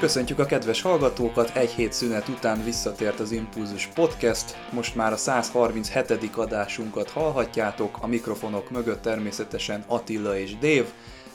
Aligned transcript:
Köszöntjük 0.00 0.38
a 0.38 0.44
kedves 0.44 0.82
hallgatókat, 0.82 1.56
egy 1.56 1.70
hét 1.70 1.92
szünet 1.92 2.28
után 2.28 2.64
visszatért 2.64 3.20
az 3.20 3.32
Impulzus 3.32 3.86
Podcast, 3.86 4.56
most 4.72 4.94
már 4.94 5.12
a 5.12 5.16
137. 5.16 6.30
adásunkat 6.36 7.10
hallhatjátok, 7.10 7.98
a 8.00 8.06
mikrofonok 8.06 8.70
mögött 8.70 9.02
természetesen 9.02 9.84
Attila 9.86 10.38
és 10.38 10.58
Dév. 10.58 10.86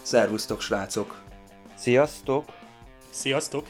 Szervusztok 0.01 0.61
srácok! 0.61 1.21
Sziasztok! 1.75 2.45
Sziasztok! 3.09 3.67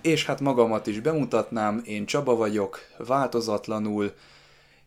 És 0.00 0.26
hát 0.26 0.40
magamat 0.40 0.86
is 0.86 1.00
bemutatnám, 1.00 1.82
én 1.84 2.06
Csaba 2.06 2.36
vagyok, 2.36 2.78
változatlanul, 2.98 4.12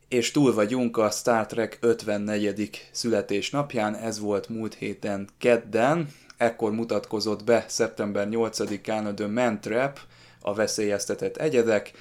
és 0.08 0.31
túl 0.31 0.53
vagyunk 0.53 0.97
a 0.97 1.09
Star 1.09 1.45
Trek 1.45 1.77
54. 1.81 2.89
születésnapján, 2.91 3.95
ez 3.95 4.19
volt 4.19 4.49
múlt 4.49 4.73
héten 4.73 5.30
kedden, 5.38 6.09
ekkor 6.38 6.71
mutatkozott 6.71 7.44
be 7.44 7.66
szeptember 7.67 8.27
8-án 8.31 9.05
a 9.05 9.13
The 9.13 9.27
Man 9.27 9.62
Trap, 9.62 9.99
a 10.41 10.53
veszélyeztetett 10.53 11.38
egyedek, 11.38 11.91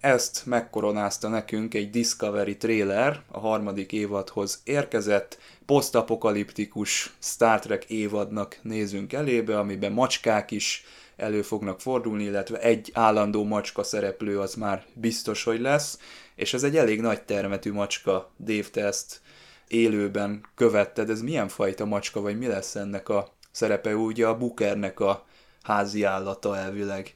ezt 0.00 0.46
megkoronázta 0.46 1.28
nekünk 1.28 1.74
egy 1.74 1.90
Discovery 1.90 2.56
trailer, 2.56 3.22
a 3.30 3.38
harmadik 3.38 3.92
évadhoz 3.92 4.60
érkezett, 4.64 5.38
posztapokaliptikus 5.66 7.14
Star 7.18 7.58
Trek 7.58 7.84
évadnak 7.84 8.58
nézünk 8.62 9.12
elébe, 9.12 9.58
amiben 9.58 9.92
macskák 9.92 10.50
is 10.50 10.84
elő 11.16 11.42
fognak 11.42 11.80
fordulni, 11.80 12.24
illetve 12.24 12.60
egy 12.60 12.90
állandó 12.94 13.44
macska 13.44 13.82
szereplő 13.82 14.38
az 14.38 14.54
már 14.54 14.84
biztos, 14.94 15.44
hogy 15.44 15.60
lesz, 15.60 15.98
és 16.34 16.54
ez 16.54 16.62
egy 16.62 16.76
elég 16.76 17.00
nagy 17.00 17.22
termetű 17.22 17.72
macska, 17.72 18.30
Dave, 18.38 18.68
te 18.72 18.84
ezt 18.84 19.20
élőben 19.68 20.46
követted, 20.54 21.10
ez 21.10 21.22
milyen 21.22 21.48
fajta 21.48 21.84
macska, 21.84 22.20
vagy 22.20 22.38
mi 22.38 22.46
lesz 22.46 22.74
ennek 22.74 23.08
a 23.08 23.32
szerepe 23.50 23.96
ugye 23.96 24.26
a 24.26 24.36
Bookernek 24.36 25.00
a 25.00 25.26
házi 25.62 26.02
állata 26.02 26.56
elvileg. 26.56 27.14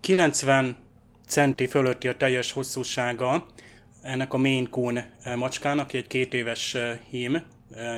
90 0.00 0.76
centi 1.26 1.66
fölötti 1.66 2.08
a 2.08 2.16
teljes 2.16 2.52
hosszúsága 2.52 3.46
ennek 4.02 4.32
a 4.32 4.38
Maine 4.38 4.68
Coon 4.68 4.96
eh, 4.96 5.36
macskának, 5.36 5.92
egy 5.92 6.06
két 6.06 6.34
éves 6.34 6.74
eh, 6.74 6.98
hím, 7.10 7.42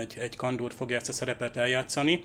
egy, 0.00 0.16
egy 0.18 0.36
kandúr 0.36 0.72
fogja 0.72 0.96
ezt 0.96 1.08
a 1.08 1.12
szerepet 1.12 1.56
eljátszani. 1.56 2.24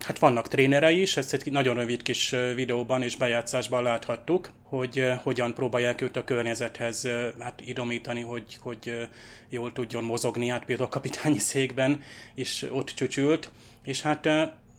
Hát 0.00 0.18
vannak 0.18 0.48
trénerei 0.48 1.00
is, 1.00 1.16
ezt 1.16 1.32
egy 1.32 1.52
nagyon 1.52 1.74
rövid 1.74 2.02
kis 2.02 2.32
eh, 2.32 2.54
videóban 2.54 3.02
és 3.02 3.16
bejátszásban 3.16 3.82
láthattuk, 3.82 4.50
hogy 4.62 5.12
hogyan 5.22 5.54
próbálják 5.54 6.00
őt 6.00 6.16
a 6.16 6.24
környezethez 6.24 7.08
hát 7.38 7.60
idomítani, 7.64 8.20
hogy, 8.20 8.58
hogy 8.60 9.08
jól 9.48 9.72
tudjon 9.72 10.04
mozogni, 10.04 10.48
hát 10.48 10.64
például 10.64 10.88
a 10.88 10.92
kapitányi 10.92 11.38
székben 11.38 12.02
is 12.34 12.64
ott 12.70 12.88
csücsült 12.88 13.50
és 13.84 14.02
hát 14.02 14.28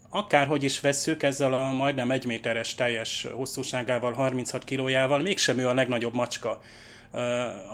akárhogy 0.09 0.63
is 0.63 0.79
vesszük, 0.79 1.23
ezzel 1.23 1.53
a 1.53 1.71
majdnem 1.73 2.11
egy 2.11 2.25
méteres 2.25 2.75
teljes 2.75 3.27
hosszúságával, 3.33 4.13
36 4.13 4.63
kilójával, 4.63 5.19
mégsem 5.19 5.57
ő 5.57 5.67
a 5.67 5.73
legnagyobb 5.73 6.13
macska, 6.13 6.61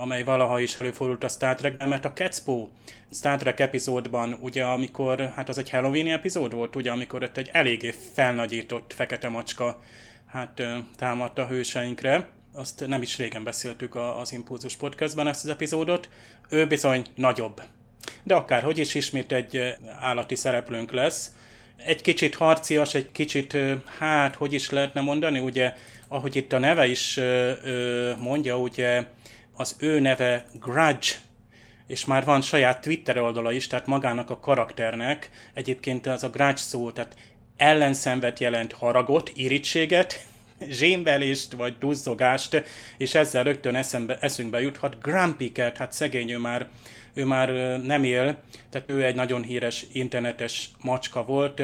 amely 0.01 0.23
valaha 0.23 0.59
is 0.59 0.75
előfordult 0.79 1.23
a 1.23 1.27
Star 1.27 1.55
Trekben, 1.55 1.87
mert 1.87 2.05
a 2.05 2.13
Ketspo 2.13 2.69
Star 3.11 3.37
Trek 3.37 3.59
epizódban, 3.59 4.37
ugye 4.39 4.63
amikor, 4.63 5.31
hát 5.35 5.49
az 5.49 5.57
egy 5.57 5.69
Halloween 5.69 6.07
epizód 6.07 6.53
volt, 6.53 6.75
ugye, 6.75 6.91
amikor 6.91 7.23
ott 7.23 7.37
egy 7.37 7.49
eléggé 7.51 7.93
felnagyított 8.13 8.93
fekete 8.95 9.29
macska 9.29 9.81
hát 10.25 10.61
támadt 10.97 11.39
a 11.39 11.47
hőseinkre, 11.47 12.29
azt 12.53 12.87
nem 12.87 13.01
is 13.01 13.17
régen 13.17 13.43
beszéltük 13.43 13.95
az 13.95 14.31
Impulzus 14.31 14.75
podcastban 14.75 15.27
ezt 15.27 15.43
az 15.43 15.49
epizódot, 15.49 16.09
ő 16.49 16.67
bizony 16.67 17.05
nagyobb, 17.15 17.61
de 18.23 18.35
akárhogy 18.35 18.77
is 18.77 18.95
ismét 18.95 19.31
egy 19.31 19.75
állati 19.99 20.35
szereplőnk 20.35 20.91
lesz. 20.91 21.31
Egy 21.85 22.01
kicsit 22.01 22.35
harcias, 22.35 22.93
egy 22.93 23.11
kicsit, 23.11 23.57
hát, 23.99 24.35
hogy 24.35 24.53
is 24.53 24.69
lehetne 24.69 25.01
mondani, 25.01 25.39
ugye, 25.39 25.73
ahogy 26.07 26.35
itt 26.35 26.53
a 26.53 26.59
neve 26.59 26.87
is 26.87 27.19
mondja, 28.17 28.57
ugye, 28.57 29.03
az 29.55 29.75
ő 29.79 29.99
neve 29.99 30.45
Grudge, 30.59 31.09
és 31.91 32.05
már 32.05 32.25
van 32.25 32.41
saját 32.41 32.81
Twitter 32.81 33.17
oldala 33.17 33.51
is, 33.51 33.67
tehát 33.67 33.85
magának 33.85 34.29
a 34.29 34.39
karakternek, 34.39 35.29
egyébként 35.53 36.07
az 36.07 36.23
a 36.23 36.29
grudge 36.29 36.55
szó, 36.55 36.91
tehát 36.91 37.15
ellenszenvet 37.57 38.39
jelent 38.39 38.73
haragot, 38.73 39.31
irítséget, 39.35 40.25
zsémbelést 40.79 41.53
vagy 41.53 41.77
duzzogást, 41.79 42.63
és 42.97 43.15
ezzel 43.15 43.43
rögtön 43.43 43.75
eszembe, 43.75 44.17
eszünkbe 44.21 44.61
juthat 44.61 45.01
Grumpy-ket, 45.01 45.77
hát 45.77 45.91
szegény 45.91 46.31
ő 46.31 46.37
már 46.37 46.67
ő 47.13 47.25
már 47.25 47.49
nem 47.83 48.03
él, 48.03 48.37
tehát 48.69 48.89
ő 48.89 49.03
egy 49.05 49.15
nagyon 49.15 49.43
híres 49.43 49.85
internetes 49.91 50.69
macska 50.81 51.23
volt, 51.23 51.61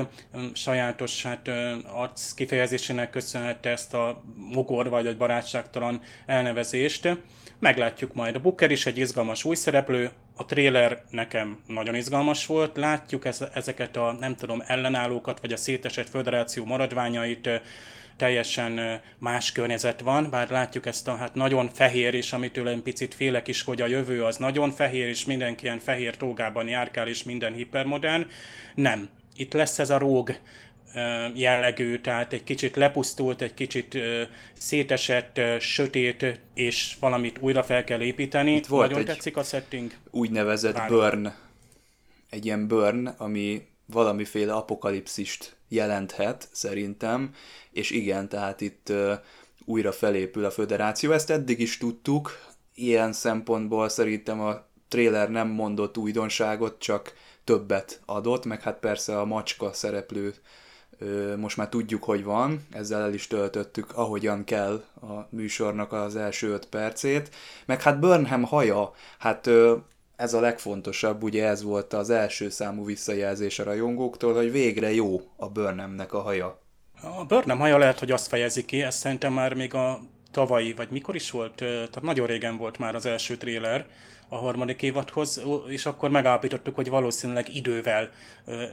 sajátos 0.53 1.23
hát, 1.23 1.49
arc 1.93 2.33
kifejezésének 2.33 3.09
köszönhette 3.09 3.69
ezt 3.69 3.93
a 3.93 4.23
mogor 4.35 4.89
vagy 4.89 5.07
egy 5.07 5.17
barátságtalan 5.17 6.01
elnevezést. 6.25 7.17
Meglátjuk 7.59 8.13
majd. 8.13 8.35
A 8.35 8.39
Booker 8.39 8.71
is 8.71 8.85
egy 8.85 8.97
izgalmas 8.97 9.43
új 9.43 9.55
szereplő, 9.55 10.11
a 10.35 10.45
trailer 10.45 11.03
nekem 11.09 11.59
nagyon 11.67 11.95
izgalmas 11.95 12.45
volt, 12.45 12.77
látjuk 12.77 13.25
ezeket 13.53 13.97
a 13.97 14.15
nem 14.19 14.35
tudom 14.35 14.63
ellenállókat, 14.65 15.39
vagy 15.39 15.53
a 15.53 15.57
szétesett 15.57 16.09
föderáció 16.09 16.65
maradványait, 16.65 17.49
teljesen 18.17 19.01
más 19.17 19.51
környezet 19.51 20.01
van, 20.01 20.29
bár 20.29 20.49
látjuk 20.49 20.85
ezt 20.85 21.07
a 21.07 21.15
hát 21.15 21.35
nagyon 21.35 21.69
fehér, 21.69 22.13
és 22.13 22.33
amitől 22.33 22.67
egy 22.67 22.81
picit 22.81 23.13
félek 23.13 23.47
is, 23.47 23.61
hogy 23.61 23.81
a 23.81 23.87
jövő 23.87 24.23
az 24.23 24.37
nagyon 24.37 24.71
fehér, 24.71 25.07
és 25.07 25.25
mindenki 25.25 25.63
ilyen 25.63 25.79
fehér 25.79 26.17
tógában 26.17 26.67
járkál, 26.67 27.07
és 27.07 27.23
minden 27.23 27.53
hipermodern. 27.53 28.27
Nem. 28.75 29.09
Itt 29.35 29.53
lesz 29.53 29.79
ez 29.79 29.89
a 29.89 29.97
róg 29.97 30.39
jellegű, 31.33 31.99
tehát 31.99 32.33
egy 32.33 32.43
kicsit 32.43 32.75
lepusztult, 32.75 33.41
egy 33.41 33.53
kicsit 33.53 33.97
szétesett, 34.53 35.41
sötét, 35.59 36.39
és 36.53 36.95
valamit 36.99 37.37
újra 37.39 37.63
fel 37.63 37.83
kell 37.83 38.01
építeni. 38.01 38.55
Itt 38.55 38.65
volt 38.65 38.87
Nagyon 38.89 38.99
egy 38.99 39.07
tetszik 39.07 39.37
a 39.37 39.43
setting. 39.43 39.91
úgynevezett 40.11 40.77
Várom. 40.77 40.99
burn, 40.99 41.33
egy 42.29 42.45
ilyen 42.45 42.67
burn, 42.67 43.05
ami 43.05 43.67
valamiféle 43.87 44.53
apokalipszist 44.53 45.55
jelenthet 45.67 46.47
szerintem, 46.51 47.33
és 47.71 47.91
igen, 47.91 48.29
tehát 48.29 48.61
itt 48.61 48.93
újra 49.65 49.91
felépül 49.91 50.45
a 50.45 50.51
föderáció. 50.51 51.11
Ezt 51.11 51.29
eddig 51.29 51.59
is 51.59 51.77
tudtuk, 51.77 52.39
ilyen 52.75 53.13
szempontból 53.13 53.89
szerintem 53.89 54.41
a 54.41 54.65
trailer 54.87 55.29
nem 55.29 55.47
mondott 55.47 55.97
újdonságot, 55.97 56.79
csak 56.79 57.13
többet 57.43 58.01
adott, 58.05 58.45
meg 58.45 58.61
hát 58.61 58.79
persze 58.79 59.19
a 59.19 59.25
macska 59.25 59.73
szereplő 59.73 60.33
most 61.37 61.57
már 61.57 61.69
tudjuk, 61.69 62.03
hogy 62.03 62.23
van, 62.23 62.65
ezzel 62.71 63.01
el 63.01 63.13
is 63.13 63.27
töltöttük, 63.27 63.97
ahogyan 63.97 64.43
kell 64.43 64.83
a 65.01 65.27
műsornak 65.29 65.91
az 65.93 66.15
első 66.15 66.51
öt 66.51 66.65
percét, 66.65 67.35
meg 67.65 67.81
hát 67.81 67.99
Burnham 67.99 68.43
haja, 68.43 68.93
hát 69.17 69.49
ez 70.17 70.33
a 70.33 70.39
legfontosabb, 70.39 71.23
ugye 71.23 71.45
ez 71.47 71.63
volt 71.63 71.93
az 71.93 72.09
első 72.09 72.49
számú 72.49 72.85
visszajelzés 72.85 73.59
a 73.59 73.63
rajongóktól, 73.63 74.33
hogy 74.33 74.51
végre 74.51 74.93
jó 74.93 75.21
a 75.35 75.49
Burnhamnek 75.49 76.13
a 76.13 76.21
haja. 76.21 76.61
A 77.01 77.25
Burnham 77.25 77.59
haja 77.59 77.77
lehet, 77.77 77.99
hogy 77.99 78.11
azt 78.11 78.27
fejezi 78.27 78.65
ki, 78.65 78.81
ez 78.81 78.95
szerintem 78.95 79.33
már 79.33 79.53
még 79.53 79.73
a 79.73 79.99
tavalyi, 80.31 80.73
vagy 80.73 80.87
mikor 80.89 81.15
is 81.15 81.31
volt, 81.31 81.53
tehát 81.55 82.01
nagyon 82.01 82.27
régen 82.27 82.57
volt 82.57 82.77
már 82.77 82.95
az 82.95 83.05
első 83.05 83.37
tréler 83.37 83.85
a 84.29 84.35
harmadik 84.35 84.81
évadhoz, 84.81 85.41
és 85.67 85.85
akkor 85.85 86.09
megállapítottuk, 86.09 86.75
hogy 86.75 86.89
valószínűleg 86.89 87.55
idővel 87.55 88.09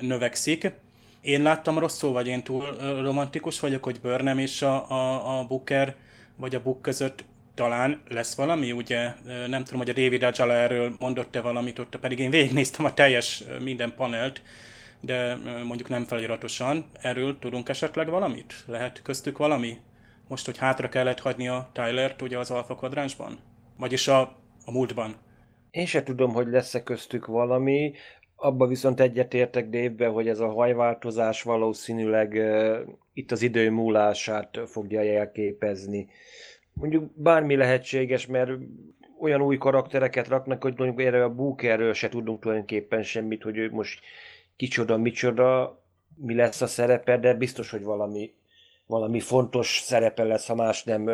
növekszik. 0.01 0.73
Én 1.21 1.43
láttam 1.43 1.79
rosszul, 1.79 2.13
vagy 2.13 2.27
én 2.27 2.43
túl 2.43 2.77
romantikus 3.03 3.61
vagyok, 3.61 3.85
hogy 3.85 4.01
Burnham 4.01 4.39
és 4.39 4.63
a, 4.63 4.91
a, 4.91 5.39
a 5.39 5.45
Booker, 5.47 5.95
vagy 6.37 6.55
a 6.55 6.63
Book 6.63 6.83
között 6.83 7.25
talán 7.55 8.03
lesz 8.09 8.35
valami, 8.35 8.73
ugye 8.73 9.13
nem 9.47 9.65
tudom, 9.65 9.81
hogy 9.81 9.91
a 9.91 9.93
David 9.93 10.23
Ajala 10.23 10.53
erről 10.53 10.95
mondott-e 10.99 11.41
valamit 11.41 11.79
ott, 11.79 11.97
pedig 11.97 12.19
én 12.19 12.31
végignéztem 12.31 12.85
a 12.85 12.95
teljes 12.95 13.45
minden 13.63 13.95
panelt, 13.97 14.43
de 15.01 15.37
mondjuk 15.65 15.89
nem 15.89 16.05
feliratosan. 16.05 16.85
Erről 17.01 17.39
tudunk 17.39 17.69
esetleg 17.69 18.09
valamit? 18.09 18.55
Lehet 18.67 19.03
köztük 19.03 19.39
valami? 19.39 19.77
Most, 20.29 20.45
hogy 20.45 20.59
hátra 20.59 20.89
kellett 20.89 21.21
hagyni 21.21 21.49
a 21.49 21.71
Tylert 21.73 22.23
ugye 22.23 22.39
az 22.39 22.51
Alpha 22.51 22.75
kvadránsban? 22.75 23.39
Vagyis 23.79 24.09
a, 24.09 24.21
a 24.65 24.71
múltban? 24.71 25.15
Én 25.71 25.87
se 25.87 26.03
tudom, 26.03 26.33
hogy 26.33 26.47
lesz-e 26.47 26.83
köztük 26.83 27.27
valami. 27.27 27.93
Abba 28.37 28.67
viszont 28.67 29.01
egyetértek 29.01 29.69
Dave 29.69 30.07
hogy 30.07 30.29
ez 30.29 30.41
a 30.41 30.53
hajváltozás 30.53 31.43
valószínűleg 31.43 32.33
uh, 32.33 32.79
itt 33.13 33.33
az 33.33 33.43
idő 33.43 33.71
múlását 33.71 34.61
fogja 34.67 35.03
jelképezni 35.03 36.09
mondjuk 36.75 37.13
bármi 37.15 37.57
lehetséges, 37.57 38.27
mert 38.27 38.51
olyan 39.21 39.43
új 39.43 39.59
karaktereket 39.59 40.29
raknak, 40.29 40.63
hogy 40.63 40.75
mondjuk 40.77 41.01
erre 41.01 41.25
a 41.25 41.35
Bookerről 41.35 41.93
se 41.93 42.09
tudunk 42.09 42.41
tulajdonképpen 42.41 43.03
semmit, 43.03 43.43
hogy 43.43 43.57
ő 43.57 43.71
most 43.71 44.01
kicsoda, 44.57 44.97
micsoda, 44.97 45.79
mi 46.17 46.35
lesz 46.35 46.61
a 46.61 46.67
szerepe, 46.67 47.19
de 47.19 47.35
biztos, 47.35 47.71
hogy 47.71 47.83
valami, 47.83 48.35
valami 48.87 49.21
fontos 49.21 49.81
szerepe 49.85 50.25
lesz, 50.25 50.47
ha 50.47 50.55
más 50.55 50.85
nem 50.85 51.05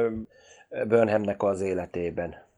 Burnhamnek 0.87 1.43
az 1.43 1.61
életében. 1.61 2.49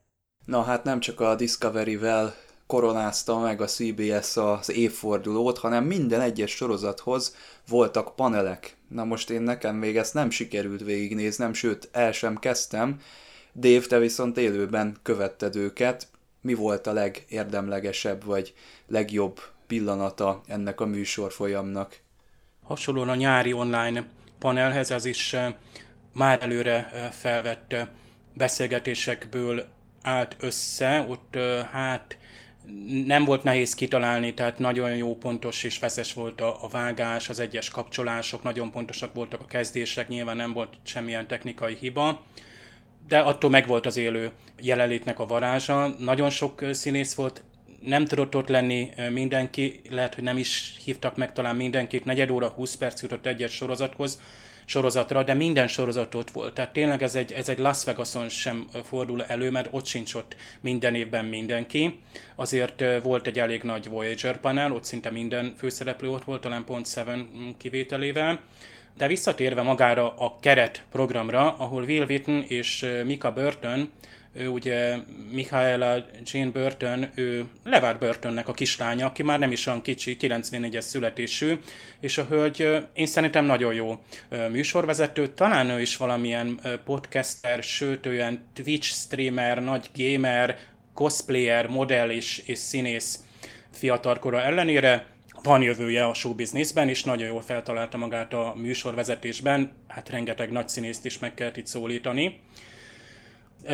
Na 0.44 0.62
hát 0.62 0.84
nem 0.84 1.00
csak 1.00 1.20
a 1.20 1.34
Discovery-vel 1.34 2.34
koronázta 2.72 3.38
meg 3.38 3.60
a 3.60 3.66
CBS 3.66 4.36
az 4.36 4.70
évfordulót, 4.70 5.58
hanem 5.58 5.84
minden 5.84 6.20
egyes 6.20 6.50
sorozathoz 6.50 7.36
voltak 7.68 8.16
panelek. 8.16 8.76
Na 8.88 9.04
most 9.04 9.30
én 9.30 9.42
nekem 9.42 9.76
még 9.76 9.96
ezt 9.96 10.14
nem 10.14 10.30
sikerült 10.30 10.84
végignéznem, 10.84 11.52
sőt 11.52 11.88
el 11.92 12.12
sem 12.12 12.38
kezdtem. 12.38 13.00
Dave, 13.54 13.86
te 13.86 13.98
viszont 13.98 14.38
élőben 14.38 14.96
követted 15.02 15.56
őket. 15.56 16.08
Mi 16.40 16.54
volt 16.54 16.86
a 16.86 16.92
legérdemlegesebb 16.92 18.24
vagy 18.24 18.54
legjobb 18.86 19.40
pillanata 19.66 20.40
ennek 20.46 20.80
a 20.80 20.86
műsor 20.86 21.32
folyamnak? 21.32 22.00
Hasonlóan 22.62 23.08
a 23.08 23.14
nyári 23.14 23.52
online 23.52 24.06
panelhez, 24.38 24.90
ez 24.90 25.04
is 25.04 25.32
eh, 25.32 25.54
már 26.12 26.42
előre 26.42 26.90
eh, 26.92 27.10
felvett 27.10 27.72
eh, 27.72 27.88
beszélgetésekből 28.34 29.64
állt 30.02 30.36
össze, 30.40 31.06
ott 31.08 31.36
hát 31.72 32.16
nem 33.06 33.24
volt 33.24 33.42
nehéz 33.42 33.74
kitalálni, 33.74 34.34
tehát 34.34 34.58
nagyon 34.58 34.96
jó, 34.96 35.16
pontos 35.16 35.64
és 35.64 35.76
feszes 35.76 36.12
volt 36.12 36.40
a, 36.40 36.64
a 36.64 36.68
vágás, 36.68 37.28
az 37.28 37.40
egyes 37.40 37.68
kapcsolások, 37.68 38.42
nagyon 38.42 38.70
pontosak 38.70 39.14
voltak 39.14 39.40
a 39.40 39.46
kezdések, 39.46 40.08
nyilván 40.08 40.36
nem 40.36 40.52
volt 40.52 40.74
semmilyen 40.82 41.26
technikai 41.26 41.76
hiba, 41.80 42.22
de 43.08 43.18
attól 43.18 43.50
meg 43.50 43.66
volt 43.66 43.86
az 43.86 43.96
élő 43.96 44.30
jelenlétnek 44.60 45.18
a 45.18 45.26
varázsa. 45.26 45.94
Nagyon 45.98 46.30
sok 46.30 46.64
színész 46.70 47.14
volt, 47.14 47.42
nem 47.80 48.04
tudott 48.04 48.36
ott 48.36 48.48
lenni 48.48 48.90
mindenki, 49.10 49.80
lehet, 49.90 50.14
hogy 50.14 50.24
nem 50.24 50.38
is 50.38 50.74
hívtak 50.84 51.16
meg 51.16 51.32
talán 51.32 51.56
mindenkit, 51.56 52.04
negyed 52.04 52.30
óra, 52.30 52.48
20 52.48 52.74
perc 52.74 53.02
jutott 53.02 53.26
egyes 53.26 53.52
sorozathoz, 53.52 54.20
sorozatra, 54.64 55.22
de 55.22 55.34
minden 55.34 55.68
sorozat 55.68 56.14
ott 56.14 56.30
volt. 56.30 56.54
Tehát 56.54 56.72
tényleg 56.72 57.02
ez 57.02 57.14
egy, 57.14 57.32
ez 57.32 57.48
egy 57.48 57.58
Las 57.58 57.84
Vegason 57.84 58.28
sem 58.28 58.66
fordul 58.84 59.24
elő, 59.24 59.50
mert 59.50 59.68
ott 59.70 59.86
sincs 59.86 60.14
ott 60.14 60.36
minden 60.60 60.94
évben 60.94 61.24
mindenki. 61.24 62.00
Azért 62.34 62.84
volt 63.02 63.26
egy 63.26 63.38
elég 63.38 63.62
nagy 63.62 63.88
Voyager 63.88 64.40
panel, 64.40 64.72
ott 64.72 64.84
szinte 64.84 65.10
minden 65.10 65.54
főszereplő 65.58 66.08
ott 66.08 66.24
volt, 66.24 66.40
talán 66.40 66.64
pont 66.64 66.86
Seven 66.86 67.28
kivételével. 67.58 68.40
De 68.96 69.06
visszatérve 69.06 69.62
magára 69.62 70.14
a 70.16 70.38
keret 70.40 70.82
programra, 70.90 71.56
ahol 71.56 71.82
Will 71.82 72.04
Witten 72.08 72.44
és 72.48 72.86
Mika 73.04 73.32
Burton 73.32 73.90
ő 74.32 74.48
ugye 74.48 74.96
Michaela 75.30 76.04
Jane 76.24 76.50
Burton, 76.50 77.10
ő 77.14 77.44
Levár 77.64 77.98
Burtonnek 77.98 78.48
a 78.48 78.52
kislánya, 78.52 79.06
aki 79.06 79.22
már 79.22 79.38
nem 79.38 79.52
is 79.52 79.66
olyan 79.66 79.82
kicsi, 79.82 80.16
94-es 80.20 80.80
születésű, 80.80 81.58
és 82.00 82.18
a 82.18 82.24
hölgy 82.24 82.86
én 82.92 83.06
szerintem 83.06 83.44
nagyon 83.44 83.74
jó 83.74 84.02
műsorvezető, 84.50 85.28
talán 85.28 85.70
ő 85.70 85.80
is 85.80 85.96
valamilyen 85.96 86.60
podcaster, 86.84 87.62
sőt 87.62 88.06
olyan 88.06 88.44
Twitch 88.54 88.92
streamer, 88.92 89.62
nagy 89.62 89.90
gamer, 89.94 90.58
cosplayer, 90.94 91.66
modell 91.66 92.10
és, 92.10 92.42
és 92.46 92.58
színész 92.58 93.18
fiatalkora 93.72 94.42
ellenére, 94.42 95.06
van 95.42 95.62
jövője 95.62 96.06
a 96.06 96.14
showbizniszben, 96.14 96.88
és 96.88 97.04
nagyon 97.04 97.28
jól 97.28 97.42
feltalálta 97.42 97.96
magát 97.96 98.32
a 98.32 98.54
műsorvezetésben, 98.56 99.72
hát 99.88 100.08
rengeteg 100.08 100.50
nagy 100.50 100.68
színészt 100.68 101.04
is 101.04 101.18
meg 101.18 101.34
kellett 101.34 101.56
itt 101.56 101.66
szólítani. 101.66 102.40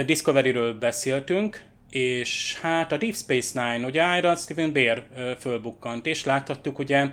Discovery-ről 0.06 0.74
beszéltünk, 0.74 1.62
és 1.90 2.58
hát 2.60 2.92
a 2.92 2.96
Deep 2.96 3.14
Space 3.14 3.62
Nine, 3.62 3.86
ugye 3.86 4.16
Iron 4.18 4.36
Steven 4.36 4.72
Bear 4.72 5.06
fölbukkant, 5.38 6.06
és 6.06 6.24
láthattuk 6.24 6.78
ugye 6.78 7.06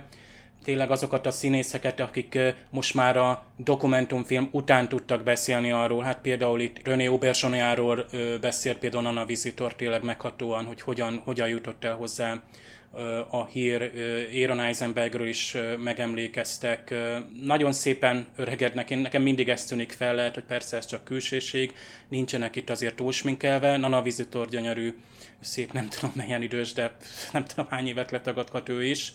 tényleg 0.64 0.90
azokat 0.90 1.26
a 1.26 1.30
színészeket, 1.30 2.00
akik 2.00 2.38
most 2.70 2.94
már 2.94 3.16
a 3.16 3.46
dokumentumfilm 3.56 4.48
után 4.52 4.88
tudtak 4.88 5.22
beszélni 5.22 5.70
arról, 5.70 6.02
hát 6.02 6.20
például 6.20 6.60
itt 6.60 6.86
René 6.86 7.06
Auberjonéáról 7.06 8.06
beszélt 8.40 8.78
például 8.78 9.02
Nana 9.02 9.24
Visitor 9.24 9.74
tényleg 9.74 10.02
meghatóan, 10.02 10.64
hogy 10.64 10.80
hogyan, 10.80 11.22
hogyan 11.24 11.48
jutott 11.48 11.84
el 11.84 11.94
hozzá 11.94 12.42
a 13.30 13.46
hír 13.46 13.92
Aaron 14.34 14.60
Eisenbergről 14.60 15.28
is 15.28 15.56
megemlékeztek. 15.78 16.94
Nagyon 17.42 17.72
szépen 17.72 18.26
öregednek, 18.36 18.90
én 18.90 18.98
nekem 18.98 19.22
mindig 19.22 19.48
ezt 19.48 19.68
tűnik 19.68 19.92
fel, 19.92 20.14
lehet, 20.14 20.34
hogy 20.34 20.44
persze 20.44 20.76
ez 20.76 20.86
csak 20.86 21.04
külsőség, 21.04 21.72
nincsenek 22.08 22.56
itt 22.56 22.70
azért 22.70 22.94
túlsminkelve. 22.94 23.76
Nana 23.76 24.02
Visitor 24.02 24.48
gyönyörű, 24.48 24.94
szép, 25.40 25.72
nem 25.72 25.88
tudom 25.88 26.12
melyen 26.14 26.42
idős, 26.42 26.72
de 26.72 26.96
nem 27.32 27.44
tudom 27.44 27.66
hány 27.70 27.86
évet 27.86 28.10
letagadhat 28.10 28.68
ő 28.68 28.84
is 28.84 29.12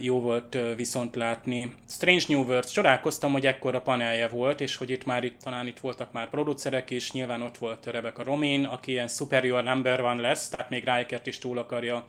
jó 0.00 0.20
volt 0.20 0.58
viszont 0.76 1.14
látni. 1.14 1.74
Strange 1.88 2.24
New 2.28 2.42
Worlds, 2.42 2.72
csodálkoztam, 2.72 3.32
hogy 3.32 3.46
ekkora 3.46 3.80
panelje 3.80 4.28
volt, 4.28 4.60
és 4.60 4.76
hogy 4.76 4.90
itt 4.90 5.04
már 5.04 5.24
itt, 5.24 5.40
talán 5.42 5.66
itt 5.66 5.78
voltak 5.78 6.12
már 6.12 6.28
producerek 6.28 6.90
is, 6.90 7.12
nyilván 7.12 7.42
ott 7.42 7.58
volt 7.58 7.86
Rebecca 7.86 8.22
Romain, 8.22 8.64
aki 8.64 8.90
ilyen 8.90 9.08
superior 9.08 9.62
number 9.62 10.00
van 10.00 10.20
lesz, 10.20 10.48
tehát 10.48 10.70
még 10.70 10.84
Riker 10.84 11.20
is 11.24 11.38
túl 11.38 11.58
akarja 11.58 12.06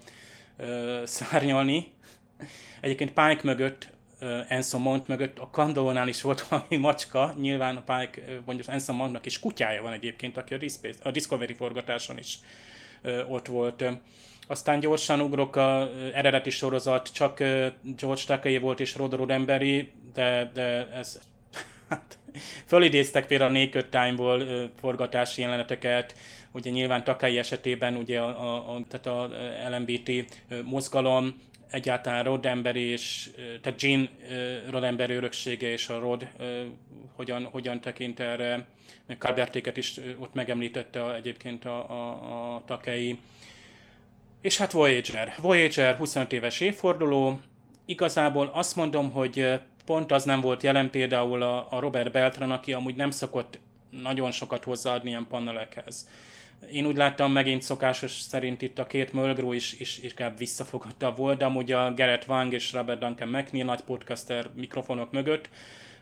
uh, 0.57 1.03
szárnyalni. 1.03 1.91
Egyébként 2.81 3.13
Pike 3.13 3.41
mögött, 3.43 3.89
uh, 4.21 4.39
Anson 4.49 4.81
Mount 4.81 5.07
mögött 5.07 5.39
a 5.39 5.49
Kandónál 5.49 6.07
is 6.07 6.21
volt 6.21 6.41
valami 6.49 6.77
macska, 6.77 7.35
nyilván 7.39 7.75
a 7.75 7.81
Pike, 7.81 8.21
mondjuk 8.45 8.67
Anson 8.67 8.95
Mountnak 8.95 9.25
is 9.25 9.39
kutyája 9.39 9.81
van 9.81 9.93
egyébként, 9.93 10.37
aki 10.37 10.53
a, 10.53 10.59
a 11.03 11.11
Discovery 11.11 11.53
forgatáson 11.53 12.17
is 12.17 12.39
uh, 13.03 13.31
ott 13.31 13.47
volt. 13.47 13.83
Aztán 14.47 14.79
gyorsan 14.79 15.19
ugrok 15.19 15.55
a 15.55 15.89
eredeti 16.13 16.49
sorozat, 16.49 17.13
csak 17.13 17.37
George 17.97 18.21
Takei 18.25 18.57
volt 18.57 18.79
és 18.79 18.95
Rod 18.95 19.13
Roddenberry, 19.13 19.91
de, 20.13 20.51
de 20.53 20.87
ez... 20.93 21.19
Hát, 21.89 22.17
fölidéztek 22.65 23.27
például 23.27 23.55
a 23.55 23.59
Naked 23.59 23.85
Time-ból 23.85 24.69
forgatási 24.79 25.41
jeleneteket, 25.41 26.15
ugye 26.51 26.69
nyilván 26.71 27.03
Takai 27.03 27.37
esetében 27.37 27.95
ugye 27.95 28.19
a, 28.19 28.27
a, 28.27 28.75
a, 28.75 28.81
tehát 28.89 29.05
a 29.05 29.29
LMBT 29.69 30.11
mozgalom, 30.63 31.41
egyáltalán 31.71 32.23
Roddenberry 32.23 32.81
és, 32.81 33.29
tehát 33.61 33.81
Jean 33.81 34.09
Roddenberry 34.69 35.13
öröksége 35.13 35.71
és 35.71 35.89
a 35.89 35.99
Rod 35.99 36.27
hogyan, 37.15 37.43
hogyan 37.43 37.81
tekint 37.81 38.19
erre, 38.19 38.65
Kalbertéket 39.17 39.77
is 39.77 39.99
ott 40.19 40.33
megemlítette 40.33 41.15
egyébként 41.15 41.65
a, 41.65 41.89
a, 41.89 42.55
a 42.55 42.61
Takei. 42.65 43.19
És 44.41 44.57
hát 44.57 44.71
Voyager. 44.71 45.33
Voyager 45.41 45.95
25 45.95 46.33
éves 46.33 46.59
évforduló. 46.59 47.39
Igazából 47.85 48.49
azt 48.53 48.75
mondom, 48.75 49.11
hogy 49.11 49.59
pont 49.85 50.11
az 50.11 50.23
nem 50.23 50.41
volt 50.41 50.63
jelen 50.63 50.89
például 50.89 51.41
a, 51.41 51.67
a 51.69 51.79
Robert 51.79 52.11
Beltran, 52.11 52.51
aki 52.51 52.73
amúgy 52.73 52.95
nem 52.95 53.11
szokott 53.11 53.59
nagyon 53.89 54.31
sokat 54.31 54.63
hozzáadni 54.63 55.09
ilyen 55.09 55.27
panelekhez. 55.29 56.07
Én 56.71 56.85
úgy 56.85 56.95
láttam 56.95 57.31
megint 57.31 57.61
szokásos 57.61 58.11
szerint 58.11 58.61
itt 58.61 58.79
a 58.79 58.87
két 58.87 59.13
Mulgrew 59.13 59.51
is, 59.51 59.73
is 59.79 59.99
inkább 59.99 60.37
visszafogadta 60.37 61.13
volt, 61.13 61.37
de 61.37 61.45
amúgy 61.45 61.71
a 61.71 61.93
Garrett 61.93 62.27
Wang 62.27 62.53
és 62.53 62.73
Robert 62.73 62.99
Duncan 62.99 63.27
McNeil 63.27 63.65
nagy 63.65 63.81
podcaster 63.81 64.49
mikrofonok 64.53 65.11
mögött 65.11 65.49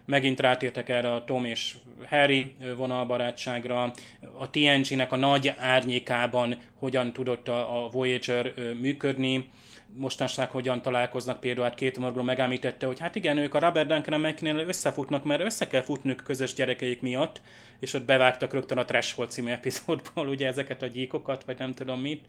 megint 0.05 0.39
rátértek 0.39 0.89
erre 0.89 1.13
a 1.13 1.23
Tom 1.23 1.45
és 1.45 1.75
Harry 2.09 2.55
vonalbarátságra, 2.77 3.93
a 4.37 4.49
TNG-nek 4.49 5.11
a 5.11 5.15
nagy 5.15 5.53
árnyékában 5.57 6.57
hogyan 6.79 7.13
tudott 7.13 7.47
a, 7.47 7.89
Voyager 7.91 8.53
működni, 8.81 9.49
mostanság 9.97 10.49
hogyan 10.49 10.81
találkoznak, 10.81 11.39
például? 11.39 11.65
Hát 11.65 11.75
két 11.75 11.97
Morgul 11.97 12.23
megállítette, 12.23 12.85
hogy 12.85 12.99
hát 12.99 13.15
igen, 13.15 13.37
ők 13.37 13.53
a 13.53 13.59
Robert 13.59 13.87
Duncan 13.87 14.19
McNeil 14.19 14.67
összefutnak, 14.67 15.23
mert 15.23 15.41
össze 15.41 15.67
kell 15.67 15.81
futnunk 15.81 16.23
közös 16.23 16.53
gyerekeik 16.53 17.01
miatt, 17.01 17.41
és 17.79 17.93
ott 17.93 18.05
bevágtak 18.05 18.53
rögtön 18.53 18.77
a 18.77 18.85
Trash 18.85 19.27
című 19.27 19.51
epizódból 19.51 20.27
ugye 20.35 20.47
ezeket 20.47 20.81
a 20.81 20.87
gyíkokat, 20.87 21.43
vagy 21.43 21.57
nem 21.57 21.73
tudom 21.73 22.01
mit. 22.01 22.25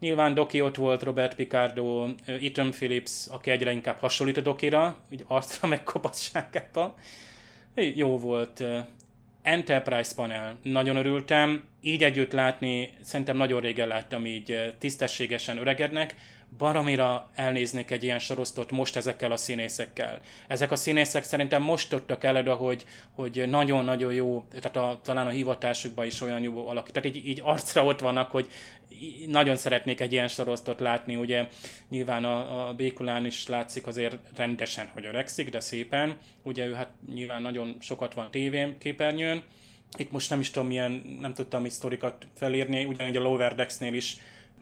Nyilván 0.00 0.34
Doki 0.34 0.60
ott 0.60 0.76
volt, 0.76 1.02
Robert 1.02 1.34
Picardo, 1.34 2.08
Ethan 2.26 2.70
Phillips, 2.70 3.26
aki 3.30 3.50
egyre 3.50 3.72
inkább 3.72 3.98
hasonlít 3.98 4.36
a 4.36 4.40
Dokira, 4.40 4.96
úgy 5.12 5.24
arcra 5.26 5.68
meg 5.68 5.82
kopasságában. 5.82 6.94
Jó 7.74 8.18
volt. 8.18 8.64
Enterprise 9.42 10.14
panel, 10.14 10.58
nagyon 10.62 10.96
örültem. 10.96 11.64
Így 11.80 12.04
együtt 12.04 12.32
látni, 12.32 12.90
szerintem 13.00 13.36
nagyon 13.36 13.60
régen 13.60 13.88
láttam 13.88 14.26
így 14.26 14.74
tisztességesen 14.78 15.58
öregednek 15.58 16.14
baromira 16.56 17.30
elnéznék 17.34 17.90
egy 17.90 18.02
ilyen 18.02 18.18
sorosztot 18.18 18.70
most 18.70 18.96
ezekkel 18.96 19.32
a 19.32 19.36
színészekkel. 19.36 20.20
Ezek 20.46 20.70
a 20.70 20.76
színészek 20.76 21.24
szerintem 21.24 21.62
most 21.62 21.88
tudtak 21.88 22.24
el 22.24 22.36
oda, 22.36 22.54
hogy, 22.54 22.84
hogy 23.14 23.44
nagyon-nagyon 23.48 24.12
jó, 24.12 24.44
tehát 24.50 24.76
a, 24.76 25.00
talán 25.02 25.26
a 25.26 25.30
hivatásukban 25.30 26.06
is 26.06 26.20
olyan 26.20 26.40
jó 26.40 26.68
alak. 26.68 26.90
Tehát 26.90 27.16
így, 27.16 27.26
így 27.26 27.40
arcra 27.44 27.84
ott 27.84 28.00
vannak, 28.00 28.30
hogy 28.30 28.48
nagyon 29.26 29.56
szeretnék 29.56 30.00
egy 30.00 30.12
ilyen 30.12 30.28
sorosztot 30.28 30.80
látni, 30.80 31.16
ugye 31.16 31.48
nyilván 31.88 32.24
a, 32.24 32.68
a 32.68 32.74
Békulán 32.74 33.26
is 33.26 33.46
látszik 33.46 33.86
azért 33.86 34.16
rendesen, 34.36 34.90
hogy 34.92 35.04
öregszik, 35.04 35.50
de 35.50 35.60
szépen. 35.60 36.16
Ugye 36.42 36.66
ő 36.66 36.72
hát 36.72 36.90
nyilván 37.12 37.42
nagyon 37.42 37.76
sokat 37.80 38.14
van 38.14 38.30
tévén, 38.30 38.78
képernyőn, 38.78 39.42
itt 39.96 40.10
most 40.10 40.30
nem 40.30 40.40
is 40.40 40.50
tudom 40.50 40.68
milyen, 40.68 41.18
nem 41.20 41.34
tudtam 41.34 41.64
itt 41.64 41.70
sztorikat 41.70 42.26
felírni, 42.34 42.84
ugyanúgy 42.84 43.16
a 43.16 43.20
Lower 43.20 43.54
Decks-nél 43.54 43.94
is 43.94 44.16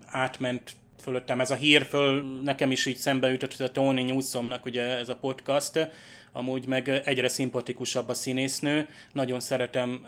átment 0.07 0.73
fölöttem. 1.01 1.41
Ez 1.41 1.51
a 1.51 1.55
hír, 1.55 1.83
föl 1.83 2.23
nekem 2.43 2.71
is 2.71 2.87
így 2.87 2.97
szembe 2.97 3.33
ütött, 3.33 3.57
hogy 3.57 3.67
a 3.67 3.71
Tony 3.71 4.05
Newsomnak 4.05 4.65
ugye 4.65 4.83
ez 4.83 5.09
a 5.09 5.17
podcast, 5.17 5.89
amúgy 6.37 6.67
meg 6.67 6.89
egyre 6.89 7.29
szimpatikusabb 7.29 8.09
a 8.09 8.15
színésznő, 8.15 8.89
nagyon 9.13 9.41
szeretem, 9.41 10.07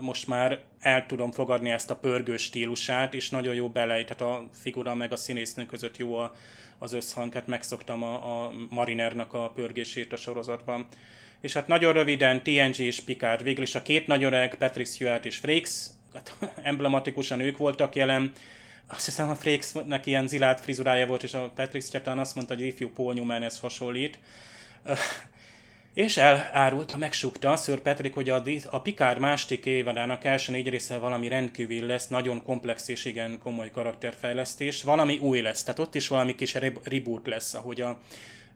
most 0.00 0.26
már 0.26 0.60
el 0.80 1.06
tudom 1.06 1.30
fogadni 1.30 1.70
ezt 1.70 1.90
a 1.90 1.96
pörgő 1.96 2.36
stílusát, 2.36 3.14
és 3.14 3.30
nagyon 3.30 3.54
jó 3.54 3.68
bele, 3.68 4.04
tehát 4.04 4.20
a 4.20 4.48
figura 4.52 4.94
meg 4.94 5.12
a 5.12 5.16
színésznő 5.16 5.66
között 5.66 5.96
jó 5.96 6.14
a, 6.14 6.34
az 6.78 6.92
összhang, 6.92 7.32
hát 7.32 7.46
megszoktam 7.46 8.02
a, 8.02 8.44
a 8.44 8.52
Marinernak 8.70 9.32
a 9.32 9.50
pörgését 9.54 10.12
a 10.12 10.16
sorozatban. 10.16 10.86
És 11.40 11.52
hát 11.52 11.66
nagyon 11.66 11.92
röviden 11.92 12.42
TNG 12.42 12.78
és 12.78 13.00
Picard, 13.00 13.42
végül 13.42 13.62
is 13.62 13.74
a 13.74 13.82
két 13.82 14.06
nagyon 14.06 14.32
öreg, 14.32 14.54
Patrick 14.54 14.90
Stewart 14.90 15.24
és 15.24 15.36
Frakes, 15.36 15.86
hát 16.14 16.36
emblematikusan 16.62 17.40
ők 17.40 17.56
voltak 17.56 17.94
jelen, 17.94 18.32
azt 18.86 19.04
hiszem 19.04 19.28
a 19.28 19.34
Frakesnek 19.34 20.06
ilyen 20.06 20.28
zilát 20.28 20.60
frizurája 20.60 21.06
volt, 21.06 21.22
és 21.22 21.34
a 21.34 21.50
Patrick 21.54 21.86
Stewart 21.86 22.18
azt 22.18 22.34
mondta, 22.34 22.54
hogy 22.54 22.64
ifjú 22.64 22.88
Paul 22.88 23.14
Newmanhez 23.14 23.60
hasonlít. 23.60 24.18
És 25.94 26.16
elárulta, 26.16 26.96
megsúgta 26.96 27.56
Sir 27.56 27.80
Patrick, 27.80 28.14
hogy 28.14 28.28
a, 28.28 28.42
a 28.70 28.80
Picard 28.80 29.18
második 29.18 29.66
évadának 29.66 30.24
első 30.24 30.52
négy 30.52 30.68
része 30.68 30.98
valami 30.98 31.28
rendkívül 31.28 31.86
lesz, 31.86 32.08
nagyon 32.08 32.42
komplex 32.42 32.88
és 32.88 33.04
igen 33.04 33.38
komoly 33.38 33.70
karakterfejlesztés, 33.70 34.82
valami 34.82 35.18
új 35.18 35.40
lesz, 35.40 35.62
tehát 35.62 35.78
ott 35.78 35.94
is 35.94 36.08
valami 36.08 36.34
kis 36.34 36.54
reboot 36.84 37.26
lesz, 37.26 37.54
ahogy 37.54 37.80
a, 37.80 37.98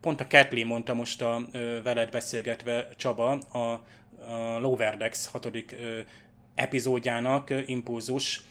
pont 0.00 0.20
a 0.20 0.26
Kathleen 0.26 0.66
mondta 0.66 0.94
most 0.94 1.22
a 1.22 1.42
ö, 1.52 1.82
veled 1.82 2.10
beszélgetve 2.10 2.88
Csaba, 2.96 3.30
a, 3.32 3.58
a 3.58 4.58
Lower 4.60 4.96
Decks 4.96 5.26
hatodik 5.26 5.76
ö, 5.80 6.00
epizódjának 6.54 7.50
ö, 7.50 7.60
impulzus 7.66 8.42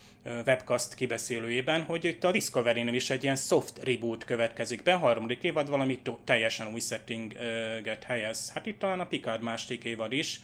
webcast 0.46 0.94
kibeszélőjében, 0.94 1.84
hogy 1.84 2.06
itt 2.06 2.24
a 2.24 2.32
Discovery-nél 2.32 2.94
is 2.94 3.10
egy 3.10 3.24
ilyen 3.24 3.36
soft 3.36 3.84
reboot 3.84 4.24
következik 4.24 4.84
be, 4.84 4.94
harmadik 4.94 5.44
évad 5.44 5.70
valami 5.70 6.00
teljesen 6.24 6.74
új 6.74 6.80
settinget 6.80 8.04
helyez. 8.04 8.52
Hát 8.54 8.66
itt 8.66 8.80
talán 8.80 9.00
a 9.00 9.06
Picard 9.06 9.42
második 9.42 9.84
évad 9.84 10.12
is. 10.12 10.40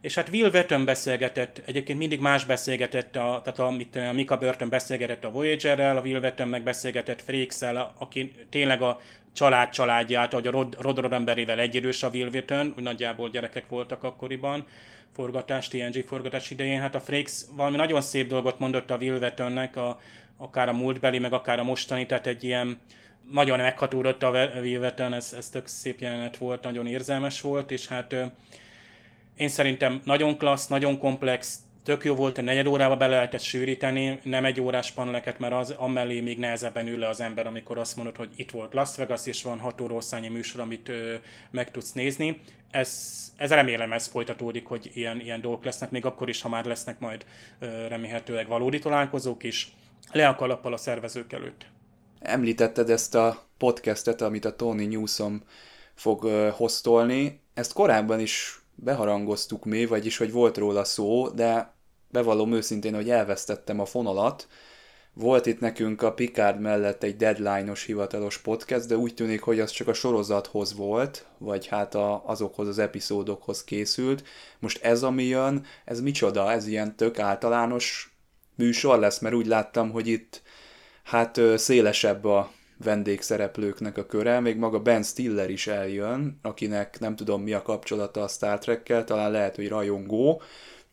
És 0.00 0.14
hát 0.14 0.28
Will 0.28 0.48
Wheaton 0.48 0.84
beszélgetett, 0.84 1.62
egyébként 1.66 1.98
mindig 1.98 2.20
más 2.20 2.44
beszélgetett, 2.44 3.16
a, 3.16 3.40
tehát 3.44 3.58
amit 3.58 3.96
a 3.96 4.12
Mika 4.12 4.36
Burton 4.36 4.68
beszélgetett 4.68 5.24
a 5.24 5.30
Voyager-rel, 5.30 5.96
a 5.96 6.00
Will 6.00 6.18
Wheaton 6.18 6.48
meg 6.48 6.62
beszélgetett 6.62 7.22
Frakes-el, 7.22 7.94
aki 7.98 8.32
tényleg 8.48 8.82
a 8.82 9.00
család 9.32 9.70
családját, 9.70 10.32
hogy 10.32 10.46
a 10.46 10.50
Rod, 10.50 10.76
Rod 10.80 10.98
Roddenberryvel 10.98 11.58
egyidős 11.58 12.02
a 12.02 12.08
Will 12.08 12.28
Wheaton, 12.28 12.72
hogy 12.74 12.82
nagyjából 12.82 13.30
gyerekek 13.30 13.68
voltak 13.68 14.02
akkoriban 14.02 14.66
forgatás, 15.14 15.68
TNG 15.68 16.04
forgatás 16.06 16.50
idején. 16.50 16.80
Hát 16.80 16.94
a 16.94 17.00
Frakes 17.00 17.44
valami 17.56 17.76
nagyon 17.76 18.00
szép 18.00 18.28
dolgot 18.28 18.58
mondott 18.58 18.90
a 18.90 18.96
Will 18.96 19.16
Wheatonnek, 19.16 19.76
a, 19.76 20.00
akár 20.36 20.68
a 20.68 20.72
múltbeli, 20.72 21.18
meg 21.18 21.32
akár 21.32 21.58
a 21.58 21.64
mostani, 21.64 22.06
tehát 22.06 22.26
egy 22.26 22.44
ilyen 22.44 22.80
nagyon 23.30 23.58
meghatódott 23.58 24.22
a 24.22 24.30
Will 24.30 24.78
Wheaton, 24.78 25.12
ez, 25.12 25.32
ez 25.36 25.48
tök 25.48 25.66
szép 25.66 26.00
jelenet 26.00 26.36
volt, 26.36 26.62
nagyon 26.62 26.86
érzelmes 26.86 27.40
volt, 27.40 27.70
és 27.70 27.86
hát 27.86 28.14
én 29.36 29.48
szerintem 29.48 30.00
nagyon 30.04 30.36
klassz, 30.36 30.66
nagyon 30.66 30.98
komplex, 30.98 31.58
tök 31.88 32.04
jó 32.04 32.14
volt, 32.14 32.42
negyed 32.42 32.66
órába 32.66 32.96
bele 32.96 33.14
lehetett 33.14 33.40
sűríteni, 33.40 34.20
nem 34.22 34.44
egy 34.44 34.60
órás 34.60 34.90
paneleket, 34.90 35.38
mert 35.38 35.52
az 35.52 35.70
amellé 35.70 36.20
még 36.20 36.38
nehezebben 36.38 36.86
ül 36.86 36.98
le 36.98 37.08
az 37.08 37.20
ember, 37.20 37.46
amikor 37.46 37.78
azt 37.78 37.96
mondod, 37.96 38.16
hogy 38.16 38.28
itt 38.36 38.50
volt 38.50 38.74
Las 38.74 38.96
Vegas, 38.96 39.26
és 39.26 39.42
van 39.42 39.58
hat 39.58 39.80
óraorszányi 39.80 40.28
műsor, 40.28 40.60
amit 40.60 40.88
ö, 40.88 41.14
meg 41.50 41.70
tudsz 41.70 41.92
nézni. 41.92 42.40
Ez, 42.70 43.12
ez 43.36 43.50
remélem 43.50 43.92
ez 43.92 44.06
folytatódik, 44.06 44.66
hogy 44.66 44.90
ilyen, 44.94 45.20
ilyen 45.20 45.40
dolgok 45.40 45.64
lesznek, 45.64 45.90
még 45.90 46.04
akkor 46.04 46.28
is, 46.28 46.42
ha 46.42 46.48
már 46.48 46.64
lesznek 46.64 46.98
majd 46.98 47.24
ö, 47.58 47.86
remélhetőleg 47.86 48.48
valódi 48.48 48.78
találkozók 48.78 49.42
is, 49.42 49.72
le 50.12 50.28
a 50.28 50.34
kalappal 50.34 50.72
a 50.72 50.76
szervezők 50.76 51.32
előtt. 51.32 51.66
Említetted 52.20 52.90
ezt 52.90 53.14
a 53.14 53.46
podcastet, 53.58 54.20
amit 54.20 54.44
a 54.44 54.56
Tony 54.56 54.88
Newsom 54.88 55.42
fog 55.94 56.24
ö, 56.24 56.48
hoztolni. 56.52 57.40
Ezt 57.54 57.72
korábban 57.72 58.20
is 58.20 58.62
beharangoztuk 58.74 59.64
mi, 59.64 59.86
vagyis 59.86 60.16
hogy 60.16 60.32
volt 60.32 60.56
róla 60.56 60.84
szó, 60.84 61.28
de 61.28 61.76
bevallom 62.10 62.52
őszintén, 62.52 62.94
hogy 62.94 63.10
elvesztettem 63.10 63.80
a 63.80 63.84
fonalat. 63.84 64.48
Volt 65.12 65.46
itt 65.46 65.60
nekünk 65.60 66.02
a 66.02 66.12
Picard 66.12 66.60
mellett 66.60 67.02
egy 67.02 67.16
deadline-os 67.16 67.84
hivatalos 67.84 68.38
podcast, 68.38 68.86
de 68.86 68.96
úgy 68.96 69.14
tűnik, 69.14 69.42
hogy 69.42 69.60
az 69.60 69.70
csak 69.70 69.88
a 69.88 69.92
sorozathoz 69.92 70.74
volt, 70.74 71.26
vagy 71.38 71.66
hát 71.66 71.94
a, 71.94 72.22
azokhoz 72.26 72.68
az 72.68 72.78
epizódokhoz 72.78 73.64
készült. 73.64 74.22
Most 74.58 74.84
ez, 74.84 75.02
ami 75.02 75.24
jön, 75.24 75.64
ez 75.84 76.00
micsoda? 76.00 76.52
Ez 76.52 76.66
ilyen 76.66 76.96
tök 76.96 77.18
általános 77.18 78.16
műsor 78.54 78.98
lesz, 78.98 79.18
mert 79.18 79.34
úgy 79.34 79.46
láttam, 79.46 79.90
hogy 79.90 80.06
itt 80.06 80.42
hát 81.02 81.40
szélesebb 81.56 82.24
a 82.24 82.50
vendégszereplőknek 82.84 83.98
a 83.98 84.06
köre, 84.06 84.40
még 84.40 84.56
maga 84.56 84.80
Ben 84.80 85.02
Stiller 85.02 85.50
is 85.50 85.66
eljön, 85.66 86.38
akinek 86.42 87.00
nem 87.00 87.16
tudom 87.16 87.42
mi 87.42 87.52
a 87.52 87.62
kapcsolata 87.62 88.22
a 88.22 88.28
Star 88.28 88.58
Trek-kel, 88.58 89.04
talán 89.04 89.30
lehet, 89.30 89.56
hogy 89.56 89.68
rajongó, 89.68 90.42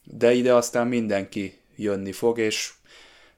de 0.05 0.33
ide 0.33 0.53
aztán 0.53 0.87
mindenki 0.87 1.59
jönni 1.75 2.11
fog, 2.11 2.39
és 2.39 2.73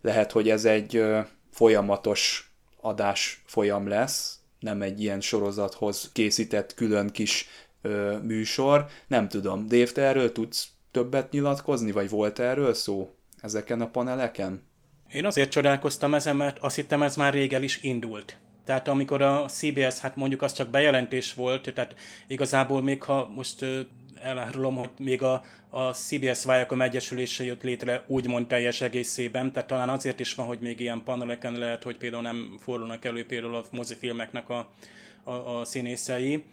lehet, 0.02 0.32
hogy 0.32 0.50
ez 0.50 0.66
egy 0.66 1.04
folyamatos 1.52 2.52
adás 2.82 3.42
folyam 3.46 3.88
lesz, 3.88 4.40
nem 4.60 4.82
egy 4.82 5.02
ilyen 5.02 5.22
sorozathoz 5.22 6.10
készített 6.14 6.74
külön 6.74 7.10
kis 7.10 7.48
ö, 7.82 8.18
műsor. 8.18 8.86
Nem 9.08 9.28
tudom, 9.28 9.68
Dave, 9.68 9.92
te 9.92 10.02
erről 10.02 10.32
tudsz 10.32 10.68
többet 10.92 11.32
nyilatkozni, 11.32 11.92
vagy 11.92 12.10
volt 12.10 12.40
erről 12.40 12.74
szó 12.74 13.16
ezeken 13.42 13.82
a 13.82 13.90
paneleken? 13.90 14.64
Én 15.14 15.26
azért 15.26 15.52
csodálkoztam 15.52 16.14
ezen, 16.14 16.36
mert 16.36 16.58
azt 16.60 16.76
hittem 16.76 17.02
ez 17.02 17.16
már 17.16 17.34
régen 17.34 17.64
is 17.64 17.82
indult. 17.82 18.38
Tehát 18.66 18.88
amikor 18.88 19.22
a 19.22 19.46
CBS, 19.46 20.00
hát 20.00 20.16
mondjuk 20.16 20.42
az 20.42 20.54
csak 20.54 20.70
bejelentés 20.70 21.34
volt, 21.34 21.74
tehát 21.74 21.96
igazából 22.28 22.82
még 22.82 23.04
ha 23.04 23.32
most 23.36 23.66
elárulom, 24.24 24.76
hogy 24.76 24.90
még 25.00 25.22
a, 25.22 25.44
a 25.70 25.94
CBS 25.94 26.44
Viacom 26.44 26.82
Egyesülése 26.82 27.44
jött 27.44 27.64
létre 27.64 28.04
úgymond 28.08 28.48
teljes 28.48 28.82
egészében, 28.82 29.52
tehát 29.52 29.68
talán 29.68 29.90
azért 29.90 30.20
is 30.20 30.34
van, 30.36 30.46
hogy 30.46 30.60
még 30.60 30.80
ilyen 30.80 31.04
paneleken 31.04 31.54
lehet, 31.54 31.84
hogy 31.84 31.98
például 31.98 32.22
nem 32.22 32.58
fordulnak 32.60 33.06
elő 33.06 33.26
például 33.26 33.56
a 33.56 33.66
mozifilmeknek 33.72 34.50
a, 34.50 34.70
a, 35.24 35.32
a 35.32 35.66
színészei. 35.66 36.44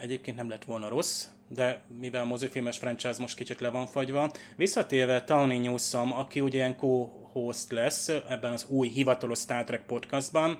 Egyébként 0.00 0.36
nem 0.36 0.48
lett 0.48 0.64
volna 0.64 0.88
rossz, 0.88 1.26
de 1.48 1.82
mivel 2.00 2.22
a 2.22 2.26
mozifilmes 2.26 2.78
franchise 2.78 3.20
most 3.20 3.36
kicsit 3.36 3.60
le 3.60 3.68
van 3.68 3.86
fagyva. 3.86 4.30
Visszatérve 4.56 5.24
Tony 5.24 5.60
Newsom, 5.60 6.12
aki 6.12 6.40
ugye 6.40 6.56
ilyen 6.56 6.76
co-host 6.76 7.70
lesz 7.72 8.08
ebben 8.08 8.52
az 8.52 8.66
új 8.68 8.88
hivatalos 8.88 9.38
Star 9.38 9.64
Trek 9.64 9.86
podcastban, 9.86 10.58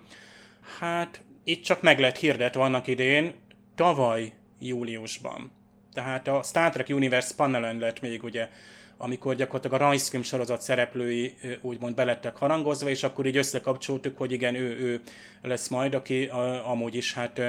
hát 0.78 1.22
itt 1.44 1.62
csak 1.62 1.82
meg 1.82 1.98
lett 1.98 2.16
hirdetve 2.16 2.62
annak 2.62 2.86
idén, 2.86 3.34
tavaly 3.74 4.32
júliusban. 4.58 5.50
Tehát 5.94 6.28
a 6.28 6.42
Star 6.42 6.70
Trek 6.70 6.88
Universe 6.88 7.34
panelen 7.36 7.78
lett 7.78 8.00
még 8.00 8.22
ugye, 8.22 8.48
amikor 8.96 9.34
gyakorlatilag 9.34 9.80
a 9.80 9.84
rajzfilm 9.84 10.22
sorozat 10.22 10.62
szereplői 10.62 11.34
úgymond 11.60 11.94
belettek 11.94 12.36
harangozva, 12.36 12.88
és 12.88 13.02
akkor 13.02 13.26
így 13.26 13.36
összekapcsoltuk, 13.36 14.18
hogy 14.18 14.32
igen, 14.32 14.54
ő, 14.54 14.78
ő 14.78 15.00
lesz 15.42 15.68
majd, 15.68 15.94
aki 15.94 16.24
a, 16.24 16.70
amúgy 16.70 16.94
is 16.94 17.14
hát 17.14 17.40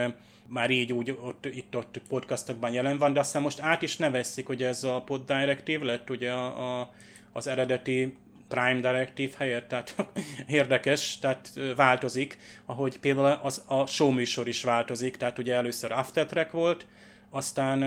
már 0.48 0.70
így 0.70 0.94
úgy 0.94 1.18
ott, 1.22 1.46
itt-ott 1.46 2.02
podcastokban 2.10 2.72
jelen 2.72 2.98
van, 2.98 3.14
de 3.14 3.20
aztán 3.20 3.42
most 3.42 3.60
át 3.60 3.82
is 3.82 3.98
nevezzük, 3.98 4.48
hogy 4.48 4.64
ez 4.64 4.84
a 4.84 5.02
Pod 5.02 5.26
Directive 5.26 5.86
lett 5.86 6.10
ugye 6.10 6.32
a, 6.32 6.80
a, 6.80 6.92
az 7.32 7.48
eredeti 7.48 8.16
Prime 8.48 8.80
Directive 8.80 9.34
helyett, 9.38 9.68
tehát 9.68 9.96
érdekes, 10.48 11.20
tehát 11.20 11.54
változik, 11.76 12.38
ahogy 12.66 13.00
például 13.00 13.40
az, 13.44 13.64
a 13.68 13.86
show 13.86 14.12
műsor 14.12 14.48
is 14.48 14.64
változik, 14.64 15.18
tehát 15.18 15.38
ugye 15.38 15.54
először 15.54 15.92
After 15.92 16.26
Track 16.26 16.52
volt, 16.52 16.86
aztán, 17.32 17.82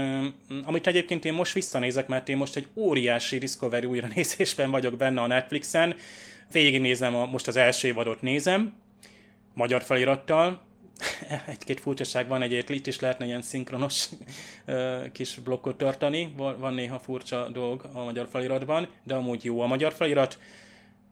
amit 0.65 0.87
egyébként 0.87 1.25
én 1.25 1.33
most 1.33 1.53
visszanézek, 1.53 2.07
mert 2.07 2.29
én 2.29 2.37
most 2.37 2.57
egy 2.57 2.67
óriási 2.75 3.39
Discovery 3.39 3.87
újra 3.87 4.09
nézésben 4.15 4.71
vagyok 4.71 4.97
benne 4.97 5.21
a 5.21 5.27
Netflixen, 5.27 5.95
végignézem, 6.53 7.15
a, 7.15 7.27
most 7.27 7.49
az 7.49 7.57
első 7.57 7.89
évadot 7.89 8.23
nézem, 8.23 8.75
magyar 9.55 9.83
felirattal, 9.83 10.63
egy-két 11.47 11.81
furcsaság 11.81 12.29
van, 12.29 12.43
egyébként 12.43 12.79
itt 12.79 12.87
is 12.87 13.01
lehetne 13.01 13.25
ilyen 13.25 13.43
szinkronos 13.43 14.09
kis 15.13 15.35
blokkot 15.35 15.77
tartani, 15.77 16.35
van 16.37 16.75
néha 16.75 16.99
furcsa 16.99 17.49
dolog 17.49 17.89
a 17.93 18.05
magyar 18.05 18.29
feliratban, 18.31 18.89
de 19.03 19.15
amúgy 19.15 19.45
jó 19.45 19.61
a 19.61 19.67
magyar 19.67 19.93
felirat. 19.93 20.39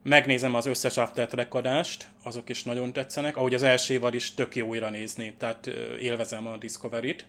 Megnézem 0.02 0.54
az 0.54 0.66
összes 0.66 0.96
After 0.96 1.46
adást, 1.50 2.08
azok 2.22 2.48
is 2.48 2.62
nagyon 2.62 2.92
tetszenek, 2.92 3.36
ahogy 3.36 3.54
az 3.54 3.62
első 3.62 3.94
évad 3.94 4.14
is 4.14 4.34
tök 4.34 4.56
jó 4.56 4.66
újra 4.66 4.90
nézni, 4.90 5.34
tehát 5.38 5.66
élvezem 6.00 6.46
a 6.46 6.56
Discovery-t. 6.56 7.26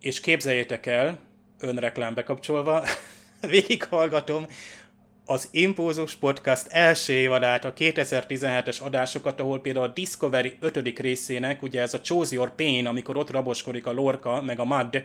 És 0.00 0.20
képzeljétek 0.20 0.86
el, 0.86 1.18
önreklám 1.60 2.14
bekapcsolva, 2.14 2.84
végighallgatom 3.40 4.46
az 5.28 5.48
Impulzus 5.50 6.14
Podcast 6.14 6.66
első 6.68 7.12
évadát, 7.12 7.64
a 7.64 7.72
2017-es 7.72 8.82
adásokat, 8.82 9.40
ahol 9.40 9.60
például 9.60 9.84
a 9.84 9.92
Discovery 9.92 10.56
5. 10.60 10.98
részének, 10.98 11.62
ugye 11.62 11.80
ez 11.80 11.94
a 11.94 12.00
Choose 12.00 12.34
Your 12.34 12.54
Pain, 12.54 12.86
amikor 12.86 13.16
ott 13.16 13.30
raboskodik 13.30 13.86
a 13.86 13.92
Lorca, 13.92 14.42
meg 14.42 14.58
a 14.58 14.64
Mad, 14.64 15.04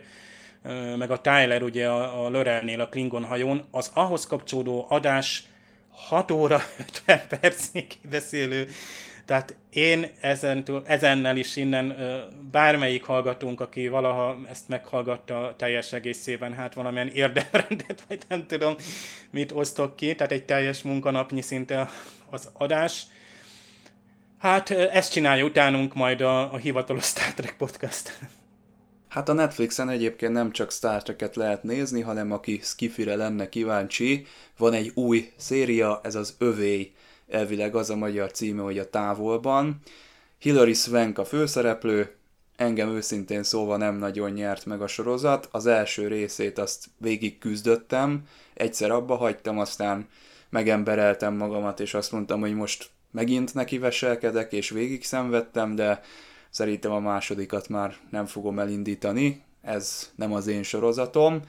meg 0.96 1.10
a 1.10 1.20
Tyler 1.20 1.62
ugye 1.62 1.88
a, 1.88 2.24
a 2.24 2.28
Lörelnél 2.28 2.80
a 2.80 2.88
Klingon 2.88 3.24
hajón, 3.24 3.64
az 3.70 3.90
ahhoz 3.94 4.26
kapcsolódó 4.26 4.86
adás 4.88 5.44
6 5.90 6.30
óra 6.30 6.62
50 6.78 7.20
percig 7.28 7.86
beszélő 8.10 8.68
tehát 9.24 9.56
én 9.70 10.10
ezentől, 10.20 10.82
ezennel 10.86 11.36
is 11.36 11.56
innen 11.56 11.96
bármelyik 12.50 13.04
hallgatunk, 13.04 13.60
aki 13.60 13.88
valaha 13.88 14.36
ezt 14.50 14.68
meghallgatta 14.68 15.54
teljes 15.58 15.92
egészében, 15.92 16.54
hát 16.54 16.74
valamilyen 16.74 17.08
érdemrendet, 17.08 18.04
vagy 18.08 18.22
nem 18.28 18.46
tudom, 18.46 18.74
mit 19.30 19.52
osztok 19.52 19.96
ki, 19.96 20.14
tehát 20.14 20.32
egy 20.32 20.44
teljes 20.44 20.82
munkanapnyi 20.82 21.40
szinte 21.40 21.90
az 22.30 22.50
adás. 22.52 23.02
Hát 24.38 24.70
ezt 24.70 25.12
csinálja 25.12 25.44
utánunk 25.44 25.94
majd 25.94 26.20
a, 26.20 26.52
a 26.52 26.56
hivatalos 26.56 27.04
Star 27.04 27.34
Trek 27.34 27.56
podcast. 27.56 28.18
Hát 29.08 29.28
a 29.28 29.32
Netflixen 29.32 29.88
egyébként 29.88 30.32
nem 30.32 30.50
csak 30.50 30.72
Star 30.72 31.02
Trek-et 31.02 31.36
lehet 31.36 31.62
nézni, 31.62 32.00
hanem 32.00 32.32
aki 32.32 32.60
Skifire 32.62 33.16
lenne 33.16 33.48
kíváncsi, 33.48 34.26
van 34.58 34.72
egy 34.72 34.90
új 34.94 35.32
széria, 35.36 36.00
ez 36.02 36.14
az 36.14 36.34
Övély 36.38 36.92
elvileg 37.32 37.74
az 37.74 37.90
a 37.90 37.96
magyar 37.96 38.30
címe, 38.30 38.62
hogy 38.62 38.78
a 38.78 38.90
távolban. 38.90 39.80
Hilary 40.38 40.74
Swank 40.74 41.18
a 41.18 41.24
főszereplő, 41.24 42.14
engem 42.56 42.88
őszintén 42.88 43.42
szóval 43.42 43.76
nem 43.76 43.94
nagyon 43.94 44.30
nyert 44.30 44.66
meg 44.66 44.82
a 44.82 44.86
sorozat. 44.86 45.48
Az 45.50 45.66
első 45.66 46.08
részét 46.08 46.58
azt 46.58 46.86
végig 46.98 47.38
küzdöttem, 47.38 48.22
egyszer 48.54 48.90
abba 48.90 49.16
hagytam, 49.16 49.58
aztán 49.58 50.08
megembereltem 50.50 51.34
magamat, 51.34 51.80
és 51.80 51.94
azt 51.94 52.12
mondtam, 52.12 52.40
hogy 52.40 52.54
most 52.54 52.90
megint 53.10 53.54
neki 53.54 53.78
veselkedek, 53.78 54.52
és 54.52 54.70
végig 54.70 55.04
szenvedtem, 55.04 55.74
de 55.74 56.00
szerintem 56.50 56.92
a 56.92 57.00
másodikat 57.00 57.68
már 57.68 57.96
nem 58.10 58.26
fogom 58.26 58.58
elindítani. 58.58 59.42
Ez 59.62 60.10
nem 60.14 60.32
az 60.32 60.46
én 60.46 60.62
sorozatom. 60.62 61.40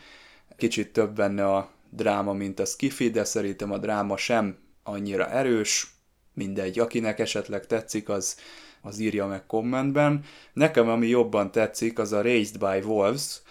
Kicsit 0.58 0.94
több 0.94 1.16
benne 1.16 1.46
a 1.46 1.70
dráma, 1.90 2.34
mint 2.34 2.60
a 2.60 2.66
skifi, 2.66 3.10
de 3.10 3.24
szerintem 3.24 3.72
a 3.72 3.78
dráma 3.78 4.18
sem 4.18 4.58
annyira 4.84 5.30
erős, 5.30 5.94
mindegy, 6.34 6.80
akinek 6.80 7.20
esetleg 7.20 7.68
tetszik, 7.68 8.10
az, 8.10 8.38
az 8.82 9.00
írja 9.00 9.28
meg 9.28 9.46
kommentben. 9.46 10.24
Nekem 10.54 10.90
ami 10.90 11.08
jobban 11.08 11.52
tetszik, 11.52 12.00
az 12.00 12.12
a 12.12 12.22
Raised 12.22 12.58
by 12.58 12.88
Wolves, 12.88 13.42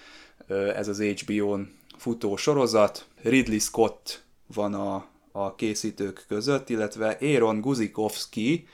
ez 0.77 0.89
az 0.89 1.03
HBO-n 1.03 1.75
futó 1.99 2.37
sorozat. 2.37 3.07
Ridley 3.23 3.59
Scott 3.59 4.23
van 4.47 4.75
a, 4.75 5.07
a 5.33 5.55
készítők 5.55 6.25
között, 6.29 6.69
illetve 6.69 7.19
Aaron 7.21 7.61
Guzikowski 7.61 8.69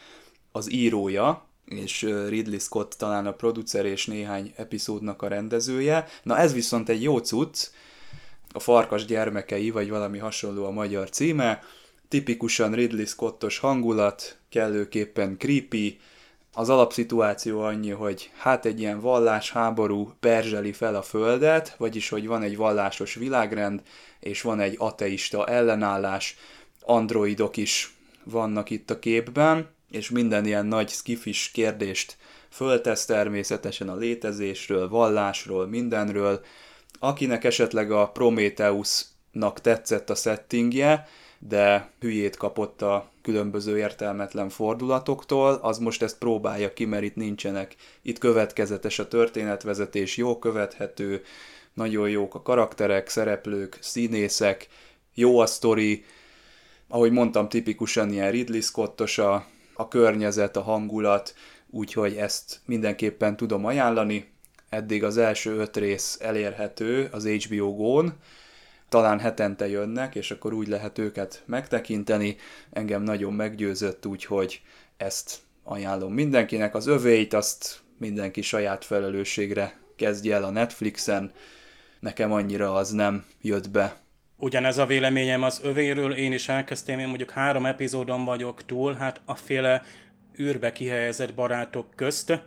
az 0.52 0.72
írója, 0.72 1.46
és 1.64 2.02
Ridley 2.28 2.58
Scott 2.58 2.92
talán 2.92 3.26
a 3.26 3.32
producer 3.32 3.84
és 3.84 4.06
néhány 4.06 4.52
epizódnak 4.56 5.22
a 5.22 5.28
rendezője. 5.28 6.06
Na 6.22 6.38
ez 6.38 6.52
viszont 6.52 6.88
egy 6.88 7.02
jó 7.02 7.18
cucc, 7.18 7.70
a 8.52 8.60
Farkas 8.60 9.04
gyermekei, 9.04 9.70
vagy 9.70 9.88
valami 9.88 10.18
hasonló 10.18 10.64
a 10.64 10.70
magyar 10.70 11.10
címe, 11.10 11.62
tipikusan 12.08 12.72
Ridley 12.72 13.04
Scottos 13.04 13.58
hangulat, 13.58 14.38
kellőképpen 14.48 15.36
creepy, 15.38 16.00
az 16.52 16.68
alapszituáció 16.68 17.60
annyi, 17.60 17.90
hogy 17.90 18.30
hát 18.36 18.64
egy 18.64 18.80
ilyen 18.80 19.00
vallásháború 19.00 20.12
perzseli 20.20 20.72
fel 20.72 20.94
a 20.94 21.02
földet, 21.02 21.74
vagyis 21.78 22.08
hogy 22.08 22.26
van 22.26 22.42
egy 22.42 22.56
vallásos 22.56 23.14
világrend, 23.14 23.82
és 24.20 24.42
van 24.42 24.60
egy 24.60 24.74
ateista 24.78 25.46
ellenállás, 25.46 26.36
androidok 26.80 27.56
is 27.56 27.96
vannak 28.24 28.70
itt 28.70 28.90
a 28.90 28.98
képben, 28.98 29.68
és 29.90 30.10
minden 30.10 30.46
ilyen 30.46 30.66
nagy 30.66 30.88
skifis 30.88 31.50
kérdést 31.50 32.16
föltesz 32.50 33.04
természetesen 33.04 33.88
a 33.88 33.96
létezésről, 33.96 34.88
vallásról, 34.88 35.66
mindenről. 35.66 36.40
Akinek 36.98 37.44
esetleg 37.44 37.90
a 37.90 38.08
Prometheusnak 39.38 39.60
tetszett 39.60 40.10
a 40.10 40.14
settingje, 40.14 41.06
de 41.38 41.90
hülyét 42.00 42.36
kapott 42.36 42.82
a 42.82 43.10
különböző 43.22 43.78
értelmetlen 43.78 44.48
fordulatoktól, 44.48 45.54
az 45.62 45.78
most 45.78 46.02
ezt 46.02 46.18
próbálja 46.18 46.72
ki, 46.72 46.84
mert 46.84 47.02
itt 47.02 47.14
nincsenek. 47.14 47.74
Itt 48.02 48.18
következetes 48.18 48.98
a 48.98 49.08
történetvezetés, 49.08 50.16
jó 50.16 50.38
követhető, 50.38 51.22
nagyon 51.74 52.08
jók 52.08 52.34
a 52.34 52.42
karakterek, 52.42 53.08
szereplők, 53.08 53.78
színészek, 53.80 54.68
jó 55.14 55.38
a 55.38 55.46
sztori, 55.46 56.04
ahogy 56.88 57.12
mondtam, 57.12 57.48
tipikusan 57.48 58.12
ilyen 58.12 58.30
Ridley 58.30 58.60
Scottos 58.60 59.18
a, 59.18 59.46
a 59.74 59.88
környezet, 59.88 60.56
a 60.56 60.62
hangulat, 60.62 61.34
úgyhogy 61.70 62.16
ezt 62.16 62.60
mindenképpen 62.64 63.36
tudom 63.36 63.64
ajánlani. 63.64 64.30
Eddig 64.68 65.04
az 65.04 65.16
első 65.16 65.56
öt 65.56 65.76
rész 65.76 66.18
elérhető 66.20 67.08
az 67.12 67.26
HBO 67.26 67.74
Go-n, 67.74 68.12
talán 68.88 69.18
hetente 69.18 69.68
jönnek, 69.68 70.14
és 70.14 70.30
akkor 70.30 70.52
úgy 70.52 70.68
lehet 70.68 70.98
őket 70.98 71.42
megtekinteni. 71.46 72.36
Engem 72.70 73.02
nagyon 73.02 73.32
meggyőzött, 73.32 74.06
úgyhogy 74.06 74.62
ezt 74.96 75.38
ajánlom 75.64 76.12
mindenkinek. 76.12 76.74
Az 76.74 76.86
övéit 76.86 77.34
azt 77.34 77.80
mindenki 77.98 78.42
saját 78.42 78.84
felelősségre 78.84 79.78
kezdje 79.96 80.34
el 80.34 80.44
a 80.44 80.50
Netflixen. 80.50 81.32
Nekem 82.00 82.32
annyira 82.32 82.74
az 82.74 82.90
nem 82.90 83.24
jött 83.40 83.70
be. 83.70 83.96
Ugyanez 84.36 84.78
a 84.78 84.86
véleményem 84.86 85.42
az 85.42 85.60
övéről, 85.62 86.14
én 86.14 86.32
is 86.32 86.48
elkezdtem, 86.48 86.98
én 86.98 87.08
mondjuk 87.08 87.30
három 87.30 87.66
epizódon 87.66 88.24
vagyok 88.24 88.64
túl, 88.64 88.94
hát 88.94 89.20
a 89.24 89.34
féle 89.34 89.82
űrbe 90.40 90.72
kihelyezett 90.72 91.34
barátok 91.34 91.86
közt, 91.96 92.42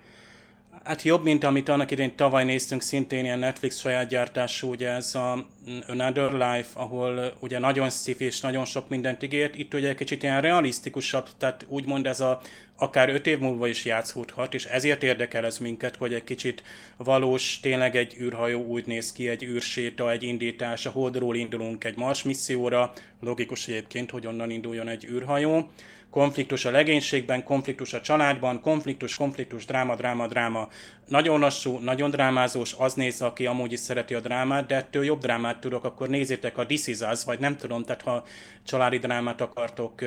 Hát 0.83 1.01
jobb, 1.01 1.23
mint 1.23 1.43
amit 1.43 1.69
annak 1.69 1.91
idején 1.91 2.15
tavaly 2.15 2.43
néztünk, 2.43 2.81
szintén 2.81 3.23
ilyen 3.23 3.39
Netflix 3.39 3.79
saját 3.79 4.07
gyártású, 4.07 4.69
ugye 4.69 4.89
ez 4.89 5.15
a 5.15 5.45
Another 5.87 6.31
Life, 6.31 6.67
ahol 6.73 7.33
ugye 7.39 7.59
nagyon 7.59 7.89
szif 7.89 8.19
és 8.19 8.39
nagyon 8.41 8.65
sok 8.65 8.89
mindent 8.89 9.23
ígért. 9.23 9.55
Itt 9.57 9.73
ugye 9.73 9.89
egy 9.89 9.95
kicsit 9.95 10.23
ilyen 10.23 10.41
realisztikusabb, 10.41 11.27
tehát 11.37 11.65
úgymond 11.67 12.07
ez 12.07 12.19
a 12.19 12.41
akár 12.75 13.09
öt 13.09 13.27
év 13.27 13.39
múlva 13.39 13.67
is 13.67 13.85
játszódhat, 13.85 14.53
és 14.53 14.65
ezért 14.65 15.03
érdekel 15.03 15.45
ez 15.45 15.57
minket, 15.57 15.95
hogy 15.95 16.13
egy 16.13 16.23
kicsit 16.23 16.63
valós, 16.97 17.59
tényleg 17.59 17.95
egy 17.95 18.15
űrhajó 18.19 18.65
úgy 18.65 18.85
néz 18.85 19.11
ki, 19.11 19.29
egy 19.29 19.43
űrséta, 19.43 20.11
egy 20.11 20.23
indítás, 20.23 20.85
a 20.85 20.89
Holdról 20.89 21.35
indulunk 21.35 21.83
egy 21.83 21.97
Mars 21.97 22.23
misszióra, 22.23 22.93
logikus 23.19 23.67
egyébként, 23.67 24.11
hogy 24.11 24.27
onnan 24.27 24.49
induljon 24.49 24.87
egy 24.87 25.05
űrhajó, 25.05 25.69
konfliktus 26.11 26.65
a 26.65 26.71
legénységben, 26.71 27.43
konfliktus 27.43 27.93
a 27.93 28.01
családban, 28.01 28.61
konfliktus, 28.61 29.15
konfliktus, 29.15 29.65
dráma, 29.65 29.95
dráma, 29.95 30.27
dráma. 30.27 30.67
Nagyon 31.07 31.39
lassú, 31.39 31.77
nagyon 31.77 32.09
drámázós, 32.09 32.75
az 32.77 32.93
néz, 32.93 33.21
aki 33.21 33.45
amúgy 33.45 33.71
is 33.71 33.79
szereti 33.79 34.13
a 34.13 34.19
drámát, 34.19 34.65
de 34.65 34.75
ettől 34.75 35.03
jobb 35.03 35.19
drámát 35.19 35.59
tudok, 35.59 35.83
akkor 35.83 36.09
nézzétek 36.09 36.57
a 36.57 36.65
This 36.65 36.87
Is 36.87 36.99
Us, 36.99 37.23
vagy 37.23 37.39
nem 37.39 37.57
tudom, 37.57 37.83
tehát 37.83 38.01
ha 38.01 38.23
családi 38.63 38.97
drámát 38.97 39.41
akartok, 39.41 40.01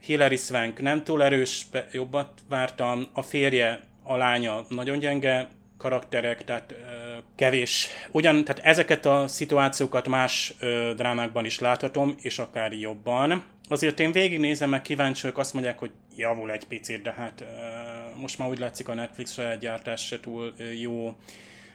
Hilary 0.00 0.36
Swank 0.36 0.80
nem 0.80 1.04
túl 1.04 1.22
erős, 1.22 1.66
jobbat 1.92 2.30
vártam, 2.48 3.06
a 3.12 3.22
férje, 3.22 3.80
a 4.02 4.16
lánya 4.16 4.64
nagyon 4.68 4.98
gyenge, 4.98 5.48
karakterek, 5.78 6.44
tehát 6.44 6.72
ö, 6.72 6.74
kevés. 7.36 7.88
Ugyan, 8.10 8.44
tehát 8.44 8.64
ezeket 8.64 9.06
a 9.06 9.28
szituációkat 9.28 10.08
más 10.08 10.54
ö, 10.60 10.92
drámákban 10.96 11.44
is 11.44 11.58
láthatom, 11.58 12.14
és 12.20 12.38
akár 12.38 12.72
jobban. 12.72 13.44
Azért 13.68 14.00
én 14.00 14.12
végignézem, 14.12 14.70
meg 14.70 14.82
kíváncsi 14.82 15.22
vagyok, 15.22 15.38
azt 15.38 15.52
mondják, 15.52 15.78
hogy 15.78 15.90
javul 16.16 16.50
egy 16.50 16.64
picit, 16.64 17.02
de 17.02 17.12
hát 17.12 17.44
most 18.20 18.38
már 18.38 18.48
úgy 18.48 18.58
látszik 18.58 18.88
a 18.88 18.94
Netflix 18.94 19.32
saját 19.32 19.58
gyártás 19.58 20.06
se 20.06 20.20
túl 20.20 20.54
jó. 20.80 21.16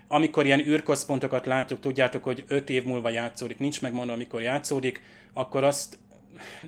Amikor 0.08 0.46
ilyen 0.46 0.68
űrközpontokat 0.68 1.46
látjuk, 1.46 1.80
tudjátok, 1.80 2.24
hogy 2.24 2.44
5 2.48 2.70
év 2.70 2.84
múlva 2.84 3.10
játszódik, 3.10 3.60
nincs 3.60 3.82
megmondva, 3.82 4.14
amikor 4.14 4.42
játszódik, 4.42 5.02
akkor 5.34 5.64
azt 5.64 5.98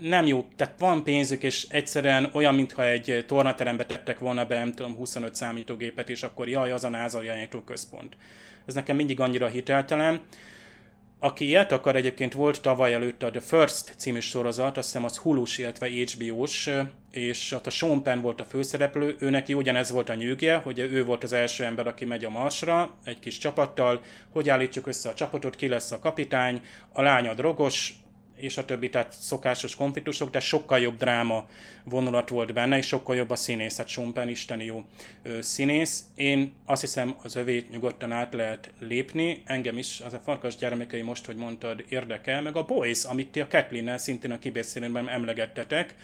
nem 0.01 0.25
jó, 0.25 0.47
tehát 0.55 0.79
van 0.79 1.03
pénzük, 1.03 1.43
és 1.43 1.65
egyszerűen 1.69 2.29
olyan, 2.33 2.55
mintha 2.55 2.85
egy 2.85 3.23
tornaterembe 3.27 3.85
tettek 3.85 4.19
volna 4.19 4.45
be, 4.45 4.57
nem 4.57 4.73
tudom, 4.73 4.95
25 4.95 5.35
számítógépet, 5.35 6.09
és 6.09 6.23
akkor 6.23 6.49
jaj, 6.49 6.71
az 6.71 6.83
a 6.83 6.89
NASA 6.89 7.21
központ. 7.65 8.17
Ez 8.65 8.73
nekem 8.73 8.95
mindig 8.95 9.19
annyira 9.19 9.47
hiteltelen. 9.47 10.21
Aki 11.19 11.45
ilyet 11.45 11.71
akar, 11.71 11.95
egyébként 11.95 12.33
volt 12.33 12.61
tavaly 12.61 12.93
előtt 12.93 13.23
a 13.23 13.29
The 13.29 13.39
First 13.39 13.93
című 13.97 14.19
sorozat, 14.19 14.77
azt 14.77 14.87
hiszem 14.87 15.03
az 15.03 15.17
Hulu-s, 15.17 15.57
illetve 15.57 15.87
HBO-s, 15.87 16.69
és 17.11 17.51
ott 17.51 17.67
a 17.67 17.69
Sean 17.69 18.03
Penn 18.03 18.21
volt 18.21 18.41
a 18.41 18.45
főszereplő, 18.45 19.15
ő 19.19 19.29
neki 19.29 19.53
ugyanez 19.53 19.91
volt 19.91 20.09
a 20.09 20.13
nyűgje, 20.13 20.55
hogy 20.55 20.79
ő 20.79 21.05
volt 21.05 21.23
az 21.23 21.33
első 21.33 21.63
ember, 21.63 21.87
aki 21.87 22.05
megy 22.05 22.25
a 22.25 22.29
Marsra 22.29 22.95
egy 23.03 23.19
kis 23.19 23.37
csapattal, 23.37 24.01
hogy 24.29 24.49
állítjuk 24.49 24.87
össze 24.87 25.09
a 25.09 25.13
csapatot, 25.13 25.55
ki 25.55 25.67
lesz 25.67 25.91
a 25.91 25.99
kapitány, 25.99 26.61
a 26.91 27.01
lánya 27.01 27.33
drogos, 27.33 27.93
és 28.35 28.57
a 28.57 28.65
többi, 28.65 28.89
tehát 28.89 29.13
szokásos 29.19 29.75
konfliktusok, 29.75 30.29
de 30.29 30.39
sokkal 30.39 30.79
jobb 30.79 30.97
dráma 30.97 31.47
vonulat 31.83 32.29
volt 32.29 32.53
benne, 32.53 32.77
és 32.77 32.87
sokkal 32.87 33.15
jobb 33.15 33.29
a 33.29 33.35
színész, 33.35 33.77
hát 33.77 33.87
Sean 33.87 34.13
Penn 34.13 34.27
isteni 34.27 34.65
jó 34.65 34.85
ö, 35.23 35.41
színész. 35.41 36.03
Én 36.15 36.53
azt 36.65 36.81
hiszem, 36.81 37.15
az 37.23 37.35
övét 37.35 37.69
nyugodtan 37.69 38.11
át 38.11 38.33
lehet 38.33 38.71
lépni, 38.79 39.41
engem 39.45 39.77
is, 39.77 40.01
az 40.05 40.13
a 40.13 40.21
farkas 40.23 40.55
gyermekei 40.55 41.01
most, 41.01 41.25
hogy 41.25 41.35
mondtad, 41.35 41.83
érdekel, 41.89 42.41
meg 42.41 42.55
a 42.55 42.63
Boys, 42.63 43.03
amit 43.03 43.31
ti 43.31 43.39
a 43.39 43.47
kathleen 43.47 43.97
szintén 43.97 44.31
a 44.31 44.39
kibeszélőben 44.39 45.09
emlegettetek, 45.09 45.95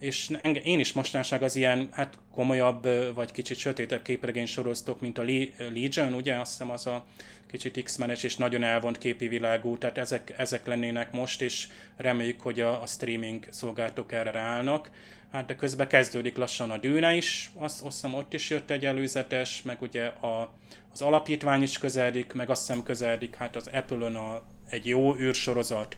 és 0.00 0.30
én 0.62 0.78
is 0.78 0.92
mostanság 0.92 1.42
az 1.42 1.56
ilyen 1.56 1.88
hát 1.92 2.18
komolyabb, 2.34 2.88
vagy 3.14 3.32
kicsit 3.32 3.58
sötétebb 3.58 4.02
képregény 4.02 4.46
soroztok, 4.46 5.00
mint 5.00 5.18
a 5.18 5.24
Legion, 5.58 6.14
ugye 6.14 6.34
azt 6.34 6.50
hiszem 6.50 6.70
az 6.70 6.86
a 6.86 7.04
kicsit 7.50 7.82
X-menes 7.82 8.22
és 8.22 8.36
nagyon 8.36 8.62
elvont 8.62 8.98
képi 8.98 9.28
világú, 9.28 9.78
tehát 9.78 9.98
ezek, 9.98 10.34
ezek 10.36 10.66
lennének 10.66 11.12
most, 11.12 11.42
és 11.42 11.68
reméljük, 11.96 12.40
hogy 12.40 12.60
a, 12.60 12.82
a 12.82 12.86
streaming 12.86 13.46
szolgáltatók 13.50 14.12
erre 14.12 14.30
ráállnak. 14.30 14.90
Hát 15.32 15.46
de 15.46 15.54
közben 15.54 15.88
kezdődik 15.88 16.36
lassan 16.36 16.70
a 16.70 16.78
dűne 16.78 17.14
is, 17.14 17.50
azt, 17.54 17.82
azt 17.82 17.94
hiszem 17.94 18.14
ott 18.14 18.32
is 18.32 18.50
jött 18.50 18.70
egy 18.70 18.84
előzetes, 18.86 19.62
meg 19.62 19.82
ugye 19.82 20.06
a, 20.06 20.52
az 20.92 21.02
alapítvány 21.02 21.62
is 21.62 21.78
közeledik, 21.78 22.32
meg 22.32 22.50
azt 22.50 22.66
hiszem 22.66 22.82
közeledik 22.82 23.34
hát 23.34 23.56
az 23.56 23.66
Apple-ön 23.72 24.14
a, 24.14 24.42
egy 24.68 24.86
jó 24.86 25.16
űrsorozat, 25.16 25.96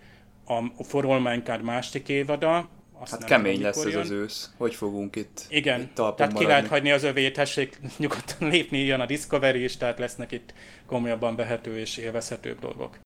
a 0.77 0.85
For 0.85 1.05
All 1.05 1.19
Mankind 1.19 1.63
másik 1.63 2.09
évada, 2.09 2.69
azt 3.03 3.13
hát 3.13 3.25
kemény 3.25 3.55
tudom, 3.55 3.67
lesz 3.69 3.85
ez 3.85 3.95
az 3.95 4.11
ősz. 4.11 4.51
Hogy 4.57 4.75
fogunk 4.75 5.17
itt 5.17 5.47
Igen, 5.49 5.81
itt 5.81 5.95
tehát 5.95 6.19
maradni. 6.19 6.39
ki 6.39 6.45
lehet 6.47 6.69
hagyni 6.69 6.91
az 6.91 7.03
övét, 7.03 7.35
tessék 7.35 7.81
nyugodtan 7.99 8.49
lépni, 8.49 8.79
jön 8.79 9.01
a 9.01 9.07
Discovery 9.07 9.63
is, 9.63 9.77
tehát 9.77 9.99
lesznek 9.99 10.33
itt 10.33 10.55
komolyabban 10.87 11.37
vehető 11.37 11.79
és 11.79 11.97
élvezhetőbb 11.97 12.59
dolgok. 12.59 12.99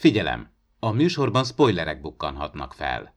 Figyelem! 0.00 0.52
A 0.78 0.90
műsorban 0.90 1.44
spoilerek 1.44 2.00
bukkanhatnak 2.00 2.72
fel. 2.74 3.14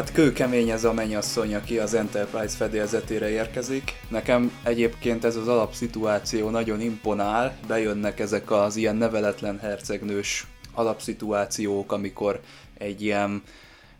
Hát 0.00 0.12
kőkemény 0.12 0.70
ez 0.70 0.84
a 0.84 0.92
mennyasszony, 0.92 1.54
aki 1.54 1.78
az 1.78 1.94
Enterprise 1.94 2.56
fedélzetére 2.56 3.28
érkezik. 3.28 3.92
Nekem 4.08 4.52
egyébként 4.62 5.24
ez 5.24 5.36
az 5.36 5.48
alapszituáció 5.48 6.50
nagyon 6.50 6.80
imponál, 6.80 7.58
bejönnek 7.66 8.20
ezek 8.20 8.50
az 8.50 8.76
ilyen 8.76 8.96
neveletlen 8.96 9.58
hercegnős 9.58 10.46
alapszituációk, 10.72 11.92
amikor 11.92 12.40
egy 12.78 13.02
ilyen 13.02 13.42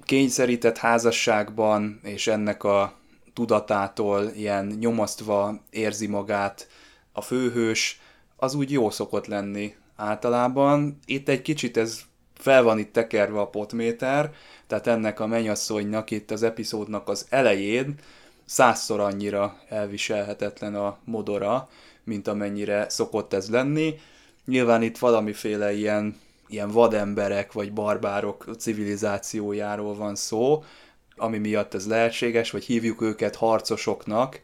kényszerített 0.04 0.78
házasságban, 0.78 2.00
és 2.02 2.26
ennek 2.26 2.64
a 2.64 2.92
tudatától 3.34 4.30
ilyen 4.36 4.66
nyomasztva 4.66 5.60
érzi 5.70 6.06
magát 6.06 6.68
a 7.12 7.20
főhős, 7.20 8.00
az 8.36 8.54
úgy 8.54 8.70
jó 8.70 8.90
szokott 8.90 9.26
lenni 9.26 9.74
általában. 9.96 10.98
Itt 11.04 11.28
egy 11.28 11.42
kicsit 11.42 11.76
ez 11.76 12.00
fel 12.40 12.62
van 12.62 12.78
itt 12.78 12.92
tekerve 12.92 13.40
a 13.40 13.46
potméter, 13.46 14.32
tehát 14.66 14.86
ennek 14.86 15.20
a 15.20 15.26
mennyasszonynak 15.26 16.10
itt 16.10 16.30
az 16.30 16.42
epizódnak 16.42 17.08
az 17.08 17.26
elején 17.28 17.94
százszor 18.44 19.00
annyira 19.00 19.58
elviselhetetlen 19.68 20.74
a 20.74 20.98
modora, 21.04 21.68
mint 22.04 22.28
amennyire 22.28 22.88
szokott 22.88 23.32
ez 23.32 23.50
lenni. 23.50 23.94
Nyilván 24.44 24.82
itt 24.82 24.98
valamiféle 24.98 25.72
ilyen, 25.72 26.20
ilyen 26.48 26.70
vademberek 26.70 27.52
vagy 27.52 27.72
barbárok 27.72 28.46
civilizációjáról 28.58 29.94
van 29.94 30.14
szó, 30.14 30.64
ami 31.16 31.38
miatt 31.38 31.74
ez 31.74 31.86
lehetséges, 31.86 32.50
vagy 32.50 32.64
hívjuk 32.64 33.00
őket 33.00 33.36
harcosoknak. 33.36 34.40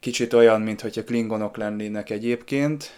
Kicsit 0.00 0.32
olyan, 0.32 0.60
mintha 0.60 1.04
klingonok 1.04 1.56
lennének 1.56 2.10
egyébként, 2.10 2.90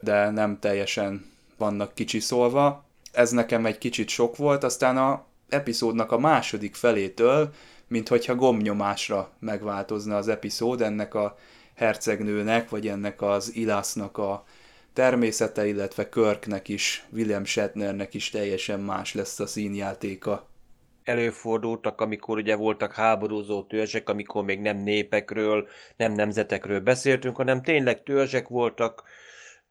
de 0.00 0.30
nem 0.30 0.58
teljesen 0.58 1.30
vannak 1.56 1.94
kicsiszolva. 1.94 2.87
Ez 3.12 3.30
nekem 3.30 3.66
egy 3.66 3.78
kicsit 3.78 4.08
sok 4.08 4.36
volt, 4.36 4.64
aztán 4.64 4.96
a 4.96 5.26
epizódnak 5.48 6.12
a 6.12 6.18
második 6.18 6.74
felétől, 6.74 7.52
mint 7.88 8.08
hogyha 8.08 8.34
gomnyomásra 8.34 9.30
megváltozna 9.38 10.16
az 10.16 10.28
epizód 10.28 10.80
ennek 10.82 11.14
a 11.14 11.36
hercegnőnek, 11.74 12.68
vagy 12.68 12.88
ennek 12.88 13.22
az 13.22 13.54
Ilásznak 13.54 14.18
a 14.18 14.44
természete, 14.92 15.66
illetve 15.66 16.08
Körknek 16.08 16.68
is, 16.68 17.06
William 17.12 17.44
Shatnernek 17.44 18.14
is 18.14 18.30
teljesen 18.30 18.80
más 18.80 19.14
lesz 19.14 19.40
a 19.40 19.46
színjátéka. 19.46 20.48
Előfordultak, 21.04 22.00
amikor 22.00 22.38
ugye 22.38 22.56
voltak 22.56 22.92
háborúzó 22.92 23.62
törzsek, 23.62 24.08
amikor 24.08 24.44
még 24.44 24.60
nem 24.60 24.76
népekről, 24.76 25.68
nem 25.96 26.12
nemzetekről 26.12 26.80
beszéltünk, 26.80 27.36
hanem 27.36 27.62
tényleg 27.62 28.02
törzsek 28.02 28.48
voltak, 28.48 29.02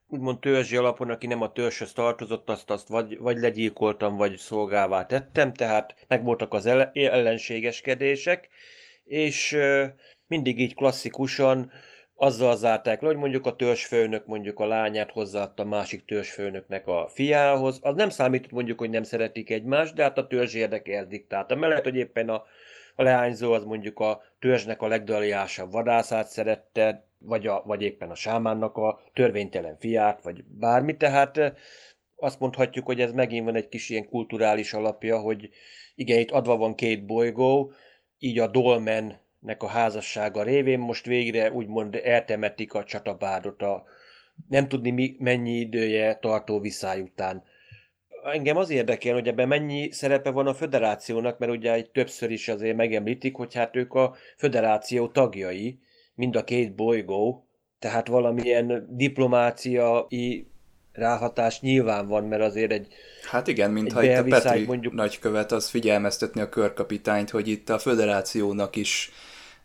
úgymond 0.10 0.40
törzsi 0.40 0.76
alapon, 0.76 1.10
aki 1.10 1.28
nem 1.28 1.42
a 1.42 1.52
törzshöz 1.52 1.94
tartozott, 1.94 2.50
azt, 2.50 2.70
azt 2.70 2.88
vagy, 2.88 3.18
vagy 3.18 3.38
legyilkoltam, 3.38 4.16
vagy 4.16 4.38
szolgává 4.38 5.06
tettem, 5.06 5.54
tehát 5.54 6.06
megvoltak 6.08 6.54
az 6.54 6.66
ellenségeskedések, 6.94 8.50
és 9.04 9.58
mindig 10.28 10.60
így 10.60 10.76
klasszikusan 10.76 11.72
azzal 12.16 12.56
zárták 12.56 13.02
le, 13.02 13.08
hogy 13.08 13.18
mondjuk 13.18 13.46
a 13.46 13.56
törzsfőnök 13.56 14.26
mondjuk 14.26 14.60
a 14.60 14.66
lányát 14.66 15.12
hozzáadta 15.12 15.64
másik 15.64 16.06
törzsfőnöknek 16.06 16.88
a 16.88 17.08
fiához. 17.08 17.80
Az 17.82 17.96
nem 17.96 18.10
számított 18.10 18.52
mondjuk, 18.52 18.80
hogy 18.80 18.90
nem 18.90 19.04
szeretik 19.04 19.50
egymást, 19.50 19.96
de 19.96 20.04
hát 20.04 20.18
a 20.18 20.28
törzs 20.28 20.54
érdeke 20.54 20.98
ez 20.98 21.08
diktálta. 21.08 21.56
Mellett, 21.56 21.84
hogy 21.84 21.96
éppen 21.96 22.30
a, 22.30 22.44
a 22.96 23.04
leányzó 23.04 23.54
az 23.54 23.64
mondjuk 23.64 24.00
a 24.00 24.22
törzsnek 24.40 24.82
a 24.82 24.88
legdaliásabb 24.88 25.72
vadászát 25.72 26.28
szerette, 26.28 27.07
vagy, 27.18 27.48
a, 27.48 27.64
vagy 27.66 27.82
éppen 27.82 28.10
a 28.10 28.16
sámánnak 28.16 28.78
a 28.78 29.00
törvénytelen 29.14 29.78
fiát, 29.80 30.24
vagy 30.24 30.44
bármi, 30.44 30.98
tehát 30.98 31.54
azt 32.16 32.40
mondhatjuk, 32.40 32.86
hogy 32.86 33.02
ez 33.02 33.12
megint 33.12 33.46
van 33.46 33.56
egy 33.56 33.70
kis 33.70 33.90
ilyen 33.90 34.10
kulturális 34.10 34.74
alapja, 34.74 35.20
hogy 35.20 35.50
igen, 35.96 36.20
itt 36.20 36.32
adva 36.32 36.58
van 36.58 36.76
két 36.76 37.06
bolygó, 37.06 37.72
így 38.18 38.40
a 38.40 38.48
Dolmennek 38.48 39.64
a 39.64 39.68
házassága 39.68 40.44
révén 40.44 40.80
most 40.80 41.06
végre 41.06 41.52
úgymond 41.52 41.96
eltemetik 41.96 42.74
a 42.74 42.84
csatabárdot 42.84 43.62
a 43.62 43.84
nem 44.48 44.68
tudni 44.68 44.92
mi, 44.92 45.16
mennyi 45.20 45.60
idője 45.60 46.16
tartó 46.16 46.60
viszály 46.60 47.02
után. 47.02 47.44
Engem 48.24 48.58
az 48.58 48.70
érdekel, 48.70 49.14
hogy 49.14 49.28
ebben 49.28 49.48
mennyi 49.48 49.92
szerepe 49.92 50.32
van 50.32 50.48
a 50.48 50.54
föderációnak, 50.54 51.38
mert 51.38 51.52
ugye 51.52 51.74
egy 51.74 51.90
többször 51.90 52.32
is 52.32 52.48
azért 52.48 52.76
megemlítik, 52.76 53.36
hogy 53.36 53.54
hát 53.54 53.76
ők 53.76 53.94
a 53.94 54.16
föderáció 54.38 55.08
tagjai, 55.08 55.80
mind 56.18 56.36
a 56.36 56.44
két 56.44 56.76
bolygó, 56.76 57.48
tehát 57.80 58.08
valamilyen 58.08 58.88
diplomáciai 58.90 60.48
ráhatás 60.92 61.62
nyilván 61.62 62.08
van, 62.08 62.24
mert 62.24 62.42
azért 62.42 62.72
egy 62.72 62.88
Hát 63.30 63.48
igen, 63.48 63.72
mintha 63.72 64.04
itt 64.04 64.18
a 64.18 64.24
Petri 64.24 64.66
mondjuk... 64.66 64.94
nagykövet 64.94 65.52
az 65.52 65.70
figyelmeztetni 65.70 66.42
a 66.42 66.50
körkapitányt, 66.50 67.30
hogy 67.30 67.48
itt 67.48 67.70
a 67.70 67.80
föderációnak 67.80 68.76
is 68.76 69.12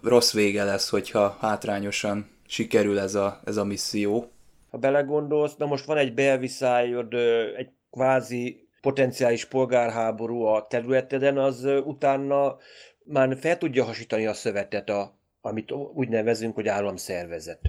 rossz 0.02 0.32
vége 0.32 0.64
lesz, 0.64 0.90
hogyha 0.90 1.36
hátrányosan 1.40 2.30
sikerül 2.46 2.98
ez 2.98 3.14
a, 3.14 3.40
ez 3.44 3.56
a 3.56 3.64
misszió. 3.64 4.30
Ha 4.70 4.78
belegondolsz, 4.78 5.56
na 5.56 5.66
most 5.66 5.84
van 5.84 5.96
egy 5.96 6.14
belviszályod, 6.14 7.14
egy 7.56 7.70
kvázi 7.90 8.68
potenciális 8.80 9.44
polgárháború 9.44 10.42
a 10.42 10.66
területeden, 10.66 11.38
az 11.38 11.64
utána 11.84 12.56
már 13.04 13.36
fel 13.40 13.58
tudja 13.58 13.84
hasítani 13.84 14.26
a 14.26 14.34
szövetet 14.34 14.88
a 14.88 15.20
amit 15.42 15.72
úgy 15.72 16.08
nevezünk, 16.08 16.54
hogy 16.54 16.68
államszervezet. 16.68 17.60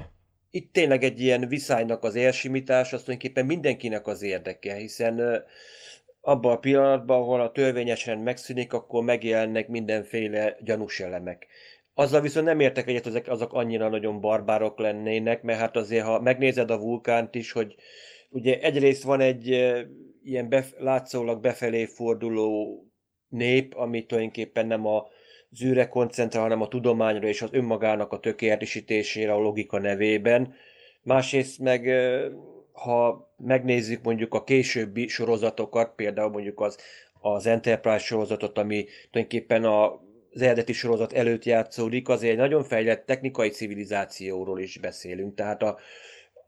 Itt 0.49 0.73
tényleg 0.73 1.03
egy 1.03 1.19
ilyen 1.19 1.47
viszálynak 1.47 2.03
az 2.03 2.15
elsimítás, 2.15 2.93
azt 2.93 3.03
tulajdonképpen 3.03 3.45
mindenkinek 3.45 4.07
az 4.07 4.21
érdeke, 4.21 4.73
hiszen 4.75 5.43
abban 6.21 6.51
a 6.51 6.59
pillanatban, 6.59 7.21
ahol 7.21 7.41
a 7.41 7.51
törvényesen 7.51 8.19
megszűnik, 8.19 8.73
akkor 8.73 9.03
megjelennek 9.03 9.67
mindenféle 9.67 10.57
gyanús 10.59 10.99
elemek. 10.99 11.47
Azzal 11.93 12.21
viszont 12.21 12.45
nem 12.45 12.59
értek 12.59 12.87
egyet, 12.87 13.03
hogy 13.07 13.23
azok 13.25 13.53
annyira 13.53 13.89
nagyon 13.89 14.21
barbárok 14.21 14.79
lennének, 14.79 15.41
mert 15.41 15.59
hát 15.59 15.75
azért, 15.75 16.05
ha 16.05 16.19
megnézed 16.19 16.71
a 16.71 16.79
vulkánt 16.79 17.35
is, 17.35 17.51
hogy 17.51 17.75
ugye 18.29 18.59
egyrészt 18.59 19.03
van 19.03 19.21
egy 19.21 19.47
ilyen 20.23 20.49
bef- 20.49 20.79
látszólag 20.79 21.41
befelé 21.41 21.85
forduló 21.85 22.83
nép, 23.27 23.75
ami 23.75 24.05
tulajdonképpen 24.05 24.67
nem 24.67 24.85
a 24.85 25.07
zűre 25.55 25.87
koncentrál, 25.87 26.41
hanem 26.41 26.61
a 26.61 26.67
tudományra 26.67 27.27
és 27.27 27.41
az 27.41 27.49
önmagának 27.51 28.11
a 28.11 28.19
tökéletesítésére 28.19 29.33
a 29.33 29.39
logika 29.39 29.79
nevében. 29.79 30.53
Másrészt 31.01 31.59
meg, 31.59 31.89
ha 32.71 33.29
megnézzük 33.37 34.03
mondjuk 34.03 34.33
a 34.33 34.43
későbbi 34.43 35.07
sorozatokat, 35.07 35.95
például 35.95 36.29
mondjuk 36.29 36.59
az, 36.59 36.77
az 37.19 37.45
Enterprise 37.45 38.05
sorozatot, 38.05 38.57
ami 38.57 38.85
tulajdonképpen 39.11 39.63
a 39.63 40.01
az 40.33 40.41
eredeti 40.41 40.73
sorozat 40.73 41.13
előtt 41.13 41.45
játszódik, 41.45 42.09
azért 42.09 42.31
egy 42.31 42.37
nagyon 42.37 42.63
fejlett 42.63 43.05
technikai 43.05 43.49
civilizációról 43.49 44.59
is 44.59 44.77
beszélünk. 44.77 45.35
Tehát 45.35 45.63
a, 45.63 45.77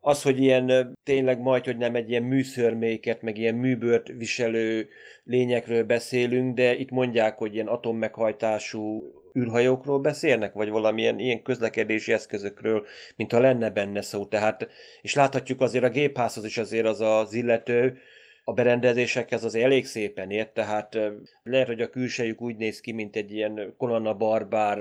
az, 0.07 0.21
hogy 0.21 0.39
ilyen 0.39 0.97
tényleg 1.03 1.39
majd, 1.39 1.65
hogy 1.65 1.77
nem 1.77 1.95
egy 1.95 2.09
ilyen 2.09 2.23
műszörméket, 2.23 3.21
meg 3.21 3.37
ilyen 3.37 3.55
műbört 3.55 4.07
viselő 4.07 4.87
lényekről 5.23 5.83
beszélünk, 5.83 6.55
de 6.55 6.75
itt 6.75 6.89
mondják, 6.89 7.37
hogy 7.37 7.53
ilyen 7.53 7.67
atommeghajtású 7.67 9.03
űrhajókról 9.37 9.99
beszélnek, 9.99 10.53
vagy 10.53 10.69
valamilyen 10.69 11.19
ilyen 11.19 11.41
közlekedési 11.41 12.13
eszközökről, 12.13 12.85
mintha 13.15 13.39
lenne 13.39 13.69
benne 13.69 14.01
szó. 14.01 14.25
Tehát, 14.25 14.67
és 15.01 15.13
láthatjuk 15.13 15.61
azért 15.61 15.83
a 15.83 15.89
gépházhoz 15.89 16.45
is 16.45 16.57
azért 16.57 16.85
az 16.85 17.01
az 17.01 17.33
illető, 17.33 17.97
a 18.43 18.53
berendezésekhez 18.53 19.43
az 19.43 19.55
elég 19.55 19.85
szépen 19.85 20.31
ért, 20.31 20.53
tehát 20.53 20.97
lehet, 21.43 21.67
hogy 21.67 21.81
a 21.81 21.89
külsejük 21.89 22.41
úgy 22.41 22.55
néz 22.55 22.79
ki, 22.79 22.91
mint 22.91 23.15
egy 23.15 23.31
ilyen 23.31 23.73
kolonna 23.77 24.13
barbár 24.13 24.79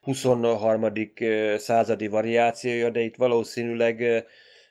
23. 0.00 0.92
századi 1.56 2.06
variációja, 2.06 2.90
de 2.90 3.00
itt 3.00 3.16
valószínűleg 3.16 4.26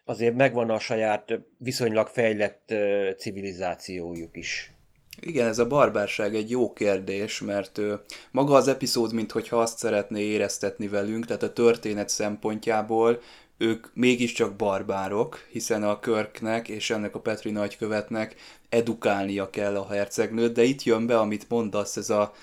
azért 0.05 0.35
megvan 0.35 0.69
a 0.69 0.79
saját 0.79 1.39
viszonylag 1.57 2.07
fejlett 2.07 2.73
civilizációjuk 3.17 4.37
is. 4.37 4.73
Igen, 5.19 5.47
ez 5.47 5.59
a 5.59 5.67
barbárság 5.67 6.35
egy 6.35 6.49
jó 6.49 6.73
kérdés, 6.73 7.41
mert 7.41 7.81
maga 8.31 8.53
az 8.53 8.67
epizód, 8.67 9.13
mintha 9.13 9.61
azt 9.61 9.77
szeretné 9.77 10.21
éreztetni 10.21 10.87
velünk, 10.87 11.25
tehát 11.25 11.43
a 11.43 11.53
történet 11.53 12.09
szempontjából 12.09 13.21
ők 13.57 13.87
mégiscsak 13.93 14.55
barbárok, 14.55 15.47
hiszen 15.51 15.83
a 15.83 15.99
Körknek 15.99 16.67
és 16.67 16.89
ennek 16.89 17.15
a 17.15 17.19
Petri 17.19 17.51
nagykövetnek 17.51 18.35
edukálnia 18.69 19.49
kell 19.49 19.75
a 19.75 19.87
hercegnőt, 19.87 20.53
de 20.53 20.63
itt 20.63 20.83
jön 20.83 21.05
be, 21.05 21.19
amit 21.19 21.49
mondasz, 21.49 21.97
ez 21.97 22.09
a 22.09 22.33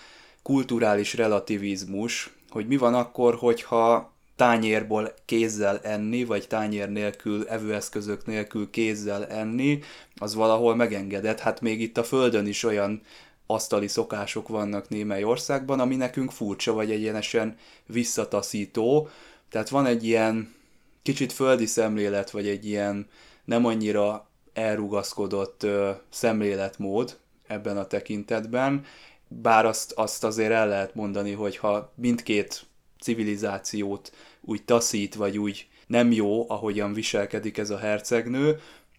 kulturális 0.43 1.15
relativizmus, 1.15 2.35
hogy 2.49 2.67
mi 2.67 2.77
van 2.77 2.95
akkor, 2.95 3.35
hogyha 3.35 4.12
tányérból 4.43 5.15
kézzel 5.25 5.79
enni, 5.83 6.25
vagy 6.25 6.47
tányér 6.47 6.89
nélkül, 6.89 7.49
evőeszközök 7.49 8.27
nélkül 8.27 8.71
kézzel 8.71 9.27
enni, 9.27 9.81
az 10.17 10.35
valahol 10.35 10.75
megengedett. 10.75 11.41
Hát 11.41 11.61
még 11.61 11.81
itt 11.81 11.99
a 11.99 12.05
Földön 12.05 12.47
is 12.47 12.65
olyan 12.65 13.03
asztali 13.47 13.89
szokások 13.89 14.49
vannak 14.49 14.89
némely 14.89 15.25
országban, 15.25 15.81
ami 15.81 15.97
nekünk 15.97 16.31
furcsa, 16.31 16.73
vagy 16.73 16.91
egyenesen 16.91 17.57
visszataszító. 17.87 19.09
Tehát 19.51 19.69
van 19.69 19.87
egy 19.87 20.05
ilyen 20.05 20.55
kicsit 21.03 21.33
földi 21.33 21.67
szemlélet, 21.67 22.31
vagy 22.31 22.49
egy 22.49 22.67
ilyen 22.67 23.09
nem 23.45 23.65
annyira 23.65 24.29
elrugaszkodott 24.53 25.63
ö, 25.63 25.91
szemléletmód 26.11 27.19
ebben 27.47 27.77
a 27.77 27.87
tekintetben, 27.87 28.85
bár 29.29 29.67
azt, 29.67 29.93
azt 29.93 30.25
azért 30.25 30.53
el 30.53 30.69
lehet 30.69 30.95
mondani, 30.95 31.33
hogy 31.33 31.57
ha 31.57 31.93
mindkét 31.95 32.71
civilizációt 33.03 34.13
úgy 34.41 34.65
taszít, 34.65 35.15
vagy 35.15 35.39
úgy 35.39 35.67
nem 35.87 36.13
jó, 36.13 36.51
ahogyan 36.51 36.93
viselkedik 36.93 37.59
ez 37.59 37.71
a 37.71 37.79
hercegnő, 37.79 38.59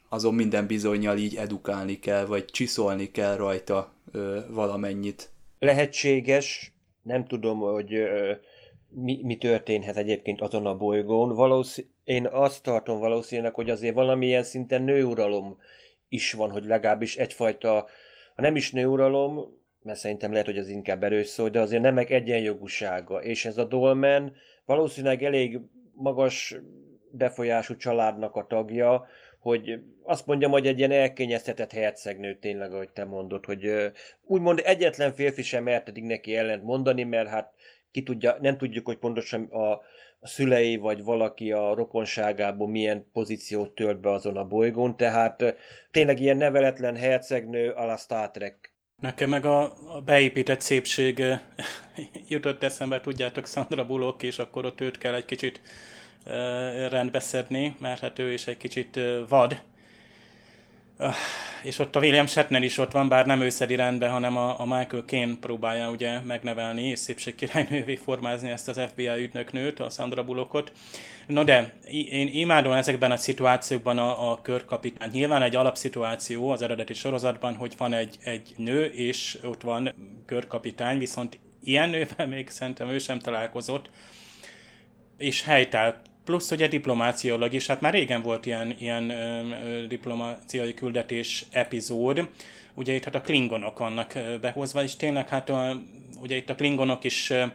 azon 0.09 0.33
minden 0.33 0.67
bizonyal 0.67 1.17
így 1.17 1.35
edukálni 1.35 1.99
kell, 1.99 2.25
vagy 2.25 2.45
csiszolni 2.45 3.11
kell 3.11 3.35
rajta 3.35 3.93
ö, 4.11 4.39
valamennyit. 4.49 5.29
Lehetséges, 5.59 6.73
nem 7.01 7.25
tudom, 7.25 7.59
hogy 7.59 7.93
ö, 7.93 8.31
mi, 8.89 9.19
mi 9.23 9.37
történhet 9.37 9.97
egyébként 9.97 10.41
azon 10.41 10.65
a 10.65 10.77
bolygón. 10.77 11.35
Valószín, 11.35 11.91
én 12.03 12.27
azt 12.27 12.63
tartom 12.63 12.99
valószínűleg, 12.99 13.53
hogy 13.53 13.69
azért 13.69 13.95
valamilyen 13.95 14.43
szinten 14.43 14.81
nőuralom 14.81 15.57
is 16.09 16.33
van, 16.33 16.51
hogy 16.51 16.65
legalábbis 16.65 17.17
egyfajta, 17.17 17.71
ha 18.35 18.41
nem 18.41 18.55
is 18.55 18.71
nőuralom, 18.71 19.61
mert 19.83 19.99
szerintem 19.99 20.31
lehet, 20.31 20.45
hogy 20.45 20.57
az 20.57 20.67
inkább 20.67 21.03
erős 21.03 21.27
szó, 21.27 21.47
de 21.47 21.59
azért 21.59 21.81
nemek 21.81 22.09
egyenjogúsága. 22.09 23.23
És 23.23 23.45
ez 23.45 23.57
a 23.57 23.63
dolmen 23.63 24.33
valószínűleg 24.65 25.23
elég 25.23 25.59
magas 25.93 26.55
befolyású 27.11 27.75
családnak 27.75 28.35
a 28.35 28.45
tagja, 28.47 29.07
hogy 29.39 29.79
azt 30.03 30.25
mondjam, 30.25 30.51
hogy 30.51 30.67
egy 30.67 30.77
ilyen 30.77 30.91
elkényeztetett 30.91 31.71
hercegnő 31.71 32.35
tényleg, 32.35 32.73
ahogy 32.73 32.89
te 32.89 33.05
mondod, 33.05 33.45
hogy 33.45 33.91
úgymond 34.21 34.61
egyetlen 34.63 35.13
férfi 35.13 35.41
sem 35.41 35.63
mert 35.63 35.89
eddig 35.89 36.03
neki 36.03 36.35
ellent 36.35 36.63
mondani, 36.63 37.03
mert 37.03 37.27
hát 37.29 37.53
ki 37.91 38.03
tudja, 38.03 38.37
nem 38.41 38.57
tudjuk, 38.57 38.85
hogy 38.85 38.97
pontosan 38.97 39.43
a, 39.43 39.81
szülei 40.23 40.77
vagy 40.77 41.03
valaki 41.03 41.51
a 41.51 41.73
rokonságából 41.73 42.67
milyen 42.67 43.09
pozíciót 43.13 43.75
tölt 43.75 43.99
be 43.99 44.11
azon 44.11 44.37
a 44.37 44.45
bolygón, 44.45 44.97
tehát 44.97 45.55
tényleg 45.91 46.19
ilyen 46.19 46.37
neveletlen 46.37 46.95
hercegnő 46.95 47.69
a 47.69 47.97
Star 47.97 48.31
Trek 48.31 48.72
Nekem 49.03 49.29
meg 49.29 49.45
a, 49.45 49.61
a 49.87 50.01
beépített 50.05 50.61
szépség 50.61 51.23
jutott 52.27 52.63
eszembe, 52.63 53.01
tudjátok, 53.01 53.47
Sandra 53.47 53.85
Bullock, 53.85 54.23
és 54.23 54.39
akkor 54.39 54.65
ott 54.65 54.81
őt 54.81 54.97
kell 54.97 55.13
egy 55.13 55.25
kicsit 55.25 55.61
rendbeszedni, 56.89 57.75
mert 57.79 58.01
hát 58.01 58.19
ő 58.19 58.33
is 58.33 58.47
egy 58.47 58.57
kicsit 58.57 58.99
vad. 59.27 59.61
És 61.63 61.79
ott 61.79 61.95
a 61.95 61.99
William 61.99 62.27
Shatner 62.27 62.63
is 62.63 62.77
ott 62.77 62.91
van, 62.91 63.07
bár 63.07 63.25
nem 63.25 63.41
ő 63.41 63.49
szedi 63.49 63.75
rendbe, 63.75 64.07
hanem 64.07 64.37
a, 64.37 64.59
a 64.59 64.65
Michael 64.65 65.03
Caine 65.05 65.35
próbálja 65.39 65.89
ugye 65.89 66.19
megnevelni 66.19 66.83
és 66.83 66.99
szépségkirálynővé 66.99 67.95
formázni 67.95 68.49
ezt 68.49 68.67
az 68.67 68.81
FBI 68.91 69.07
ügynöknőt, 69.07 69.79
a 69.79 69.89
Sandra 69.89 70.23
Bullockot. 70.23 70.71
No 71.27 71.43
de, 71.43 71.73
én 72.09 72.27
imádom 72.27 72.71
ezekben 72.71 73.11
a 73.11 73.17
szituációkban 73.17 73.97
a, 73.97 74.31
a 74.31 74.41
körkapitány. 74.41 75.09
Nyilván 75.11 75.41
egy 75.41 75.55
alapszituáció 75.55 76.49
az 76.49 76.61
eredeti 76.61 76.93
sorozatban, 76.93 77.55
hogy 77.55 77.73
van 77.77 77.93
egy, 77.93 78.17
egy 78.23 78.53
nő, 78.57 78.85
és 78.85 79.39
ott 79.43 79.61
van 79.61 79.93
körkapitány, 80.25 80.97
viszont 80.97 81.39
ilyen 81.63 81.89
nővel 81.89 82.27
még 82.27 82.49
szerintem 82.49 82.89
ő 82.89 82.97
sem 82.97 83.19
találkozott, 83.19 83.89
és 85.17 85.43
helytált 85.43 85.97
plusz 86.25 86.51
ugye 86.51 86.67
diplomáciailag 86.67 87.53
is, 87.53 87.67
hát 87.67 87.81
már 87.81 87.93
régen 87.93 88.21
volt 88.21 88.45
ilyen, 88.45 88.75
ilyen 88.79 89.09
ö, 89.09 89.87
diplomáciai 89.87 90.73
küldetés 90.73 91.45
epizód, 91.51 92.29
ugye 92.73 92.93
itt 92.93 93.03
hát 93.03 93.15
a 93.15 93.21
klingonok 93.21 93.79
vannak 93.79 94.13
behozva, 94.41 94.83
és 94.83 94.95
tényleg 94.95 95.27
hát 95.27 95.49
a, 95.49 95.81
ugye 96.21 96.35
itt 96.35 96.49
a 96.49 96.55
klingonok 96.55 97.03
is 97.03 97.29
ö, 97.29 97.45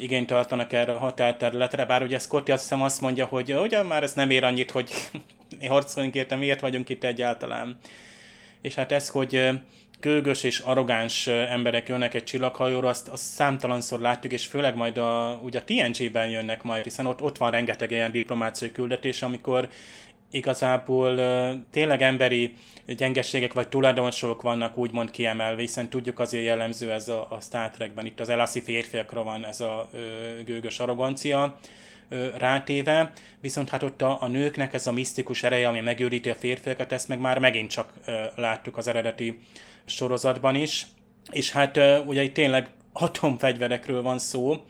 igényt 0.00 0.26
tartanak 0.26 0.72
erre 0.72 0.92
a 0.92 0.98
határterületre, 0.98 1.84
bár 1.84 2.02
ugye 2.02 2.18
Scotty 2.18 2.50
azt 2.50 2.62
hiszem 2.62 2.82
azt 2.82 3.00
mondja, 3.00 3.26
hogy 3.26 3.52
ugyan 3.52 3.86
már 3.86 4.02
ez 4.02 4.12
nem 4.12 4.30
ér 4.30 4.44
annyit, 4.44 4.70
hogy 4.70 4.90
harcoljunk 5.68 6.14
érte, 6.14 6.36
miért 6.36 6.60
vagyunk 6.60 6.88
itt 6.88 7.04
egyáltalán. 7.04 7.78
És 8.60 8.74
hát 8.74 8.92
ez, 8.92 9.08
hogy 9.08 9.48
gőgös 10.00 10.42
és 10.42 10.58
arrogáns 10.58 11.26
emberek 11.26 11.88
jönnek 11.88 12.14
egy 12.14 12.24
csillaghajóra, 12.24 12.88
azt, 12.88 13.08
azt 13.08 13.22
számtalanszor 13.22 14.00
látjuk, 14.00 14.32
és 14.32 14.46
főleg 14.46 14.76
majd 14.76 14.98
a, 14.98 15.40
ugye 15.42 15.58
a 15.58 15.64
TNG-ben 15.64 16.28
jönnek 16.28 16.62
majd, 16.62 16.84
hiszen 16.84 17.06
ott, 17.06 17.22
ott 17.22 17.38
van 17.38 17.50
rengeteg 17.50 17.90
ilyen 17.90 18.10
diplomáciai 18.10 18.72
küldetés, 18.72 19.22
amikor 19.22 19.68
igazából 20.30 21.20
tényleg 21.70 22.02
emberi 22.02 22.54
gyengeségek 22.86 23.52
vagy 23.52 23.68
tulajdonságok 23.68 24.42
vannak 24.42 24.76
úgymond 24.76 25.10
kiemelve, 25.10 25.60
hiszen 25.60 25.88
tudjuk 25.88 26.18
azért 26.18 26.44
jellemző 26.44 26.92
ez 26.92 27.08
a, 27.08 27.26
a 27.30 27.40
Star 27.40 27.70
Trekben, 27.70 28.06
itt 28.06 28.20
az 28.20 28.28
elaszi 28.28 28.60
férfiakra 28.60 29.22
van 29.22 29.46
ez 29.46 29.60
a 29.60 29.88
ö, 29.92 29.98
gőgös 30.44 30.78
arrogancia 30.78 31.58
rátéve, 32.38 33.12
viszont 33.40 33.68
hát 33.68 33.82
ott 33.82 34.02
a, 34.02 34.22
a 34.22 34.26
nőknek 34.26 34.74
ez 34.74 34.86
a 34.86 34.92
misztikus 34.92 35.42
ereje, 35.42 35.68
ami 35.68 35.80
megőríti 35.80 36.30
a 36.30 36.34
férfiakat, 36.34 36.92
ezt 36.92 37.08
meg 37.08 37.18
már 37.20 37.38
megint 37.38 37.70
csak 37.70 37.92
láttuk 38.36 38.76
az 38.76 38.88
eredeti 38.88 39.38
sorozatban 39.84 40.54
is, 40.54 40.86
és 41.30 41.52
hát 41.52 41.80
ugye 42.06 42.22
itt 42.22 42.34
tényleg 42.34 42.68
atomfegyverekről 42.92 44.02
van 44.02 44.18
szó, 44.18 44.64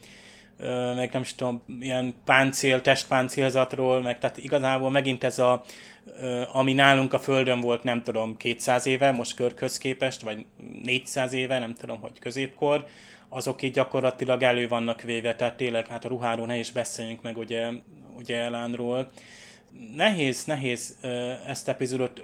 meg 0.95 1.13
nem 1.13 1.23
is 1.23 1.35
tudom, 1.35 1.63
ilyen 1.81 2.15
páncél, 2.25 2.81
testpáncélzatról, 2.81 4.03
meg 4.03 4.19
tehát 4.19 4.39
igazából 4.39 4.91
megint 4.91 5.25
ez 5.25 5.39
a, 5.39 5.65
ami 6.53 6.73
nálunk 6.73 7.13
a 7.13 7.19
Földön 7.19 7.61
volt, 7.61 7.83
nem 7.83 8.03
tudom, 8.03 8.37
200 8.37 8.87
éve, 8.87 9.11
most 9.11 9.35
körkhöz 9.35 9.79
képest, 9.79 10.21
vagy 10.21 10.47
400 10.83 11.33
éve, 11.33 11.59
nem 11.59 11.75
tudom, 11.75 12.01
hogy 12.01 12.19
középkor, 12.19 12.87
azok 13.29 13.63
így 13.63 13.73
gyakorlatilag 13.73 14.43
elő 14.43 14.69
vannak 14.69 15.03
véve, 15.03 15.35
tehát 15.35 15.57
tényleg 15.57 15.87
hát 15.87 16.05
a 16.05 16.09
ruháról 16.09 16.47
ne 16.47 16.57
is 16.57 16.71
beszéljünk 16.71 17.23
meg 17.23 17.37
ugye, 17.37 17.69
ugye 18.17 18.37
Elánról. 18.37 19.11
Nehéz, 19.95 20.45
nehéz 20.45 20.97
ezt 21.47 21.69
epizódot 21.69 22.23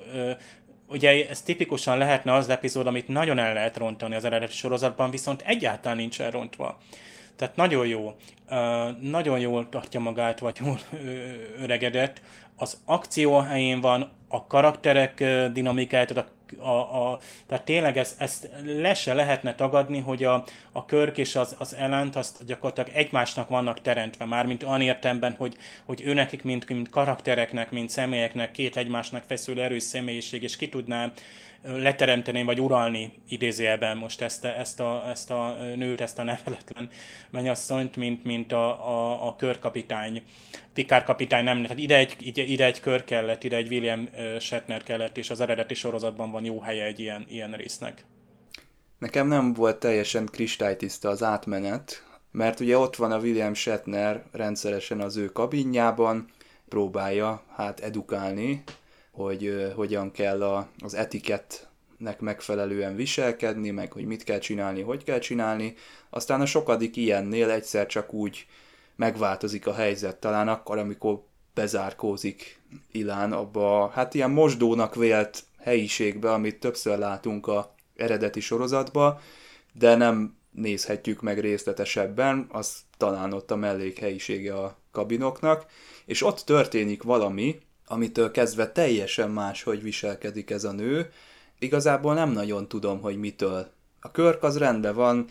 ugye 0.89 1.29
ez 1.29 1.43
tipikusan 1.43 1.99
lehetne 1.99 2.33
az 2.33 2.49
epizód, 2.49 2.87
amit 2.87 3.09
nagyon 3.09 3.39
el 3.39 3.55
lehet 3.55 3.77
rontani 3.77 4.15
az 4.15 4.25
eredeti 4.25 4.53
sorozatban, 4.53 5.11
viszont 5.11 5.43
egyáltalán 5.43 5.97
nincs 5.97 6.21
elrontva. 6.21 6.79
Tehát 7.37 7.57
nagyon 7.57 7.87
jó, 7.87 8.15
nagyon 9.01 9.39
jól 9.39 9.69
tartja 9.69 10.01
magát, 10.01 10.39
vagy 10.39 10.57
jól 10.65 10.79
öregedett. 11.59 12.21
Az 12.57 12.81
akció 12.85 13.39
helyén 13.39 13.81
van, 13.81 14.11
a 14.29 14.47
karakterek 14.47 15.25
dinamikáját, 15.53 16.11
a, 16.11 16.27
a, 16.59 16.71
a, 16.71 17.19
tehát 17.47 17.65
tényleg 17.65 17.97
ezt, 17.97 18.21
ezt 18.21 18.49
le 18.65 18.95
se 18.95 19.15
lehetne 19.15 19.55
tagadni, 19.55 19.99
hogy 20.01 20.25
a, 20.25 20.45
a 20.73 20.85
körk 20.85 21.19
és 21.19 21.37
az, 21.37 21.57
az 21.59 21.75
elánt 21.75 22.17
azt 22.17 22.45
gyakorlatilag 22.47 22.99
egymásnak 22.99 23.49
vannak 23.49 23.81
teremtve, 23.81 24.25
már 24.25 24.47
mint 24.47 24.63
olyan 24.63 24.81
értemben, 24.81 25.35
hogy, 25.39 25.57
hogy 25.85 26.03
őnekik, 26.05 26.43
mint, 26.43 26.69
mint 26.69 26.89
karaktereknek, 26.89 27.71
mint 27.71 27.91
személyeknek, 27.91 28.51
két 28.51 28.77
egymásnak 28.77 29.23
feszül 29.27 29.61
erős 29.61 29.83
személyiség, 29.83 30.43
és 30.43 30.57
ki 30.57 30.69
tudná 30.69 31.13
leteremteni, 31.65 32.43
vagy 32.43 32.61
uralni 32.61 33.13
idézőjelben 33.29 33.97
most 33.97 34.21
ezt, 34.21 34.45
ezt, 34.45 34.81
a, 34.81 35.05
ezt 35.09 35.31
a 35.31 35.57
nőt, 35.77 36.01
ezt 36.01 36.19
a 36.19 36.23
neveletlen 36.23 36.89
mennyasszonyt, 37.31 37.97
mint, 37.97 38.25
mint 38.25 38.53
a, 38.53 38.89
a, 38.89 39.27
a 39.27 39.37
körkapitány. 39.37 40.23
Pikár 40.73 41.05
kapitány 41.05 41.45
nem, 41.45 41.63
tehát 41.63 41.79
ide 41.79 41.97
egy, 41.97 42.17
ide, 42.19 42.43
ide 42.43 42.65
egy 42.65 42.81
kör 42.81 43.05
kellett, 43.05 43.45
ide 43.45 43.57
egy 43.57 43.69
William 43.69 44.09
Shatner 44.39 44.83
kellett, 44.83 45.17
és 45.17 45.31
az 45.31 45.41
eredeti 45.41 45.75
sorozatban 45.75 46.31
van 46.31 46.45
jó 46.45 46.61
helye 46.61 46.85
egy 46.85 47.01
ilyen, 47.01 47.27
ilyen 47.29 47.53
résznek. 47.53 48.05
Nekem 48.99 49.27
nem 49.27 49.53
volt 49.53 49.81
teljesen 49.81 50.27
kristálytiszta 50.27 51.09
az 51.09 51.23
átmenet, 51.23 52.05
mert 52.31 52.61
ugye 52.61 52.79
ott 52.79 52.97
van 52.97 53.13
a 53.13 53.19
William 53.19 53.55
Shatner 53.55 54.23
rendszeresen 54.33 55.01
az 55.01 55.17
ő 55.17 55.27
kabinjában, 55.27 56.29
próbálja 56.69 57.43
hát 57.57 57.81
edukálni 57.81 58.63
hogy 59.15 59.73
hogyan 59.75 60.11
kell 60.11 60.43
a, 60.43 60.69
az 60.79 60.95
etikettnek 60.95 62.21
megfelelően 62.21 62.97
viselkedni, 62.97 63.71
meg 63.71 63.93
hogy 63.93 64.05
mit 64.05 64.25
kell 64.25 64.39
csinálni, 64.39 64.83
hogy 64.83 65.05
kell 65.05 65.19
csinálni. 65.19 65.75
Aztán 66.11 66.41
a 66.41 66.47
sokadik 66.47 66.97
ilyennél 66.97 67.51
egyszer 67.51 67.87
csak 67.87 68.13
úgy 68.13 68.47
megváltozik 68.97 69.67
a 69.67 69.75
helyzet, 69.75 70.17
talán 70.17 70.49
akkor, 70.49 70.79
amikor 70.79 71.23
bezárkózik 71.55 72.63
Ilán 72.93 73.33
abba 73.33 73.83
a, 73.83 73.89
hát 73.89 74.15
ilyen 74.15 74.31
mosdónak 74.31 74.95
vélt 74.95 75.45
helyiségbe, 75.59 76.33
amit 76.33 76.61
többször 76.61 76.99
látunk 76.99 77.47
a 77.47 77.75
eredeti 77.97 78.41
sorozatba, 78.41 79.21
de 79.73 79.95
nem 79.95 80.37
nézhetjük 80.51 81.23
meg 81.23 81.41
részletesebben, 81.41 82.47
az 82.51 82.77
talán 82.97 83.33
ott 83.33 83.51
a 83.51 83.57
mellékhelyisége 83.57 84.55
a 84.55 84.79
kabinoknak, 84.91 85.67
és 86.07 86.23
ott 86.23 86.39
történik 86.39 87.03
valami, 87.03 87.59
amitől 87.87 88.31
kezdve 88.31 88.73
teljesen 88.73 89.31
más, 89.31 89.63
hogy 89.63 89.83
viselkedik 89.83 90.51
ez 90.51 90.65
a 90.65 90.73
nő, 90.73 91.11
igazából 91.59 92.15
nem 92.15 92.31
nagyon 92.31 92.69
tudom, 92.69 93.01
hogy 93.01 93.17
mitől. 93.17 93.71
A 94.01 94.11
körk 94.11 94.43
az 94.43 94.59
rendben 94.59 94.95
van, 94.95 95.27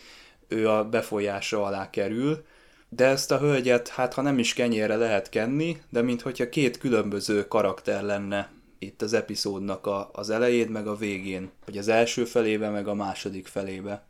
ő 0.48 0.70
a 0.70 0.90
befolyása 0.90 1.64
alá 1.64 1.90
kerül, 1.90 2.46
de 2.90 3.06
ezt 3.06 3.32
a 3.32 3.40
hölgyet, 3.40 3.88
hát 3.88 4.14
ha 4.14 4.22
nem 4.22 4.40
is 4.40 4.54
kenyére 4.54 4.96
lehet 4.96 5.30
kenni, 5.30 5.82
de 5.90 6.02
minthogyha 6.02 6.50
két 6.50 6.78
különböző 6.78 7.48
karakter 7.48 8.04
lenne 8.04 8.52
itt 8.80 9.02
az 9.02 9.14
epizódnak 9.14 9.86
a, 9.86 10.10
az 10.14 10.30
elején, 10.30 10.68
meg 10.68 10.88
a 10.88 10.96
végén. 10.96 11.52
Vagy 11.66 11.78
az 11.78 11.88
első 11.88 12.26
felébe, 12.26 12.70
meg 12.70 12.88
a 12.88 12.94
második 12.94 13.48
felébe. 13.48 14.06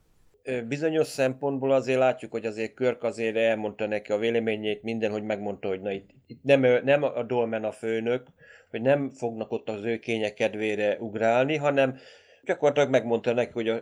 Bizonyos 0.67 1.07
szempontból 1.07 1.71
azért 1.71 1.99
látjuk, 1.99 2.31
hogy 2.31 2.45
azért 2.45 2.73
Körk 2.73 3.03
azért 3.03 3.35
elmondta 3.35 3.87
neki 3.87 4.11
a 4.11 4.17
véleményét, 4.17 4.83
minden, 4.83 5.11
hogy 5.11 5.23
megmondta, 5.23 5.67
hogy 5.67 5.81
na 5.81 5.91
itt, 5.91 6.09
itt 6.27 6.43
nem, 6.43 6.61
nem 6.83 7.03
a 7.03 7.23
Dolmen 7.23 7.63
a 7.63 7.71
főnök, 7.71 8.27
hogy 8.69 8.81
nem 8.81 9.09
fognak 9.09 9.51
ott 9.51 9.69
az 9.69 9.83
ő 9.83 9.97
kénye 9.97 10.33
kedvére 10.33 10.97
ugrálni, 10.99 11.55
hanem 11.55 11.97
gyakorlatilag 12.45 12.89
megmondta 12.89 13.33
neki, 13.33 13.51
hogy 13.51 13.69
a, 13.69 13.75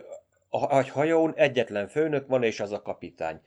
a, 0.48 0.76
a 0.76 0.90
hajón 0.90 1.32
egyetlen 1.36 1.88
főnök 1.88 2.26
van, 2.26 2.42
és 2.42 2.60
az 2.60 2.72
a 2.72 2.82
kapitány. 2.82 3.40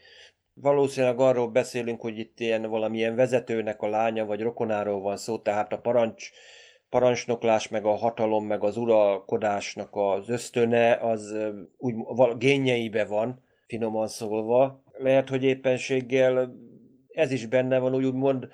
Valószínűleg 0.54 1.20
arról 1.20 1.48
beszélünk, 1.48 2.02
hogy 2.02 2.18
itt 2.18 2.40
ilyen 2.40 2.62
valamilyen 2.62 3.16
vezetőnek 3.16 3.82
a 3.82 3.90
lánya 3.90 4.26
vagy 4.26 4.42
rokonáról 4.42 5.02
van 5.02 5.18
szó, 5.18 5.38
tehát 5.38 5.74
a 5.74 5.78
parancs, 5.78 6.32
parancsnoklás, 6.96 7.68
meg 7.68 7.86
a 7.86 7.96
hatalom, 7.96 8.46
meg 8.46 8.64
az 8.64 8.78
uralkodásnak 8.78 9.90
az 9.92 10.30
ösztöne, 10.30 10.94
az 10.94 11.36
úgy 11.78 11.96
génjeibe 12.38 13.06
van, 13.06 13.44
finoman 13.68 14.08
szólva. 14.08 14.84
Lehet, 14.98 15.30
hogy 15.30 15.44
éppenséggel 15.44 16.56
ez 17.08 17.32
is 17.32 17.46
benne 17.46 17.80
van, 17.80 17.96
úgy 17.96 18.14
mond, 18.14 18.48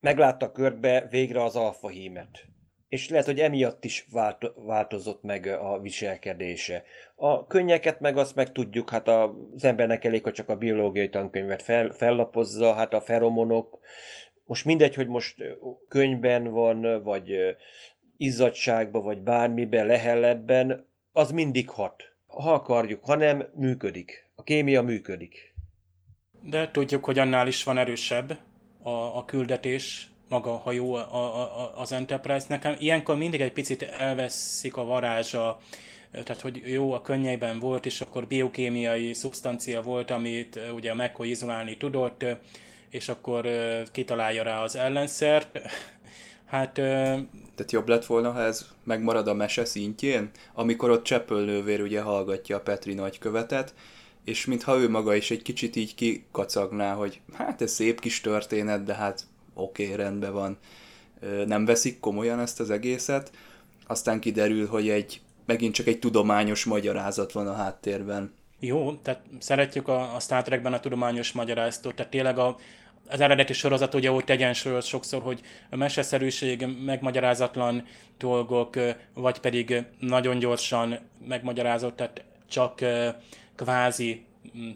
meglátta 0.00 0.52
körbe 0.52 1.06
végre 1.10 1.42
az 1.42 1.56
alfahímet. 1.56 2.44
És 2.88 3.08
lehet, 3.08 3.26
hogy 3.26 3.40
emiatt 3.40 3.84
is 3.84 4.06
változott 4.54 5.22
meg 5.22 5.46
a 5.46 5.78
viselkedése. 5.80 6.84
A 7.14 7.46
könnyeket 7.46 8.00
meg 8.00 8.16
azt 8.16 8.34
meg 8.34 8.52
tudjuk, 8.52 8.90
hát 8.90 9.08
az 9.08 9.64
embernek 9.64 10.04
elég, 10.04 10.22
hogy 10.22 10.32
csak 10.32 10.48
a 10.48 10.56
biológiai 10.56 11.08
tankönyvet 11.08 11.62
fel, 11.62 11.90
fellapozza, 11.90 12.72
hát 12.72 12.94
a 12.94 13.00
feromonok, 13.00 13.78
most 14.52 14.64
mindegy, 14.64 14.94
hogy 14.94 15.06
most 15.06 15.36
könyvben 15.88 16.50
van, 16.50 17.02
vagy 17.02 17.56
izzadságban, 18.16 19.02
vagy 19.02 19.20
bármiben, 19.20 19.86
lehelletben, 19.86 20.86
az 21.12 21.30
mindig 21.30 21.68
hat. 21.68 22.02
Ha 22.26 22.52
akarjuk, 22.52 23.04
ha 23.04 23.14
nem, 23.14 23.44
működik. 23.54 24.30
A 24.34 24.42
kémia 24.42 24.82
működik. 24.82 25.54
De 26.42 26.70
tudjuk, 26.70 27.04
hogy 27.04 27.18
annál 27.18 27.46
is 27.46 27.64
van 27.64 27.78
erősebb 27.78 28.38
a, 28.82 28.90
a 28.90 29.24
küldetés, 29.24 30.10
maga 30.28 30.52
a 30.52 30.56
hajó, 30.56 30.94
a, 30.94 31.42
a, 31.42 31.80
az 31.80 31.92
Enterprise. 31.92 32.46
Nekem 32.48 32.74
ilyenkor 32.78 33.16
mindig 33.16 33.40
egy 33.40 33.52
picit 33.52 33.82
elveszik 33.82 34.76
a 34.76 34.84
varázsa, 34.84 35.58
tehát 36.10 36.40
hogy 36.40 36.62
jó, 36.64 36.92
a 36.92 37.00
könnyeiben 37.02 37.58
volt, 37.58 37.86
és 37.86 38.00
akkor 38.00 38.26
biokémiai 38.26 39.12
szubstancia 39.12 39.82
volt, 39.82 40.10
amit 40.10 40.60
ugye 40.74 40.90
a 40.90 40.94
McCoy 40.94 41.28
izolálni 41.28 41.76
tudott, 41.76 42.24
és 42.92 43.08
akkor 43.08 43.48
kitalálja 43.92 44.42
rá 44.42 44.62
az 44.62 44.76
ellenszert. 44.76 45.58
Hát... 46.44 46.72
Tehát 47.54 47.72
jobb 47.72 47.88
lett 47.88 48.06
volna, 48.06 48.32
ha 48.32 48.40
ez 48.40 48.66
megmarad 48.84 49.28
a 49.28 49.34
mese 49.34 49.64
szintjén, 49.64 50.30
amikor 50.54 50.90
ott 50.90 51.04
Cseppöl 51.04 51.80
ugye 51.80 52.00
hallgatja 52.00 52.56
a 52.56 52.60
Petri 52.60 52.94
nagykövetet, 52.94 53.74
és 54.24 54.46
mintha 54.46 54.78
ő 54.78 54.90
maga 54.90 55.14
is 55.14 55.30
egy 55.30 55.42
kicsit 55.42 55.76
így 55.76 55.94
kikacagná, 55.94 56.94
hogy 56.94 57.20
hát 57.32 57.62
ez 57.62 57.72
szép 57.72 58.00
kis 58.00 58.20
történet, 58.20 58.84
de 58.84 58.94
hát 58.94 59.22
oké, 59.54 59.84
okay, 59.84 59.96
rendben 59.96 60.32
van. 60.32 60.58
Nem 61.46 61.64
veszik 61.64 62.00
komolyan 62.00 62.40
ezt 62.40 62.60
az 62.60 62.70
egészet, 62.70 63.30
aztán 63.86 64.20
kiderül, 64.20 64.66
hogy 64.66 64.88
egy 64.88 65.20
megint 65.46 65.74
csak 65.74 65.86
egy 65.86 65.98
tudományos 65.98 66.64
magyarázat 66.64 67.32
van 67.32 67.46
a 67.46 67.54
háttérben. 67.54 68.32
Jó, 68.58 68.94
tehát 68.94 69.22
szeretjük 69.38 69.88
a, 69.88 70.14
a 70.14 70.20
Star 70.20 70.42
Trekben 70.42 70.72
a 70.72 70.80
tudományos 70.80 71.32
magyarázatot, 71.32 71.94
tehát 71.94 72.10
tényleg 72.10 72.38
a, 72.38 72.56
az 73.08 73.20
eredeti 73.20 73.52
sorozat 73.52 73.94
ugye 73.94 74.12
ott 74.12 74.30
egyensúlyoz 74.30 74.86
sokszor, 74.86 75.22
hogy 75.22 75.40
meseszerűség, 75.70 76.66
megmagyarázatlan 76.84 77.86
dolgok, 78.18 78.76
vagy 79.14 79.38
pedig 79.38 79.84
nagyon 79.98 80.38
gyorsan 80.38 80.98
megmagyarázott, 81.26 81.96
tehát 81.96 82.24
csak 82.48 82.80
kvázi 83.56 84.24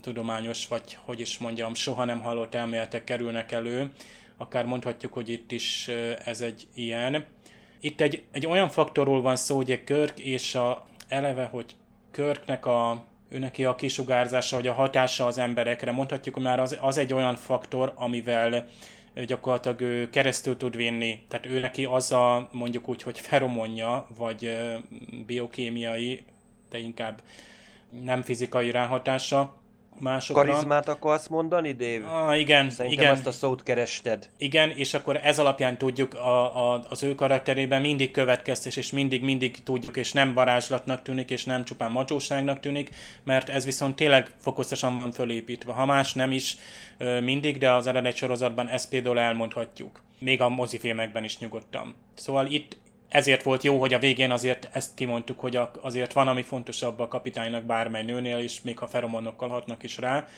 tudományos, 0.01 0.69
vagy 0.69 0.99
hogy 1.05 1.21
is 1.21 1.39
mondjam, 1.39 1.75
soha 1.75 2.05
nem 2.05 2.21
hallott 2.21 2.55
elméletek 2.55 3.05
kerülnek 3.05 3.53
elő. 3.53 3.91
Akár 4.37 4.65
mondhatjuk, 4.65 5.13
hogy 5.13 5.29
itt 5.29 5.53
is 5.53 5.89
ez 6.25 6.41
egy 6.41 6.67
ilyen. 6.75 7.25
Itt 7.81 8.01
egy, 8.01 8.23
egy 8.33 8.47
olyan 8.47 8.69
faktorról 8.69 9.21
van 9.21 9.37
szó, 9.37 9.57
hogy 9.57 9.85
Körk 9.85 10.19
és 10.19 10.55
a 10.55 10.87
eleve, 11.09 11.45
hogy 11.45 11.75
Körknek 12.11 12.67
a 12.67 13.05
ő 13.29 13.39
neki 13.39 13.65
a 13.65 13.75
kisugárzása, 13.75 14.57
vagy 14.57 14.67
a 14.67 14.73
hatása 14.73 15.27
az 15.27 15.39
emberekre. 15.39 15.93
Mondhatjuk, 15.93 16.35
hogy 16.35 16.45
már 16.45 16.61
az, 16.61 16.77
az 16.81 16.99
egy 16.99 17.13
olyan 17.13 17.37
faktor, 17.37 17.93
amivel 17.95 18.67
gyakorlatilag 19.27 19.81
ő 19.81 20.11
keresztül 20.11 20.57
tud 20.57 20.77
vinni. 20.77 21.25
Tehát 21.29 21.47
ő 21.47 21.61
neki 21.61 21.85
az 21.85 22.13
a 22.13 22.49
mondjuk 22.53 22.89
úgy, 22.89 23.03
hogy 23.03 23.21
feromonja, 23.21 24.07
vagy 24.17 24.57
biokémiai, 25.27 26.25
de 26.71 26.79
inkább 26.79 27.23
nem 28.03 28.23
fizikai 28.23 28.71
ráhatása, 28.71 29.57
másokra. 30.01 30.45
Karizmát 30.45 30.89
akarsz 30.89 31.27
mondani, 31.27 31.73
Dave? 31.73 32.07
Ah, 32.07 32.39
igen, 32.39 32.71
Szerintem 32.71 33.03
igen. 33.03 33.15
ezt 33.15 33.27
a 33.27 33.33
szót 33.33 33.63
kerested. 33.63 34.29
Igen, 34.39 34.71
és 34.71 34.95
akkor 34.95 35.21
ez 35.23 35.39
alapján 35.39 35.79
tudjuk 35.79 36.15
a, 36.15 36.73
a, 36.73 36.83
az 36.89 37.03
ő 37.03 37.15
karakterében 37.15 37.81
mindig 37.81 38.11
következtés, 38.11 38.77
és 38.77 38.91
mindig, 38.91 39.23
mindig 39.23 39.63
tudjuk, 39.63 39.97
és 39.97 40.13
nem 40.13 40.35
varázslatnak 40.35 41.03
tűnik, 41.03 41.31
és 41.31 41.45
nem 41.45 41.65
csupán 41.65 41.91
macsóságnak 41.91 42.61
tűnik, 42.61 42.91
mert 43.25 43.49
ez 43.49 43.65
viszont 43.65 43.97
tényleg 43.97 44.31
fokozatosan 44.41 44.99
van 44.99 45.13
fölépítve. 45.13 45.73
Ha 45.73 45.87
más 45.87 46.13
nem 46.13 46.33
is 46.33 46.57
mindig, 47.23 47.59
de 47.59 47.73
az 47.73 47.87
eredet 47.87 48.17
sorozatban 48.17 48.69
ezt 48.69 48.89
például 48.89 49.19
elmondhatjuk. 49.19 50.01
Még 50.19 50.41
a 50.41 50.49
mozifilmekben 50.49 51.25
is 51.25 51.39
nyugodtan. 51.39 51.95
Szóval 52.15 52.47
itt 52.47 52.77
ezért 53.09 53.43
volt 53.43 53.63
jó, 53.63 53.81
hogy 53.81 53.95
a 53.95 53.99
végén 53.99 54.31
azért 54.31 54.69
ezt 54.73 54.95
kimondtuk, 54.95 55.41
hogy 55.41 55.59
azért 55.81 56.13
van, 56.13 56.29
ami 56.29 56.43
fontosabb 56.43 56.99
a 56.99 57.09
kapitánynak 57.09 57.65
bármely 57.65 58.05
nőnél 58.05 58.39
is, 58.39 58.61
még 58.63 58.79
ha 58.79 58.87
feromonokkal 58.87 59.49
hatnak 59.49 59.83
is 59.83 59.99
rá, 59.99 60.29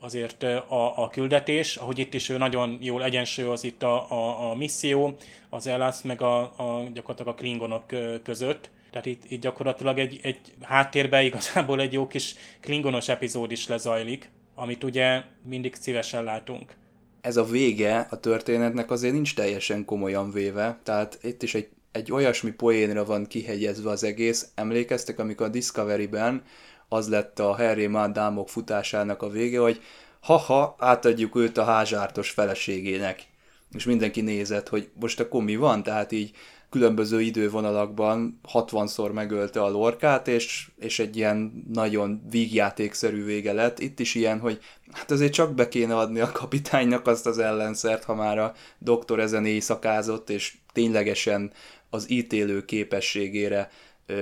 azért 0.00 0.42
a, 0.42 1.02
a 1.02 1.08
küldetés, 1.08 1.76
ahogy 1.76 1.98
itt 1.98 2.14
is 2.14 2.28
ő 2.28 2.36
nagyon 2.36 2.78
jól 2.80 3.04
egyensúlyoz 3.04 3.64
itt 3.64 3.82
a, 3.82 4.10
a, 4.10 4.50
a 4.50 4.54
misszió, 4.54 5.16
az 5.48 5.66
elász 5.66 6.02
meg 6.02 6.22
a, 6.22 6.40
a, 6.40 6.88
gyakorlatilag 6.92 7.32
a 7.32 7.40
klingonok 7.40 7.84
között. 8.22 8.70
Tehát 8.90 9.06
itt, 9.06 9.22
itt 9.28 9.40
gyakorlatilag 9.40 9.98
egy, 9.98 10.18
egy 10.22 10.40
háttérben 10.60 11.24
igazából 11.24 11.80
egy 11.80 11.92
jó 11.92 12.06
kis 12.06 12.34
klingonos 12.60 13.08
epizód 13.08 13.50
is 13.50 13.68
lezajlik, 13.68 14.30
amit 14.54 14.84
ugye 14.84 15.22
mindig 15.44 15.74
szívesen 15.74 16.24
látunk. 16.24 16.74
Ez 17.20 17.36
a 17.36 17.44
vége 17.44 18.06
a 18.10 18.20
történetnek 18.20 18.90
azért 18.90 19.14
nincs 19.14 19.34
teljesen 19.34 19.84
komolyan 19.84 20.30
véve, 20.30 20.78
tehát 20.82 21.18
itt 21.22 21.42
is 21.42 21.54
egy 21.54 21.68
egy 21.92 22.12
olyasmi 22.12 22.50
poénra 22.50 23.04
van 23.04 23.26
kihegyezve 23.26 23.90
az 23.90 24.04
egész. 24.04 24.48
Emlékeztek, 24.54 25.18
amikor 25.18 25.46
a 25.46 25.50
Discovery-ben 25.50 26.42
az 26.88 27.08
lett 27.08 27.38
a 27.38 27.54
Harry 27.54 27.86
Mandámok 27.86 28.48
futásának 28.48 29.22
a 29.22 29.28
vége, 29.28 29.58
hogy 29.58 29.82
haha, 30.20 30.76
átadjuk 30.78 31.36
őt 31.36 31.58
a 31.58 31.64
házsártos 31.64 32.30
feleségének. 32.30 33.26
És 33.72 33.84
mindenki 33.84 34.20
nézett, 34.20 34.68
hogy 34.68 34.90
most 35.00 35.20
akkor 35.20 35.42
mi 35.42 35.56
van, 35.56 35.82
tehát 35.82 36.12
így 36.12 36.30
különböző 36.72 37.20
idővonalakban 37.20 38.40
60-szor 38.52 39.12
megölte 39.12 39.62
a 39.62 39.68
lorkát, 39.68 40.28
és, 40.28 40.70
és 40.78 40.98
egy 40.98 41.16
ilyen 41.16 41.64
nagyon 41.72 42.22
vígjátékszerű 42.30 43.24
vége 43.24 43.52
lett. 43.52 43.78
Itt 43.78 44.00
is 44.00 44.14
ilyen, 44.14 44.38
hogy 44.38 44.58
hát 44.92 45.10
azért 45.10 45.32
csak 45.32 45.54
be 45.54 45.68
kéne 45.68 45.96
adni 45.96 46.20
a 46.20 46.32
kapitánynak 46.32 47.06
azt 47.06 47.26
az 47.26 47.38
ellenszert, 47.38 48.04
ha 48.04 48.14
már 48.14 48.38
a 48.38 48.54
doktor 48.78 49.20
ezen 49.20 49.46
éjszakázott, 49.46 50.30
és 50.30 50.56
ténylegesen 50.72 51.52
az 51.92 52.10
ítélő 52.10 52.64
képességére 52.64 53.70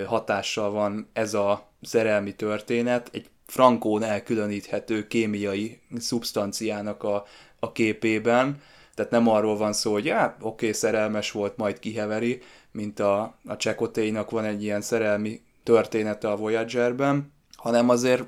hatással 0.06 0.70
van 0.70 1.08
ez 1.12 1.34
a 1.34 1.68
szerelmi 1.82 2.34
történet, 2.34 3.08
egy 3.12 3.28
frankón 3.46 4.02
elkülöníthető 4.02 5.06
kémiai 5.06 5.80
szubstanciának 5.98 7.02
a, 7.02 7.24
a 7.58 7.72
képében, 7.72 8.62
tehát 8.94 9.10
nem 9.10 9.28
arról 9.28 9.56
van 9.56 9.72
szó, 9.72 9.92
hogy 9.92 10.04
já, 10.04 10.26
oké, 10.26 10.44
okay, 10.46 10.72
szerelmes 10.72 11.30
volt, 11.30 11.56
majd 11.56 11.78
kiheveri, 11.78 12.42
mint 12.72 13.00
a, 13.00 13.38
a 13.44 13.56
Csekotéinak 13.56 14.30
van 14.30 14.44
egy 14.44 14.62
ilyen 14.62 14.80
szerelmi 14.80 15.40
története 15.62 16.30
a 16.30 16.36
Voyagerben, 16.36 17.32
hanem 17.56 17.88
azért, 17.88 18.24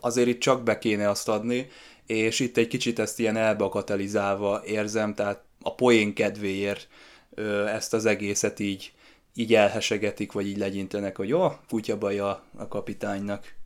azért 0.00 0.28
itt 0.28 0.40
csak 0.40 0.62
be 0.62 0.78
kéne 0.78 1.08
azt 1.08 1.28
adni, 1.28 1.68
és 2.06 2.40
itt 2.40 2.56
egy 2.56 2.68
kicsit 2.68 2.98
ezt 2.98 3.18
ilyen 3.18 3.36
elbakatelizálva 3.36 4.62
érzem, 4.64 5.14
tehát 5.14 5.42
a 5.62 5.74
poén 5.74 6.14
kedvéért 6.14 6.88
ezt 7.66 7.94
az 7.94 8.06
egészet 8.06 8.58
így, 8.58 8.92
így 9.34 9.54
elhesegetik, 9.54 10.32
vagy 10.32 10.46
így 10.46 10.58
legyintenek, 10.58 11.16
hogy 11.16 11.28
jó, 11.28 11.48
kutya 11.68 11.98
baja 11.98 12.44
a 12.56 12.68
kapitánynak. 12.68 13.58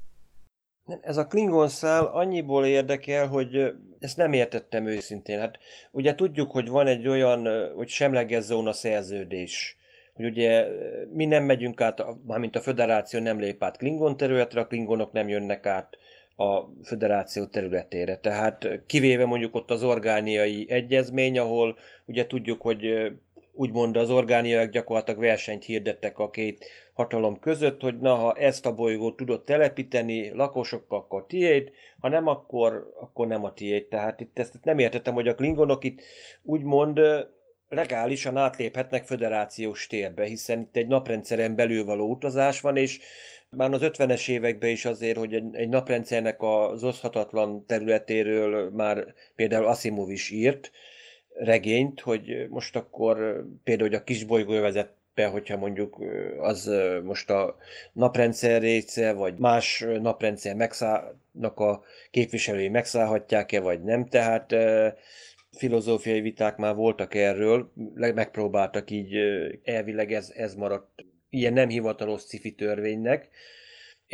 Ez 1.00 1.16
a 1.16 1.26
Klingon 1.26 1.68
szál 1.68 2.04
annyiból 2.04 2.66
érdekel, 2.66 3.26
hogy 3.26 3.72
ezt 3.98 4.16
nem 4.16 4.32
értettem 4.32 4.86
őszintén. 4.86 5.38
Hát 5.38 5.58
ugye 5.90 6.14
tudjuk, 6.14 6.50
hogy 6.50 6.68
van 6.68 6.86
egy 6.86 7.08
olyan, 7.08 7.72
hogy 7.74 7.88
semleges 7.88 8.42
zóna 8.42 8.72
szerződés, 8.72 9.76
hogy 10.14 10.24
ugye 10.24 10.66
mi 11.12 11.24
nem 11.24 11.44
megyünk 11.44 11.80
át, 11.80 12.04
mármint 12.26 12.56
a 12.56 12.60
föderáció 12.60 13.20
nem 13.20 13.38
lép 13.38 13.62
át 13.62 13.76
Klingon 13.76 14.16
területre, 14.16 14.60
a 14.60 14.66
Klingonok 14.66 15.12
nem 15.12 15.28
jönnek 15.28 15.66
át 15.66 15.96
a 16.36 16.60
föderáció 16.82 17.46
területére. 17.46 18.16
Tehát 18.16 18.68
kivéve 18.86 19.24
mondjuk 19.24 19.54
ott 19.54 19.70
az 19.70 19.82
orgániai 19.82 20.66
egyezmény, 20.68 21.38
ahol 21.38 21.78
ugye 22.04 22.26
tudjuk, 22.26 22.60
hogy 22.62 23.12
úgymond 23.54 23.96
az 23.96 24.10
orgániaiak 24.10 24.70
gyakorlatilag 24.70 25.20
versenyt 25.20 25.64
hirdettek 25.64 26.18
a 26.18 26.30
két 26.30 26.64
hatalom 26.92 27.38
között, 27.38 27.80
hogy 27.80 27.98
na, 27.98 28.14
ha 28.14 28.32
ezt 28.32 28.66
a 28.66 28.74
bolygót 28.74 29.16
tudod 29.16 29.44
telepíteni 29.44 30.30
lakosokkal, 30.30 30.98
akkor 30.98 31.26
tiéd, 31.26 31.70
ha 31.98 32.08
nem, 32.08 32.26
akkor, 32.26 32.92
akkor 33.00 33.26
nem 33.26 33.44
a 33.44 33.52
tiéd. 33.52 33.86
Tehát 33.86 34.20
itt 34.20 34.38
ezt 34.38 34.58
nem 34.62 34.78
értettem, 34.78 35.14
hogy 35.14 35.28
a 35.28 35.34
klingonok 35.34 35.84
itt 35.84 36.02
úgymond 36.42 37.00
legálisan 37.68 38.36
átléphetnek 38.36 39.04
föderációs 39.04 39.86
térbe, 39.86 40.24
hiszen 40.24 40.60
itt 40.60 40.76
egy 40.76 40.86
naprendszeren 40.86 41.54
belül 41.54 41.84
való 41.84 42.10
utazás 42.10 42.60
van, 42.60 42.76
és 42.76 43.00
már 43.50 43.72
az 43.72 43.80
50-es 43.82 44.28
években 44.28 44.70
is 44.70 44.84
azért, 44.84 45.18
hogy 45.18 45.34
egy 45.52 45.68
naprendszernek 45.68 46.42
az 46.42 46.84
oszhatatlan 46.84 47.66
területéről 47.66 48.70
már 48.70 49.14
például 49.34 49.66
Asimov 49.66 50.10
is 50.10 50.30
írt 50.30 50.70
regényt, 51.34 52.00
hogy 52.00 52.46
most 52.48 52.76
akkor 52.76 53.44
például, 53.64 53.88
hogy 53.88 53.98
a 53.98 54.04
kisbolygó 54.04 54.60
vezet 54.60 54.90
be, 55.14 55.26
hogyha 55.26 55.56
mondjuk 55.56 56.04
az 56.38 56.70
most 57.04 57.30
a 57.30 57.56
naprendszer 57.92 58.60
része, 58.60 59.12
vagy 59.12 59.38
más 59.38 59.84
naprendszer 60.00 60.54
megszállnak 60.54 61.58
a 61.58 61.82
képviselői 62.10 62.68
megszállhatják-e, 62.68 63.60
vagy 63.60 63.82
nem. 63.82 64.06
Tehát 64.06 64.54
filozófiai 65.50 66.20
viták 66.20 66.56
már 66.56 66.74
voltak 66.74 67.14
erről, 67.14 67.72
megpróbáltak 67.94 68.90
így, 68.90 69.16
elvileg 69.64 70.12
ez, 70.12 70.32
ez 70.36 70.54
maradt 70.54 71.04
ilyen 71.30 71.52
nem 71.52 71.68
hivatalos 71.68 72.20
sci 72.20 72.54
törvénynek. 72.54 73.28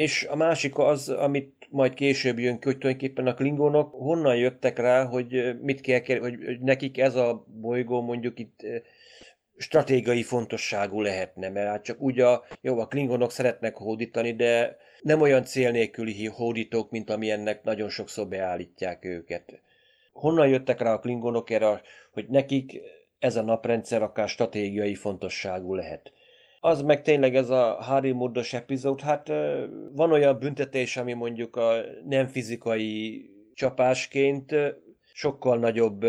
És 0.01 0.27
a 0.31 0.37
másik 0.37 0.79
az, 0.79 1.09
amit 1.09 1.67
majd 1.71 1.95
később 1.95 2.39
jön 2.39 2.59
ki, 2.59 2.65
hogy 2.65 2.79
tulajdonképpen 2.79 3.27
a 3.27 3.35
klingonok 3.35 3.95
honnan 3.95 4.37
jöttek 4.37 4.79
rá, 4.79 5.05
hogy 5.05 5.61
mit 5.61 5.81
kell, 5.81 6.19
hogy 6.19 6.61
nekik 6.61 6.99
ez 6.99 7.15
a 7.15 7.45
bolygó 7.47 8.01
mondjuk 8.01 8.39
itt 8.39 8.61
stratégiai 9.57 10.23
fontosságú 10.23 11.01
lehetne, 11.01 11.49
mert 11.49 11.69
hát 11.69 11.85
csak 11.85 12.01
úgy 12.01 12.21
a, 12.21 12.45
jó, 12.61 12.79
a 12.79 12.87
klingonok 12.87 13.31
szeretnek 13.31 13.77
hódítani, 13.77 14.33
de 14.33 14.77
nem 15.01 15.21
olyan 15.21 15.45
cél 15.45 15.71
nélküli 15.71 16.27
hódítók, 16.27 16.91
mint 16.91 17.11
amilyennek 17.11 17.63
nagyon 17.63 17.89
sokszor 17.89 18.29
beállítják 18.29 19.05
őket. 19.05 19.61
Honnan 20.13 20.49
jöttek 20.49 20.81
rá 20.81 20.93
a 20.93 20.99
klingonok 20.99 21.51
erre, 21.51 21.81
hogy 22.13 22.29
nekik 22.29 22.81
ez 23.19 23.37
a 23.37 23.43
naprendszer 23.43 24.03
akár 24.03 24.29
stratégiai 24.29 24.95
fontosságú 24.95 25.75
lehet? 25.75 26.13
Az 26.61 26.83
meg 26.83 27.03
tényleg 27.03 27.37
ez 27.37 27.51
a 27.51 27.77
Harry 27.81 28.13
Murdos 28.13 28.53
epizód, 28.53 29.01
hát 29.01 29.29
van 29.93 30.13
olyan 30.13 30.39
büntetés, 30.39 30.97
ami 30.97 31.13
mondjuk 31.13 31.57
a 31.57 31.73
nem 32.09 32.27
fizikai 32.27 33.25
csapásként 33.55 34.55
sokkal 35.13 35.59
nagyobb 35.59 36.07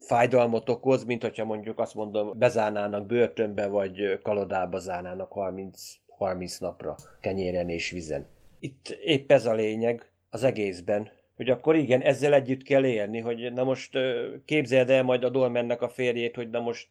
fájdalmat 0.00 0.68
okoz, 0.68 1.04
mint 1.04 1.22
hogyha 1.22 1.44
mondjuk 1.44 1.78
azt 1.78 1.94
mondom, 1.94 2.38
bezárnának 2.38 3.06
börtönbe, 3.06 3.66
vagy 3.66 4.20
kalodába 4.22 4.78
zárnának 4.78 5.32
30, 5.32 5.82
30 6.06 6.58
napra 6.58 6.96
kenyéren 7.20 7.68
és 7.68 7.90
vizen. 7.90 8.26
Itt 8.60 8.88
épp 9.04 9.32
ez 9.32 9.46
a 9.46 9.54
lényeg 9.54 10.12
az 10.30 10.42
egészben, 10.42 11.08
hogy 11.36 11.50
akkor 11.50 11.76
igen, 11.76 12.00
ezzel 12.00 12.34
együtt 12.34 12.62
kell 12.62 12.84
élni, 12.84 13.20
hogy 13.20 13.52
na 13.52 13.64
most 13.64 13.98
képzeld 14.44 14.90
el 14.90 15.02
majd 15.02 15.24
a 15.24 15.28
Dolmennek 15.28 15.82
a 15.82 15.88
férjét, 15.88 16.34
hogy 16.34 16.50
na 16.50 16.60
most 16.60 16.88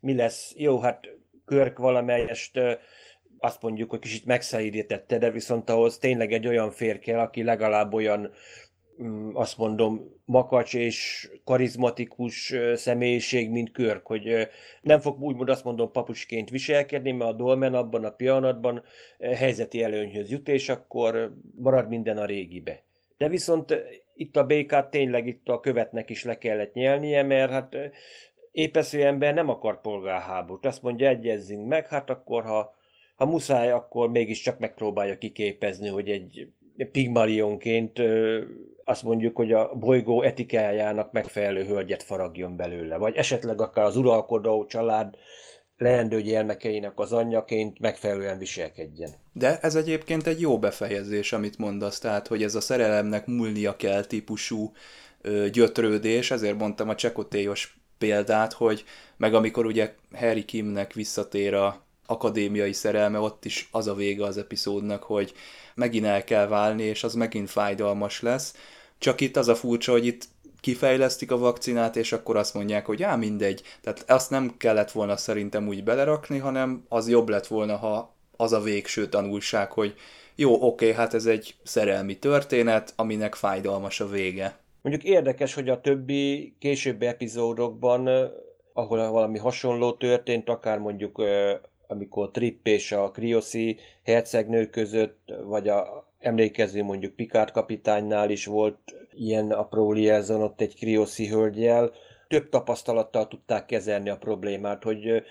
mi 0.00 0.14
lesz. 0.14 0.54
Jó, 0.56 0.80
hát 0.80 1.08
Körk 1.44 1.78
valamelyest 1.78 2.60
azt 3.38 3.62
mondjuk, 3.62 3.90
hogy 3.90 3.98
kicsit 3.98 4.24
megszerítette, 4.24 5.18
de 5.18 5.30
viszont 5.30 5.70
ahhoz 5.70 5.98
tényleg 5.98 6.32
egy 6.32 6.46
olyan 6.46 6.70
férj 6.70 6.98
kell, 6.98 7.18
aki 7.18 7.42
legalább 7.42 7.94
olyan 7.94 8.30
Mm, 9.02 9.30
azt 9.32 9.58
mondom, 9.58 10.12
makacs 10.24 10.74
és 10.74 11.30
karizmatikus 11.44 12.54
személyiség, 12.74 13.50
mint 13.50 13.72
Körk, 13.72 14.06
hogy 14.06 14.48
nem 14.82 15.00
fog 15.00 15.22
úgymond 15.22 15.48
azt 15.48 15.64
mondom 15.64 15.90
papucsként 15.90 16.50
viselkedni, 16.50 17.12
mert 17.12 17.30
a 17.30 17.34
Dolmen 17.34 17.74
abban 17.74 18.04
a 18.04 18.10
pillanatban 18.10 18.82
helyzeti 19.18 19.82
előnyhöz 19.82 20.30
jut, 20.30 20.48
és 20.48 20.68
akkor 20.68 21.34
marad 21.56 21.88
minden 21.88 22.16
a 22.16 22.24
régibe. 22.24 22.82
De 23.16 23.28
viszont 23.28 23.82
itt 24.14 24.36
a 24.36 24.44
békát 24.44 24.90
tényleg 24.90 25.26
itt 25.26 25.48
a 25.48 25.60
követnek 25.60 26.10
is 26.10 26.24
le 26.24 26.38
kellett 26.38 26.72
nyelnie, 26.72 27.22
mert 27.22 27.50
hát 27.50 27.76
épesző 28.54 29.04
ember 29.04 29.34
nem 29.34 29.48
akar 29.48 29.80
polgárháborút. 29.80 30.66
Azt 30.66 30.82
mondja, 30.82 31.08
egyezzünk 31.08 31.68
meg, 31.68 31.86
hát 31.88 32.10
akkor 32.10 32.44
ha, 32.44 32.74
ha 33.16 33.26
muszáj, 33.26 33.70
akkor 33.70 34.10
mégiscsak 34.10 34.58
megpróbálja 34.58 35.18
kiképezni, 35.18 35.88
hogy 35.88 36.08
egy 36.08 36.48
Pigmalionként 36.92 38.00
azt 38.84 39.02
mondjuk, 39.02 39.36
hogy 39.36 39.52
a 39.52 39.74
bolygó 39.74 40.22
etikájának 40.22 41.12
megfelelő 41.12 41.64
hölgyet 41.64 42.02
faragjon 42.02 42.56
belőle, 42.56 42.96
vagy 42.96 43.16
esetleg 43.16 43.60
akár 43.60 43.84
az 43.84 43.96
uralkodó 43.96 44.66
család 44.66 45.14
leendő 45.76 46.22
gyermekeinek 46.22 46.98
az 46.98 47.12
anyjaként 47.12 47.78
megfelelően 47.78 48.38
viselkedjen. 48.38 49.10
De 49.32 49.58
ez 49.58 49.74
egyébként 49.74 50.26
egy 50.26 50.40
jó 50.40 50.58
befejezés, 50.58 51.32
amit 51.32 51.58
mondasz, 51.58 51.98
tehát, 51.98 52.26
hogy 52.26 52.42
ez 52.42 52.54
a 52.54 52.60
szerelemnek 52.60 53.26
múlnia 53.26 53.76
kell 53.76 54.04
típusú 54.04 54.72
ö, 55.20 55.48
gyötrődés, 55.48 56.30
ezért 56.30 56.58
mondtam 56.58 56.88
a 56.88 56.94
csekotélyos 56.94 57.83
példát, 57.98 58.52
hogy 58.52 58.84
meg 59.16 59.34
amikor 59.34 59.66
ugye 59.66 59.94
Harry 60.14 60.44
Kimnek 60.44 60.92
visszatér 60.92 61.54
a 61.54 61.82
akadémiai 62.06 62.72
szerelme, 62.72 63.18
ott 63.18 63.44
is 63.44 63.68
az 63.70 63.86
a 63.86 63.94
vége 63.94 64.24
az 64.24 64.38
epizódnak, 64.38 65.02
hogy 65.02 65.32
megint 65.74 66.04
el 66.04 66.24
kell 66.24 66.46
válni, 66.46 66.82
és 66.82 67.04
az 67.04 67.14
megint 67.14 67.50
fájdalmas 67.50 68.20
lesz. 68.20 68.54
Csak 68.98 69.20
itt 69.20 69.36
az 69.36 69.48
a 69.48 69.54
furcsa, 69.54 69.92
hogy 69.92 70.06
itt 70.06 70.24
kifejlesztik 70.60 71.30
a 71.30 71.38
vakcinát, 71.38 71.96
és 71.96 72.12
akkor 72.12 72.36
azt 72.36 72.54
mondják, 72.54 72.86
hogy 72.86 73.02
á, 73.02 73.16
mindegy. 73.16 73.62
Tehát 73.80 74.10
azt 74.10 74.30
nem 74.30 74.54
kellett 74.56 74.90
volna 74.90 75.16
szerintem 75.16 75.68
úgy 75.68 75.84
belerakni, 75.84 76.38
hanem 76.38 76.84
az 76.88 77.08
jobb 77.08 77.28
lett 77.28 77.46
volna, 77.46 77.76
ha 77.76 78.14
az 78.36 78.52
a 78.52 78.60
végső 78.60 79.08
tanulság, 79.08 79.72
hogy 79.72 79.94
jó, 80.34 80.66
oké, 80.66 80.92
hát 80.92 81.14
ez 81.14 81.26
egy 81.26 81.54
szerelmi 81.62 82.18
történet, 82.18 82.92
aminek 82.96 83.34
fájdalmas 83.34 84.00
a 84.00 84.08
vége. 84.08 84.58
Mondjuk 84.84 85.12
érdekes, 85.12 85.54
hogy 85.54 85.68
a 85.68 85.80
többi 85.80 86.54
későbbi 86.58 87.06
epizódokban, 87.06 88.30
ahol 88.72 89.10
valami 89.10 89.38
hasonló 89.38 89.92
történt, 89.92 90.48
akár 90.48 90.78
mondjuk 90.78 91.22
amikor 91.86 92.30
Tripp 92.30 92.66
és 92.66 92.92
a 92.92 93.10
Krioszi 93.10 93.78
hercegnő 94.02 94.66
között, 94.66 95.32
vagy 95.44 95.68
a 95.68 96.08
emlékező 96.18 96.82
mondjuk 96.82 97.14
Picard 97.14 97.50
kapitánynál 97.50 98.30
is 98.30 98.46
volt 98.46 98.78
ilyen 99.12 99.50
apró 99.50 99.92
liaison 99.92 100.42
ott 100.42 100.60
egy 100.60 100.74
Krioszi 100.74 101.28
hölgyel, 101.28 101.92
több 102.28 102.48
tapasztalattal 102.48 103.28
tudták 103.28 103.66
kezelni 103.66 104.08
a 104.08 104.16
problémát, 104.16 104.82
hogy 104.82 105.22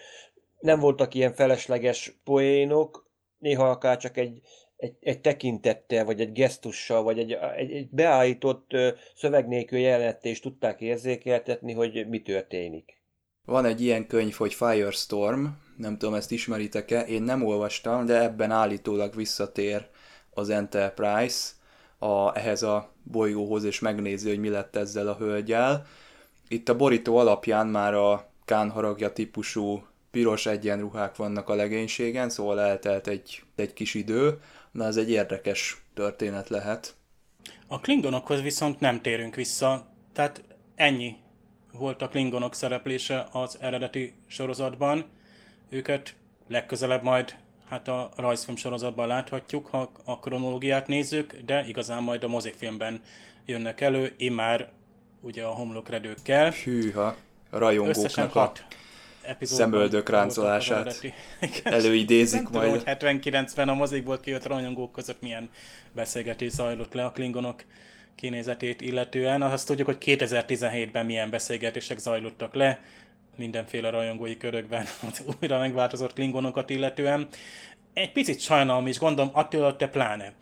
nem 0.59 0.79
voltak 0.79 1.13
ilyen 1.13 1.33
felesleges 1.33 2.19
poénok, 2.23 3.09
néha 3.39 3.69
akár 3.69 3.97
csak 3.97 4.17
egy, 4.17 4.41
egy, 4.83 4.95
egy 4.99 5.21
tekintettel, 5.21 6.05
vagy 6.05 6.21
egy 6.21 6.31
gesztussal, 6.31 7.03
vagy 7.03 7.19
egy, 7.19 7.31
egy, 7.31 7.71
egy 7.71 7.89
beállított 7.89 8.71
szöveg 9.15 9.47
nélkül 9.47 9.79
jelenetést 9.79 10.41
tudták 10.41 10.81
érzékeltetni, 10.81 11.73
hogy 11.73 12.07
mi 12.09 12.21
történik. 12.21 13.01
Van 13.45 13.65
egy 13.65 13.81
ilyen 13.81 14.07
könyv, 14.07 14.33
hogy 14.33 14.53
Firestorm, 14.53 15.45
nem 15.77 15.97
tudom, 15.97 16.15
ezt 16.15 16.31
ismeritek-e, 16.31 17.01
én 17.01 17.21
nem 17.21 17.45
olvastam, 17.45 18.05
de 18.05 18.21
ebben 18.21 18.51
állítólag 18.51 19.15
visszatér 19.15 19.87
az 20.29 20.49
Enterprise 20.49 21.51
a, 21.97 22.37
ehhez 22.37 22.63
a 22.63 22.91
bolygóhoz, 23.03 23.63
és 23.63 23.79
megnézi, 23.79 24.29
hogy 24.29 24.39
mi 24.39 24.49
lett 24.49 24.75
ezzel 24.75 25.07
a 25.07 25.15
hölgyel. 25.15 25.85
Itt 26.47 26.69
a 26.69 26.75
borító 26.75 27.17
alapján 27.17 27.67
már 27.67 27.93
a 27.93 28.29
kánharagja 28.45 29.13
típusú 29.13 29.83
piros 30.13 30.45
egyenruhák 30.45 31.15
vannak 31.15 31.49
a 31.49 31.55
legénységen, 31.55 32.29
szóval 32.29 32.59
eltelt 32.59 33.07
egy, 33.07 33.43
egy 33.55 33.73
kis 33.73 33.93
idő, 33.93 34.39
na 34.73 34.85
ez 34.85 34.97
egy 34.97 35.09
érdekes 35.09 35.83
történet 35.93 36.49
lehet. 36.49 36.95
A 37.67 37.79
klingonokhoz 37.79 38.41
viszont 38.41 38.79
nem 38.79 39.01
térünk 39.01 39.35
vissza, 39.35 39.87
tehát 40.13 40.43
ennyi 40.75 41.15
volt 41.71 42.01
a 42.01 42.07
klingonok 42.07 42.55
szereplése 42.55 43.27
az 43.31 43.57
eredeti 43.61 44.13
sorozatban. 44.27 45.05
Őket 45.69 46.15
legközelebb 46.47 47.03
majd 47.03 47.35
hát 47.69 47.87
a 47.87 48.09
rajzfilm 48.15 48.57
sorozatban 48.57 49.07
láthatjuk, 49.07 49.67
ha 49.67 49.91
a 50.03 50.19
kronológiát 50.19 50.87
nézzük, 50.87 51.35
de 51.45 51.65
igazán 51.67 52.03
majd 52.03 52.23
a 52.23 52.27
mozifilmben 52.27 53.01
jönnek 53.45 53.81
elő, 53.81 54.13
immár 54.17 54.71
ugye 55.21 55.43
a 55.43 55.49
homlokredőkkel. 55.49 56.51
Hűha, 56.51 57.15
rajongóknak 57.49 58.35
a 58.35 58.51
szemöldök 59.41 60.09
ráncolását 60.09 61.01
előidézik 61.63 62.41
Nem 62.41 62.51
majd. 62.51 62.69
tudom, 62.69 62.83
hogy 62.85 63.21
79-ben 63.21 63.69
a 63.69 63.73
mozikból 63.73 64.19
kijött 64.19 64.45
rajongók 64.45 64.91
között 64.91 65.21
milyen 65.21 65.49
beszélgetés 65.91 66.51
zajlott 66.51 66.93
le 66.93 67.05
a 67.05 67.11
klingonok 67.11 67.63
kinézetét 68.15 68.81
illetően. 68.81 69.41
Azt 69.41 69.67
tudjuk, 69.67 69.87
hogy 69.87 69.97
2017-ben 69.99 71.05
milyen 71.05 71.29
beszélgetések 71.29 71.97
zajlottak 71.97 72.53
le, 72.53 72.79
mindenféle 73.35 73.89
rajongói 73.89 74.37
körökben 74.37 74.85
az 75.09 75.23
újra 75.41 75.59
megváltozott 75.59 76.13
klingonokat 76.13 76.69
illetően. 76.69 77.27
Egy 77.93 78.11
picit 78.11 78.39
sajnálom 78.39 78.87
is, 78.87 78.99
gondolom 78.99 79.31
Attila, 79.33 79.75
te 79.75 79.87
pláne 79.87 80.33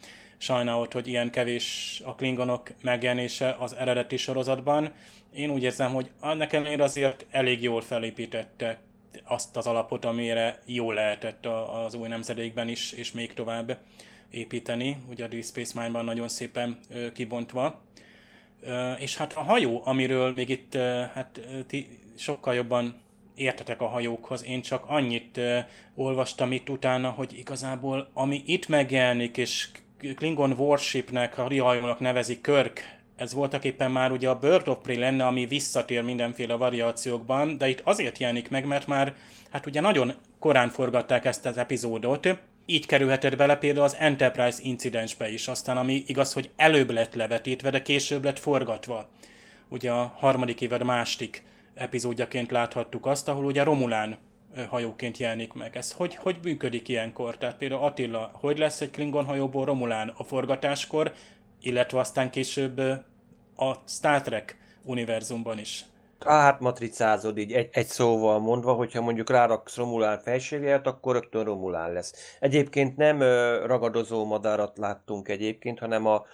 sajnálod, 0.41 0.93
hogy 0.93 1.07
ilyen 1.07 1.29
kevés 1.29 2.01
a 2.05 2.15
klingonok 2.15 2.69
megjelenése 2.81 3.55
az 3.59 3.75
eredeti 3.75 4.17
sorozatban. 4.17 4.91
Én 5.33 5.49
úgy 5.49 5.63
érzem, 5.63 5.93
hogy 5.93 6.09
annak 6.19 6.53
ellenére 6.53 6.83
azért 6.83 7.25
elég 7.31 7.61
jól 7.61 7.81
felépítette 7.81 8.79
azt 9.23 9.57
az 9.57 9.67
alapot, 9.67 10.05
amire 10.05 10.59
jól 10.65 10.93
lehetett 10.93 11.45
az 11.85 11.93
új 11.93 12.07
nemzedékben 12.07 12.67
is, 12.67 12.91
és 12.91 13.11
még 13.11 13.33
tovább 13.33 13.77
építeni, 14.29 14.97
ugye 15.09 15.23
a 15.23 15.27
Deep 15.27 15.43
Space 15.43 15.79
Mine-ban 15.79 16.05
nagyon 16.05 16.27
szépen 16.27 16.79
kibontva. 17.13 17.81
És 18.99 19.17
hát 19.17 19.33
a 19.33 19.41
hajó, 19.41 19.81
amiről 19.85 20.33
még 20.35 20.49
itt 20.49 20.75
hát 21.13 21.39
ti 21.67 21.99
sokkal 22.17 22.53
jobban 22.53 23.01
értetek 23.35 23.81
a 23.81 23.87
hajókhoz, 23.87 24.45
én 24.45 24.61
csak 24.61 24.83
annyit 24.87 25.39
olvastam 25.95 26.51
itt 26.51 26.69
utána, 26.69 27.09
hogy 27.09 27.37
igazából 27.37 28.09
ami 28.13 28.43
itt 28.45 28.67
megjelenik, 28.67 29.37
és 29.37 29.67
Klingon 30.01 30.51
Warshipnek, 30.57 31.37
a 31.37 31.41
hajónak 31.41 31.99
nevezik 31.99 32.41
Körk, 32.41 32.99
ez 33.15 33.33
voltak 33.33 33.63
éppen 33.63 33.91
már 33.91 34.11
ugye 34.11 34.29
a 34.29 34.39
Bird 34.39 34.67
of 34.67 34.77
Prey 34.81 34.97
lenne, 34.97 35.25
ami 35.25 35.45
visszatér 35.45 36.03
mindenféle 36.03 36.53
variációkban, 36.53 37.57
de 37.57 37.69
itt 37.69 37.81
azért 37.83 38.17
jelenik 38.17 38.49
meg, 38.49 38.65
mert 38.65 38.87
már 38.87 39.15
hát 39.51 39.65
ugye 39.65 39.81
nagyon 39.81 40.13
korán 40.39 40.69
forgatták 40.69 41.25
ezt 41.25 41.45
az 41.45 41.57
epizódot, 41.57 42.27
így 42.65 42.85
kerülhetett 42.85 43.35
bele 43.35 43.55
például 43.55 43.85
az 43.85 43.95
Enterprise 43.99 44.59
incidensbe 44.61 45.31
is, 45.31 45.47
aztán 45.47 45.77
ami 45.77 46.03
igaz, 46.07 46.33
hogy 46.33 46.49
előbb 46.55 46.91
lett 46.91 47.13
levetítve, 47.13 47.69
de 47.69 47.81
később 47.81 48.23
lett 48.23 48.39
forgatva. 48.39 49.09
Ugye 49.69 49.91
a 49.91 50.13
harmadik 50.17 50.61
évad 50.61 50.83
második 50.83 51.43
epizódjaként 51.73 52.51
láthattuk 52.51 53.05
azt, 53.05 53.27
ahol 53.27 53.45
ugye 53.45 53.63
Romulán 53.63 54.17
hajóként 54.69 55.17
jelenik 55.17 55.53
meg. 55.53 55.77
Ez 55.77 55.91
hogy, 55.91 56.15
hogy 56.15 56.37
működik 56.43 56.87
ilyenkor? 56.87 57.37
Tehát 57.37 57.57
például 57.57 57.83
Attila, 57.83 58.31
hogy 58.33 58.57
lesz 58.57 58.81
egy 58.81 58.91
Klingon 58.91 59.25
hajóból 59.25 59.65
Romulán 59.65 60.13
a 60.17 60.23
forgatáskor, 60.23 61.13
illetve 61.61 61.99
aztán 61.99 62.29
később 62.29 62.79
a 63.55 63.75
Star 63.87 64.21
Trek 64.21 64.57
univerzumban 64.83 65.59
is. 65.59 65.85
átmatricázod 66.19 67.37
így 67.37 67.51
egy, 67.51 67.69
egy 67.71 67.85
szóval 67.85 68.39
mondva, 68.39 68.73
hogyha 68.73 69.01
mondjuk 69.01 69.29
ráraksz 69.29 69.75
Romulán 69.75 70.19
felségelt, 70.19 70.87
akkor 70.87 71.13
rögtön 71.13 71.43
Romulán 71.43 71.91
lesz. 71.93 72.37
Egyébként 72.39 72.97
nem 72.97 73.19
ragadozó 73.65 74.25
madarat 74.25 74.77
láttunk 74.77 75.29
egyébként, 75.29 75.79
hanem 75.79 76.05
a 76.05 76.25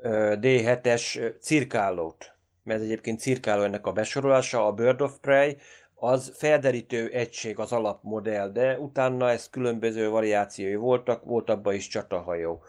ö, 0.00 0.34
D7-es 0.40 1.20
ö, 1.20 1.28
cirkálót. 1.40 2.32
Mert 2.62 2.80
egyébként 2.80 3.20
cirkáló 3.20 3.62
ennek 3.62 3.86
a 3.86 3.92
besorolása, 3.92 4.66
a 4.66 4.72
Bird 4.72 5.00
of 5.00 5.18
Prey, 5.20 5.56
az 6.00 6.32
felderítő 6.36 7.08
egység 7.08 7.58
az 7.58 7.72
alapmodell, 7.72 8.48
de 8.48 8.78
utána 8.78 9.30
ez 9.30 9.50
különböző 9.50 10.10
variációi 10.10 10.74
voltak, 10.74 11.24
volt 11.24 11.50
abban 11.50 11.74
is 11.74 11.88
csatahajó. 11.88 12.62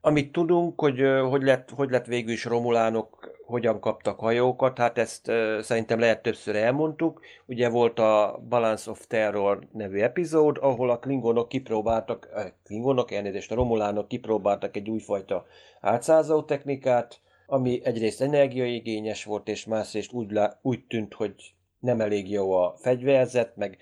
Amit 0.00 0.32
tudunk, 0.32 0.80
hogy 0.80 1.02
hogy 1.30 1.42
lett, 1.42 1.70
hogy 1.70 1.90
lett 1.90 2.06
végül 2.06 2.32
is 2.32 2.44
Romulánok, 2.44 3.36
hogyan 3.46 3.80
kaptak 3.80 4.18
hajókat, 4.18 4.78
hát 4.78 4.98
ezt 4.98 5.32
szerintem 5.60 5.98
lehet 5.98 6.22
többször 6.22 6.56
elmondtuk. 6.56 7.20
Ugye 7.46 7.68
volt 7.68 7.98
a 7.98 8.40
Balance 8.48 8.90
of 8.90 9.06
Terror 9.06 9.66
nevű 9.72 9.98
epizód, 9.98 10.58
ahol 10.60 10.90
a 10.90 10.98
klingonok 10.98 11.48
kipróbáltak, 11.48 12.28
eh, 12.34 12.46
klingonok, 12.64 13.10
elnézést, 13.10 13.52
a 13.52 13.54
romulánok 13.54 14.08
kipróbáltak 14.08 14.76
egy 14.76 14.90
újfajta 14.90 15.46
átszázó 15.80 16.42
technikát, 16.42 17.20
ami 17.46 17.80
egyrészt 17.84 18.20
energiaigényes 18.20 19.24
volt, 19.24 19.48
és 19.48 19.64
másrészt 19.64 20.12
úgy, 20.12 20.30
lá- 20.30 20.58
úgy 20.62 20.84
tűnt, 20.86 21.14
hogy 21.14 21.34
nem 21.78 22.00
elég 22.00 22.30
jó 22.30 22.52
a 22.52 22.74
fegyverzet, 22.76 23.56
meg 23.56 23.78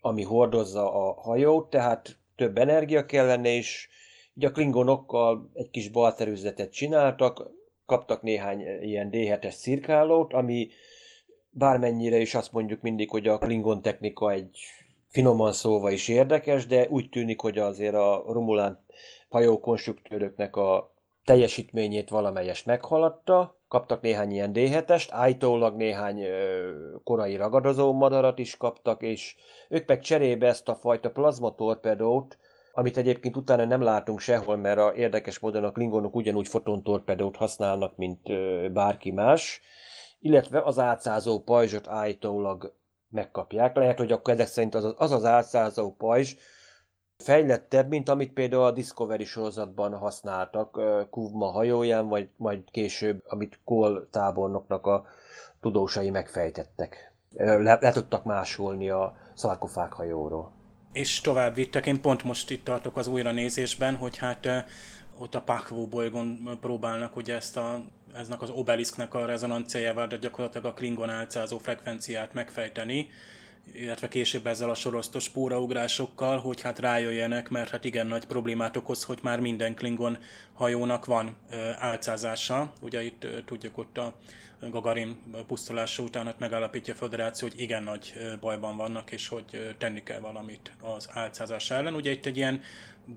ami 0.00 0.22
hordozza 0.22 0.92
a 0.92 1.20
hajót, 1.20 1.70
tehát 1.70 2.18
több 2.36 2.58
energia 2.58 3.06
kellene, 3.06 3.48
és 3.48 3.88
így 4.34 4.44
a 4.44 4.50
klingonokkal 4.50 5.50
egy 5.54 5.70
kis 5.70 5.88
balterüzetet 5.88 6.72
csináltak, 6.72 7.50
kaptak 7.86 8.22
néhány 8.22 8.60
ilyen 8.82 9.08
D7-es 9.12 9.56
cirkálót, 9.56 10.32
ami 10.32 10.68
bármennyire 11.50 12.18
is 12.18 12.34
azt 12.34 12.52
mondjuk 12.52 12.80
mindig, 12.80 13.10
hogy 13.10 13.28
a 13.28 13.38
klingon 13.38 13.82
technika 13.82 14.30
egy 14.30 14.58
finoman 15.08 15.52
szóva 15.52 15.90
is 15.90 16.08
érdekes, 16.08 16.66
de 16.66 16.88
úgy 16.88 17.08
tűnik, 17.08 17.40
hogy 17.40 17.58
azért 17.58 17.94
a 17.94 18.24
Romulán 18.26 18.84
hajókonstruktőröknek 19.28 20.56
a 20.56 20.95
teljesítményét 21.26 22.08
valamelyest 22.08 22.66
meghaladta, 22.66 23.58
kaptak 23.68 24.00
néhány 24.00 24.30
ilyen 24.30 24.50
D7-est, 24.54 25.06
állítólag 25.10 25.76
néhány 25.76 26.20
ö, 26.22 26.70
korai 27.04 27.36
ragadozó 27.36 27.92
madarat 27.92 28.38
is 28.38 28.56
kaptak, 28.56 29.02
és 29.02 29.36
ők 29.68 29.88
meg 29.88 30.00
cserébe 30.00 30.46
ezt 30.46 30.68
a 30.68 30.74
fajta 30.74 31.10
plazmatorpedót, 31.10 32.38
amit 32.72 32.96
egyébként 32.96 33.36
utána 33.36 33.64
nem 33.64 33.82
látunk 33.82 34.20
sehol, 34.20 34.56
mert 34.56 34.78
a 34.78 34.94
érdekes 34.94 35.38
módon 35.38 35.64
a 35.64 35.72
klingonok 35.72 36.14
ugyanúgy 36.14 36.48
fotontorpedót 36.48 37.36
használnak, 37.36 37.96
mint 37.96 38.28
ö, 38.28 38.68
bárki 38.72 39.10
más, 39.10 39.60
illetve 40.18 40.62
az 40.62 40.78
átszázó 40.78 41.40
pajzsot 41.40 41.88
állítólag 41.88 42.74
megkapják. 43.08 43.76
Lehet, 43.76 43.98
hogy 43.98 44.12
akkor 44.12 44.34
ezek 44.34 44.46
szerint 44.46 44.74
az, 44.74 44.94
az, 44.96 45.12
az 45.12 45.24
átszázó 45.24 45.92
pajzs 45.92 46.34
fejlettebb, 47.18 47.88
mint 47.88 48.08
amit 48.08 48.32
például 48.32 48.62
a 48.62 48.70
Discovery 48.70 49.24
sorozatban 49.24 49.94
használtak 49.94 50.80
Kuvma 51.10 51.46
hajóján, 51.46 52.08
vagy 52.08 52.28
majd 52.36 52.60
később, 52.70 53.22
amit 53.26 53.60
Cole 53.64 54.00
tábornoknak 54.10 54.86
a 54.86 55.06
tudósai 55.60 56.10
megfejtettek. 56.10 57.12
Le, 57.36 57.78
le 57.80 57.92
tudtak 57.92 58.24
másolni 58.24 58.90
a 58.90 59.16
szarkofág 59.34 59.92
hajóról. 59.92 60.52
És 60.92 61.20
tovább 61.20 61.54
vittek, 61.54 61.86
én 61.86 62.00
pont 62.00 62.22
most 62.22 62.50
itt 62.50 62.64
tartok 62.64 62.96
az 62.96 63.06
újranézésben, 63.06 63.96
hogy 63.96 64.16
hát 64.16 64.48
ott 65.18 65.34
a 65.34 65.40
Pakvó 65.40 65.86
bolygón 65.86 66.58
próbálnak 66.60 67.16
ugye 67.16 67.34
ezt 67.34 67.56
a, 67.56 67.82
eznek 68.14 68.42
az 68.42 68.50
obelisknek 68.50 69.14
a 69.14 69.26
rezonanciájával, 69.26 70.06
de 70.06 70.16
gyakorlatilag 70.16 70.66
a 70.66 70.72
Klingon 70.72 71.10
álcázó 71.10 71.58
frekvenciát 71.58 72.32
megfejteni, 72.32 73.08
illetve 73.72 74.08
később 74.08 74.46
ezzel 74.46 74.70
a 74.70 74.74
sorosztos 74.74 75.22
spóraugrásokkal, 75.22 76.38
hogy 76.38 76.60
hát 76.60 76.78
rájöjjenek, 76.78 77.48
mert 77.48 77.70
hát 77.70 77.84
igen 77.84 78.06
nagy 78.06 78.24
problémát 78.24 78.76
okoz, 78.76 79.04
hogy 79.04 79.18
már 79.22 79.40
minden 79.40 79.74
Klingon 79.74 80.18
hajónak 80.52 81.04
van 81.04 81.36
álcázása. 81.78 82.72
Ugye 82.80 83.02
itt 83.02 83.26
tudjuk 83.44 83.78
ott 83.78 83.98
a 83.98 84.14
Gagarin 84.60 85.22
pusztulása 85.46 86.02
után 86.02 86.24
hát 86.24 86.38
megállapítja 86.38 86.94
a 86.94 86.96
Föderáció, 86.96 87.48
hogy 87.48 87.60
igen 87.60 87.82
nagy 87.82 88.14
bajban 88.40 88.76
vannak, 88.76 89.10
és 89.12 89.28
hogy 89.28 89.74
tenni 89.78 90.02
kell 90.02 90.20
valamit 90.20 90.72
az 90.80 91.08
álcázás 91.12 91.70
ellen. 91.70 91.94
Ugye 91.94 92.10
itt 92.10 92.26
egy 92.26 92.36
ilyen 92.36 92.62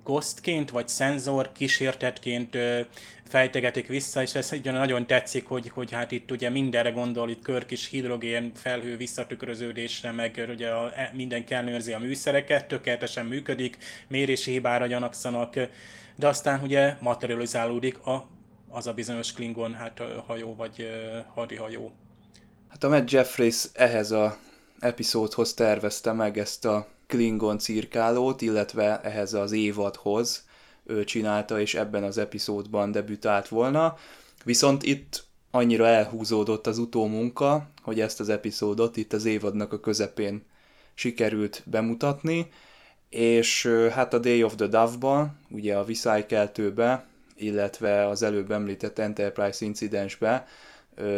ghostként, 0.04 0.70
vagy 0.70 0.88
szenzor 0.88 1.52
kísértetként 1.52 2.56
ö, 2.56 2.82
fejtegetik 3.28 3.88
vissza, 3.88 4.22
és 4.22 4.36
ez 4.36 4.52
ugye 4.52 4.72
nagyon 4.72 5.08
tetszik, 5.08 5.48
hogy, 5.48 5.70
hogy 5.70 5.92
hát 5.92 6.12
itt 6.12 6.32
ugye 6.32 6.50
mindenre 6.50 6.92
gondol, 6.92 7.30
itt 7.30 7.42
körk 7.42 7.72
is 7.72 7.88
hidrogén 7.88 8.52
felhő 8.56 8.98
visszatükröződésre, 8.98 10.12
meg 10.12 10.46
ugye 10.50 10.70
a, 10.70 10.92
e- 10.96 11.12
mindenki 11.14 11.54
ellenőrzi 11.54 11.94
a 11.94 12.00
műszereket, 12.00 12.68
tökéletesen 12.68 13.26
működik, 13.26 13.78
mérési 14.08 14.52
hibára 14.52 14.88
gyanakszanak, 14.88 15.54
de 16.16 16.28
aztán 16.28 16.64
ugye 16.64 16.96
materializálódik 17.00 18.06
a, 18.06 18.28
az 18.70 18.88
a 18.88 18.94
bizonyos 18.94 19.34
Klingon 19.34 19.74
hát, 19.74 20.02
hajó 20.26 20.56
vagy 20.56 20.90
hadihajó. 21.34 21.92
Hát 22.70 22.84
a 22.84 22.90
Matt 22.90 23.12
Jeffries 23.12 23.64
ehhez 23.74 24.12
a 24.12 24.38
epizódhoz 24.80 25.54
tervezte 25.54 26.12
meg 26.12 26.38
ezt 26.38 26.66
a 26.66 26.88
Klingon 27.10 27.60
cirkálót, 27.60 28.42
illetve 28.42 29.02
ehhez 29.02 29.34
az 29.34 29.52
évadhoz 29.52 30.44
ő 30.86 31.04
csinálta, 31.04 31.60
és 31.60 31.76
ebben 31.76 32.04
az 32.04 32.18
epizódban 32.18 32.92
debütált 32.92 33.48
volna. 33.48 33.96
Viszont 34.44 34.84
itt 34.84 35.24
annyira 35.52 35.88
elhúzódott 35.88 36.68
az 36.68 36.78
utómunka, 36.78 37.70
hogy 37.82 38.00
ezt 38.00 38.20
az 38.20 38.30
epizódot 38.30 38.98
itt 38.98 39.14
az 39.14 39.26
évadnak 39.26 39.74
a 39.74 39.80
közepén 39.80 40.46
sikerült 40.94 41.64
bemutatni, 41.66 42.48
és 43.10 43.66
hát 43.92 44.14
a 44.14 44.20
Day 44.20 44.44
of 44.44 44.56
the 44.56 44.68
Dove-ba, 44.68 45.34
ugye 45.50 45.78
a 45.78 45.84
viszálykeltőbe, 45.84 47.06
illetve 47.36 48.08
az 48.08 48.24
előbb 48.24 48.52
említett 48.52 49.00
Enterprise 49.00 49.66
incidensbe 49.66 50.48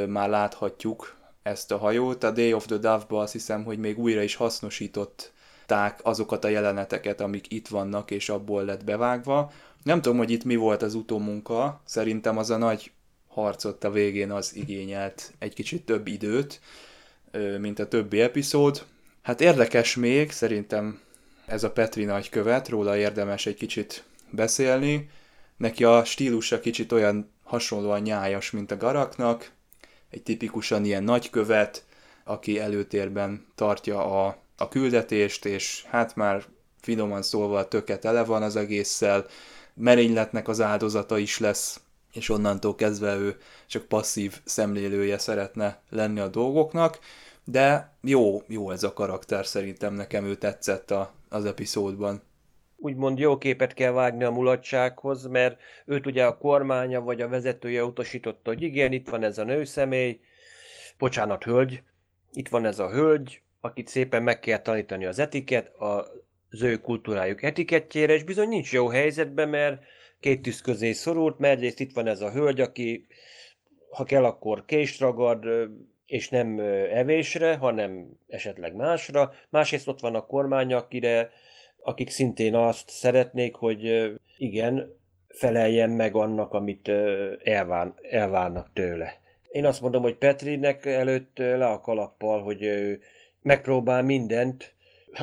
már 0.07 0.29
láthatjuk 0.29 1.15
ezt 1.43 1.71
a 1.71 1.77
hajót. 1.77 2.23
A 2.23 2.31
Day 2.31 2.53
of 2.53 2.65
the 2.65 2.77
Dove-ba 2.77 3.19
azt 3.19 3.33
hiszem, 3.33 3.63
hogy 3.63 3.77
még 3.77 3.99
újra 3.99 4.21
is 4.21 4.35
hasznosított 4.35 5.31
látták 5.71 5.99
azokat 6.03 6.43
a 6.45 6.47
jeleneteket, 6.47 7.21
amik 7.21 7.51
itt 7.51 7.67
vannak, 7.67 8.11
és 8.11 8.29
abból 8.29 8.65
lett 8.65 8.83
bevágva. 8.83 9.51
Nem 9.83 10.01
tudom, 10.01 10.17
hogy 10.17 10.31
itt 10.31 10.43
mi 10.43 10.55
volt 10.55 10.81
az 10.81 10.93
utómunka, 10.93 11.81
szerintem 11.85 12.37
az 12.37 12.49
a 12.49 12.57
nagy 12.57 12.91
harcot 13.27 13.83
a 13.83 13.91
végén 13.91 14.31
az 14.31 14.55
igényelt 14.55 15.33
egy 15.39 15.53
kicsit 15.53 15.85
több 15.85 16.07
időt, 16.07 16.59
mint 17.59 17.79
a 17.79 17.87
többi 17.87 18.21
epizód. 18.21 18.85
Hát 19.21 19.41
érdekes 19.41 19.95
még, 19.95 20.31
szerintem 20.31 20.99
ez 21.45 21.63
a 21.63 21.71
Petri 21.71 22.03
nagykövet, 22.03 22.69
róla 22.69 22.97
érdemes 22.97 23.45
egy 23.45 23.55
kicsit 23.55 24.03
beszélni. 24.29 25.09
Neki 25.57 25.83
a 25.83 26.03
stílusa 26.03 26.59
kicsit 26.59 26.91
olyan 26.91 27.31
hasonlóan 27.43 28.01
nyájas, 28.01 28.51
mint 28.51 28.71
a 28.71 28.77
Garaknak, 28.77 29.51
egy 30.09 30.23
tipikusan 30.23 30.85
ilyen 30.85 31.03
nagykövet, 31.03 31.85
aki 32.23 32.59
előtérben 32.59 33.45
tartja 33.55 34.25
a, 34.25 34.40
a 34.57 34.67
küldetést, 34.67 35.45
és 35.45 35.85
hát 35.89 36.15
már 36.15 36.43
finoman 36.81 37.21
szólva 37.21 37.67
töket 37.67 37.99
tele 37.99 38.23
van 38.23 38.43
az 38.43 38.55
egésszel, 38.55 39.25
merényletnek 39.73 40.47
az 40.47 40.61
áldozata 40.61 41.17
is 41.17 41.39
lesz, 41.39 41.81
és 42.13 42.29
onnantól 42.29 42.75
kezdve 42.75 43.15
ő 43.15 43.37
csak 43.67 43.83
passzív 43.83 44.39
szemlélője 44.43 45.17
szeretne 45.17 45.81
lenni 45.89 46.19
a 46.19 46.27
dolgoknak, 46.27 46.99
de 47.43 47.95
jó, 48.01 48.41
jó 48.47 48.71
ez 48.71 48.83
a 48.83 48.93
karakter, 48.93 49.45
szerintem 49.45 49.93
nekem 49.93 50.25
ő 50.25 50.35
tetszett 50.35 50.91
a, 50.91 51.13
az 51.29 51.45
epizódban. 51.45 52.21
Úgymond 52.77 53.19
jó 53.19 53.37
képet 53.37 53.73
kell 53.73 53.91
vágni 53.91 54.23
a 54.23 54.31
mulatsághoz, 54.31 55.25
mert 55.27 55.59
őt 55.85 56.05
ugye 56.05 56.25
a 56.25 56.37
kormánya 56.37 57.01
vagy 57.01 57.21
a 57.21 57.27
vezetője 57.27 57.83
utasította, 57.83 58.49
hogy 58.49 58.61
igen, 58.61 58.91
itt 58.91 59.09
van 59.09 59.23
ez 59.23 59.37
a 59.37 59.43
nőszemély, 59.43 60.19
bocsánat, 60.97 61.43
hölgy, 61.43 61.83
itt 62.33 62.49
van 62.49 62.65
ez 62.65 62.79
a 62.79 62.89
hölgy, 62.89 63.41
akit 63.61 63.87
szépen 63.87 64.23
meg 64.23 64.39
kell 64.39 64.59
tanítani 64.59 65.05
az 65.05 65.19
etiket, 65.19 65.71
az 65.77 66.61
ő 66.61 66.77
kultúrájuk 66.77 67.43
etikettjére, 67.43 68.13
és 68.13 68.23
bizony 68.23 68.47
nincs 68.47 68.73
jó 68.73 68.87
helyzetben, 68.87 69.49
mert 69.49 69.83
két 70.19 70.41
tűz 70.41 70.61
közé 70.61 70.91
szorult, 70.91 71.39
mert 71.39 71.55
egyrészt 71.55 71.79
itt 71.79 71.93
van 71.93 72.07
ez 72.07 72.21
a 72.21 72.31
hölgy, 72.31 72.61
aki 72.61 73.07
ha 73.89 74.03
kell, 74.03 74.25
akkor 74.25 74.65
kést 74.65 74.99
ragad, 74.99 75.45
és 76.05 76.29
nem 76.29 76.59
evésre, 76.93 77.55
hanem 77.55 78.09
esetleg 78.27 78.75
másra. 78.75 79.33
Másrészt 79.49 79.87
ott 79.87 79.99
van 79.99 80.15
a 80.15 80.25
kormány, 80.25 80.73
akire, 80.73 81.29
akik 81.83 82.09
szintén 82.09 82.55
azt 82.55 82.89
szeretnék, 82.89 83.55
hogy 83.55 84.11
igen, 84.37 84.99
feleljen 85.27 85.89
meg 85.89 86.15
annak, 86.15 86.53
amit 86.53 86.91
elván, 87.43 87.95
elvárnak 88.01 88.73
tőle. 88.73 89.19
Én 89.49 89.65
azt 89.65 89.81
mondom, 89.81 90.01
hogy 90.01 90.15
Petrinek 90.15 90.85
előtt 90.85 91.37
le 91.37 91.65
a 91.65 91.79
kalappal, 91.79 92.41
hogy 92.43 92.69
megpróbál 93.41 94.03
mindent, 94.03 94.73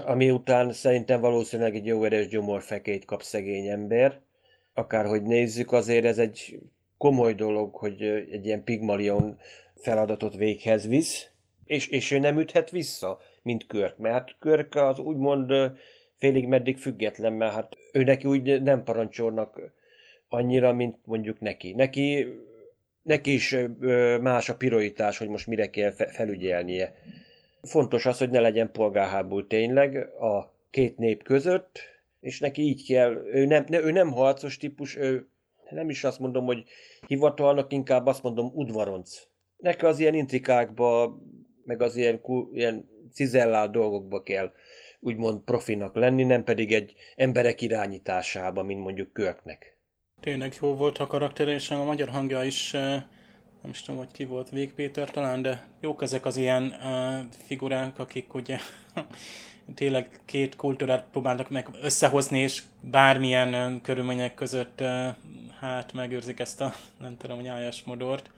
ami 0.05 0.31
után 0.31 0.73
szerintem 0.73 1.21
valószínűleg 1.21 1.75
egy 1.75 1.87
jó 1.87 2.05
erős 2.05 2.29
gyomorfekét 2.29 3.05
kap 3.05 3.23
szegény 3.23 3.67
ember. 3.67 4.21
Akárhogy 4.75 5.23
nézzük, 5.23 5.73
azért 5.73 6.05
ez 6.05 6.19
egy 6.19 6.59
komoly 6.99 7.35
dolog, 7.35 7.75
hogy 7.75 8.03
egy 8.03 8.47
ilyen 8.47 8.65
pigmalion 8.65 9.39
feladatot 9.75 10.37
véghez 10.37 10.87
visz, 10.87 11.31
és, 11.65 11.87
és 11.87 12.11
ő 12.11 12.19
nem 12.19 12.39
üthet 12.39 12.71
vissza, 12.71 13.19
mint 13.43 13.67
Körk, 13.67 13.99
mert 13.99 14.15
hát 14.15 14.37
Körk 14.39 14.75
az 14.75 14.99
úgymond 14.99 15.53
félig 16.17 16.47
meddig 16.47 16.79
független, 16.79 17.33
mert 17.33 17.53
hát 17.53 17.77
ő 17.93 18.03
neki 18.03 18.27
úgy 18.27 18.63
nem 18.63 18.85
parancsolnak 18.85 19.61
annyira, 20.29 20.73
mint 20.73 20.97
mondjuk 21.05 21.41
neki. 21.41 21.73
Neki, 21.73 22.27
neki 23.03 23.33
is 23.33 23.57
más 24.21 24.49
a 24.49 24.57
prioritás, 24.57 25.19
hogy 25.19 25.29
most 25.29 25.47
mire 25.47 25.71
kell 25.71 25.91
felügyelnie. 25.91 26.95
Fontos 27.63 28.07
az, 28.07 28.19
hogy 28.19 28.31
ne 28.31 28.41
legyen 28.41 28.73
polgárháború 28.73 29.47
tényleg 29.47 29.97
a 30.21 30.55
két 30.71 30.97
nép 30.97 31.23
között, 31.23 31.81
és 32.21 32.41
neki 32.41 32.63
így 32.63 32.87
kell, 32.87 33.27
ő 33.33 33.47
nem, 33.47 33.65
ő 33.71 33.91
nem 33.91 34.13
harcos 34.13 34.57
típus, 34.57 34.97
ő 34.97 35.29
nem 35.71 35.91
is 35.91 36.05
azt 36.05 36.19
mondom, 36.19 36.45
hogy 36.45 36.65
hivatalnak, 37.07 37.73
inkább 37.73 38.07
azt 38.07 38.23
mondom 38.23 38.51
udvaronc. 38.55 39.23
Neki 39.57 39.85
az 39.85 39.99
ilyen 39.99 40.15
intrikákba, 40.15 41.19
meg 41.65 41.83
az 41.83 41.97
ilyen, 41.97 42.21
ilyen 42.53 42.89
cizellált 43.13 43.71
dolgokba 43.71 44.23
kell 44.23 44.53
úgymond 45.01 45.41
profinak 45.41 45.95
lenni, 45.95 46.25
nem 46.25 46.45
pedig 46.45 46.73
egy 46.73 46.95
emberek 47.17 47.61
irányításába, 47.61 48.63
mint 48.63 48.81
mondjuk 48.81 49.13
Körknek. 49.13 49.77
Tényleg 50.21 50.55
jó 50.61 50.75
volt 50.75 50.99
a 50.99 51.07
karakter, 51.07 51.49
és 51.49 51.71
a 51.71 51.85
magyar 51.85 52.09
hangja 52.09 52.45
is, 52.45 52.75
nem 53.69 53.77
is 53.77 53.83
tudom, 53.83 54.01
hogy 54.01 54.13
ki 54.13 54.25
volt, 54.25 54.51
Vég 54.51 54.91
talán, 54.91 55.43
de 55.43 55.67
jók 55.81 56.03
ezek 56.03 56.27
az 56.27 56.37
ilyen 56.37 56.63
uh, 56.63 57.27
figurák, 57.47 57.99
akik 57.99 58.35
ugye 58.35 58.59
tényleg 59.75 60.21
két 60.25 60.57
kultúrát 60.57 61.07
próbálnak 61.11 61.51
meg 61.51 61.69
összehozni, 61.83 62.39
és 62.39 62.63
bármilyen 62.81 63.75
uh, 63.75 63.81
körülmények 63.83 64.35
között 64.35 64.81
uh, 64.81 65.07
hát 65.61 65.93
megőrzik 65.93 66.41
ezt 66.41 66.61
a, 66.61 66.75
nem 67.01 67.17
tudom, 67.17 67.41
nyájas 67.41 67.83
modort. 67.85 68.31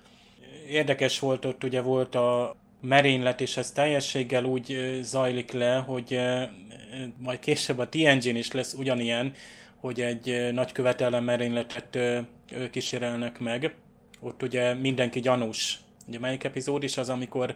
Érdekes 0.68 1.18
volt 1.18 1.44
ott, 1.44 1.64
ugye 1.64 1.80
volt 1.80 2.14
a 2.14 2.56
merénylet, 2.80 3.40
és 3.40 3.56
ez 3.56 3.70
teljességgel 3.70 4.44
úgy 4.44 4.98
zajlik 5.02 5.52
le, 5.52 5.76
hogy 5.76 6.20
majd 7.16 7.38
később 7.38 7.78
a 7.78 7.88
tng 7.88 8.24
is 8.24 8.52
lesz 8.52 8.74
ugyanilyen, 8.74 9.34
hogy 9.76 10.00
egy 10.00 10.52
nagy 10.52 10.72
követelem 10.72 11.24
merényletet 11.24 11.98
kísérelnek 12.70 13.38
meg. 13.38 13.74
Ott 14.20 14.42
ugye 14.42 14.74
mindenki 14.74 15.20
gyanús. 15.20 15.80
Ugye 16.08 16.18
melyik 16.18 16.44
epizód 16.44 16.82
is 16.82 16.96
az, 16.96 17.08
amikor 17.08 17.54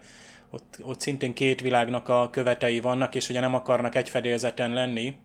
ott, 0.50 0.78
ott 0.82 1.00
szintén 1.00 1.32
két 1.32 1.60
világnak 1.60 2.08
a 2.08 2.28
követei 2.30 2.80
vannak, 2.80 3.14
és 3.14 3.28
ugye 3.28 3.40
nem 3.40 3.54
akarnak 3.54 3.94
egy 3.94 4.08
fedélzeten 4.08 4.72
lenni. 4.72 5.16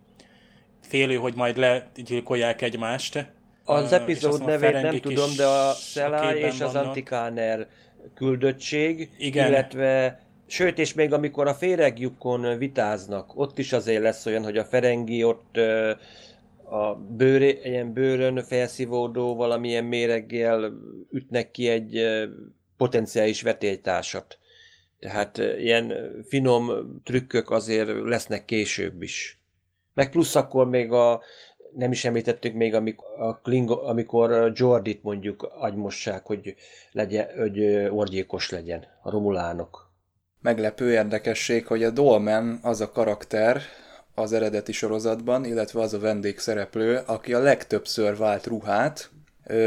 Félő, 0.82 1.16
hogy 1.16 1.36
majd 1.36 1.58
legyilkolják 1.58 2.62
egymást. 2.62 3.26
Az 3.64 3.92
epizód 3.92 4.46
nevét 4.46 4.82
nem 4.82 5.00
tudom, 5.00 5.36
de 5.36 5.46
a 5.46 5.72
Szelá 5.72 6.34
és 6.34 6.62
az 6.62 6.76
Antikáner 6.76 7.68
küldöttség, 8.14 9.10
Igen. 9.18 9.48
illetve 9.48 10.20
Sőt, 10.52 10.78
és 10.78 10.94
még 10.94 11.14
amikor 11.14 11.48
a 11.48 11.54
féregjukon 11.54 12.58
vitáznak, 12.58 13.32
ott 13.36 13.58
is 13.58 13.74
azért 13.74 14.02
lesz 14.02 14.26
olyan, 14.26 14.44
hogy 14.44 14.58
a 14.58 14.66
Ferengi 14.66 15.24
ott 15.24 15.60
a 16.70 16.96
bőré, 16.96 17.60
ilyen 17.64 17.94
bőrön 17.94 18.44
felszívódó 18.44 19.36
valamilyen 19.36 19.84
méreggel 19.84 20.74
ütnek 21.12 21.52
ki 21.52 21.68
egy 21.68 22.02
potenciális 22.78 23.42
vetélytársat. 23.42 24.38
Tehát 25.00 25.38
ilyen 25.38 25.94
finom 26.28 26.72
trükkök 27.04 27.50
azért 27.50 27.90
lesznek 28.04 28.46
később 28.46 29.02
is. 29.02 29.40
Meg 29.94 30.10
plusz 30.10 30.36
akkor 30.36 30.70
még 30.70 30.92
a, 30.92 31.22
nem 31.76 31.92
is 31.92 32.06
említettük 32.06 32.54
még, 32.54 32.76
amikor, 32.76 33.08
a 33.20 33.40
Klingo, 33.40 33.84
amikor 33.84 34.52
Jordit 34.56 35.04
mondjuk 35.04 35.44
agymossák, 35.60 36.26
hogy, 36.26 36.56
legyen, 36.92 37.28
hogy 37.38 37.60
orgyékos 37.90 38.50
legyen 38.50 38.86
a 39.02 39.10
romulánok. 39.10 39.92
Meglepő 40.42 40.92
érdekesség, 40.92 41.68
hogy 41.68 41.84
a 41.84 41.90
Dolmen 41.90 42.60
az 42.62 42.82
a 42.82 42.92
karakter 42.92 43.62
az 44.20 44.34
eredeti 44.34 44.72
sorozatban, 44.72 45.46
illetve 45.46 45.82
az 45.82 45.94
a 45.94 46.00
vendégszereplő, 46.00 47.02
aki 47.06 47.34
a 47.34 47.40
legtöbbször 47.40 48.18
vált 48.18 48.46
ruhát. 48.46 49.10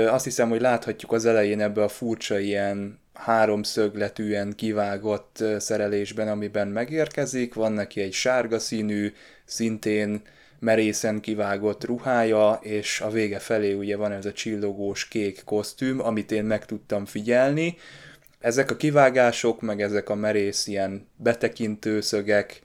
Azt 0.08 0.24
hiszem, 0.24 0.48
hogy 0.48 0.60
láthatjuk 0.60 1.12
az 1.12 1.24
elején 1.24 1.60
ebbe 1.60 1.82
a 1.82 1.88
furcsa 1.88 2.38
ilyen 2.38 3.00
háromszögletűen 3.14 4.52
kivágott 4.56 5.44
szerelésben, 5.58 6.28
amiben 6.28 6.68
megérkezik. 6.68 7.54
Van 7.54 7.72
neki 7.72 8.00
egy 8.00 8.12
sárga 8.12 8.58
színű, 8.58 9.12
szintén 9.44 10.22
merészen 10.58 11.20
kivágott 11.20 11.84
ruhája, 11.84 12.58
és 12.62 13.00
a 13.00 13.10
vége 13.10 13.38
felé 13.38 13.72
ugye 13.72 13.96
van 13.96 14.12
ez 14.12 14.26
a 14.26 14.32
csillogós 14.32 15.08
kék 15.08 15.42
kosztüm, 15.44 16.00
amit 16.04 16.32
én 16.32 16.44
meg 16.44 16.64
tudtam 16.64 17.04
figyelni. 17.04 17.76
Ezek 18.40 18.70
a 18.70 18.76
kivágások, 18.76 19.60
meg 19.60 19.80
ezek 19.80 20.08
a 20.08 20.14
merész 20.14 20.66
ilyen 20.66 21.08
betekintőszögek, 21.16 22.60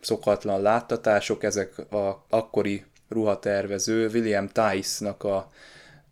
szokatlan 0.00 0.62
láttatások, 0.62 1.42
ezek 1.42 1.78
a 1.92 2.24
akkori 2.28 2.84
ruhatervező 3.08 4.08
William 4.08 4.48
Tice-nak 4.48 5.24
a, 5.24 5.50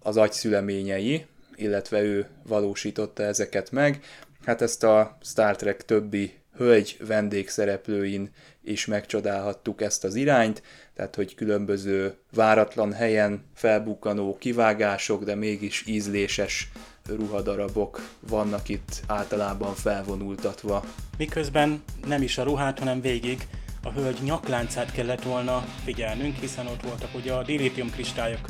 az 0.03 0.16
agyszüleményei, 0.16 1.26
illetve 1.55 2.03
ő 2.03 2.26
valósította 2.47 3.22
ezeket 3.22 3.70
meg. 3.70 4.03
Hát 4.45 4.62
ezt 4.62 4.84
a 4.84 5.18
Star 5.22 5.57
Trek 5.57 5.84
többi 5.84 6.34
hölgy 6.57 6.97
vendégszereplőin 7.07 8.30
is 8.62 8.86
megcsodálhattuk 8.86 9.80
ezt 9.82 10.05
az 10.05 10.14
irányt, 10.14 10.62
tehát 10.95 11.14
hogy 11.14 11.34
különböző 11.34 12.14
váratlan 12.34 12.93
helyen 12.93 13.45
felbukkanó 13.55 14.36
kivágások, 14.39 15.24
de 15.24 15.34
mégis 15.34 15.86
ízléses 15.86 16.70
ruhadarabok 17.09 18.01
vannak 18.20 18.68
itt 18.68 19.03
általában 19.07 19.74
felvonultatva. 19.74 20.84
Miközben 21.18 21.82
nem 22.07 22.22
is 22.22 22.39
a 22.39 22.43
ruhát, 22.43 22.78
hanem 22.78 23.01
végig 23.01 23.47
a 23.83 23.91
hölgy 23.91 24.18
nyakláncát 24.22 24.93
kellett 24.93 25.22
volna 25.22 25.64
figyelnünk, 25.85 26.37
hiszen 26.37 26.66
ott 26.66 26.83
voltak 26.83 27.14
ugye 27.14 27.33
a 27.33 27.43
dilítium 27.43 27.91
kristályok. 27.91 28.41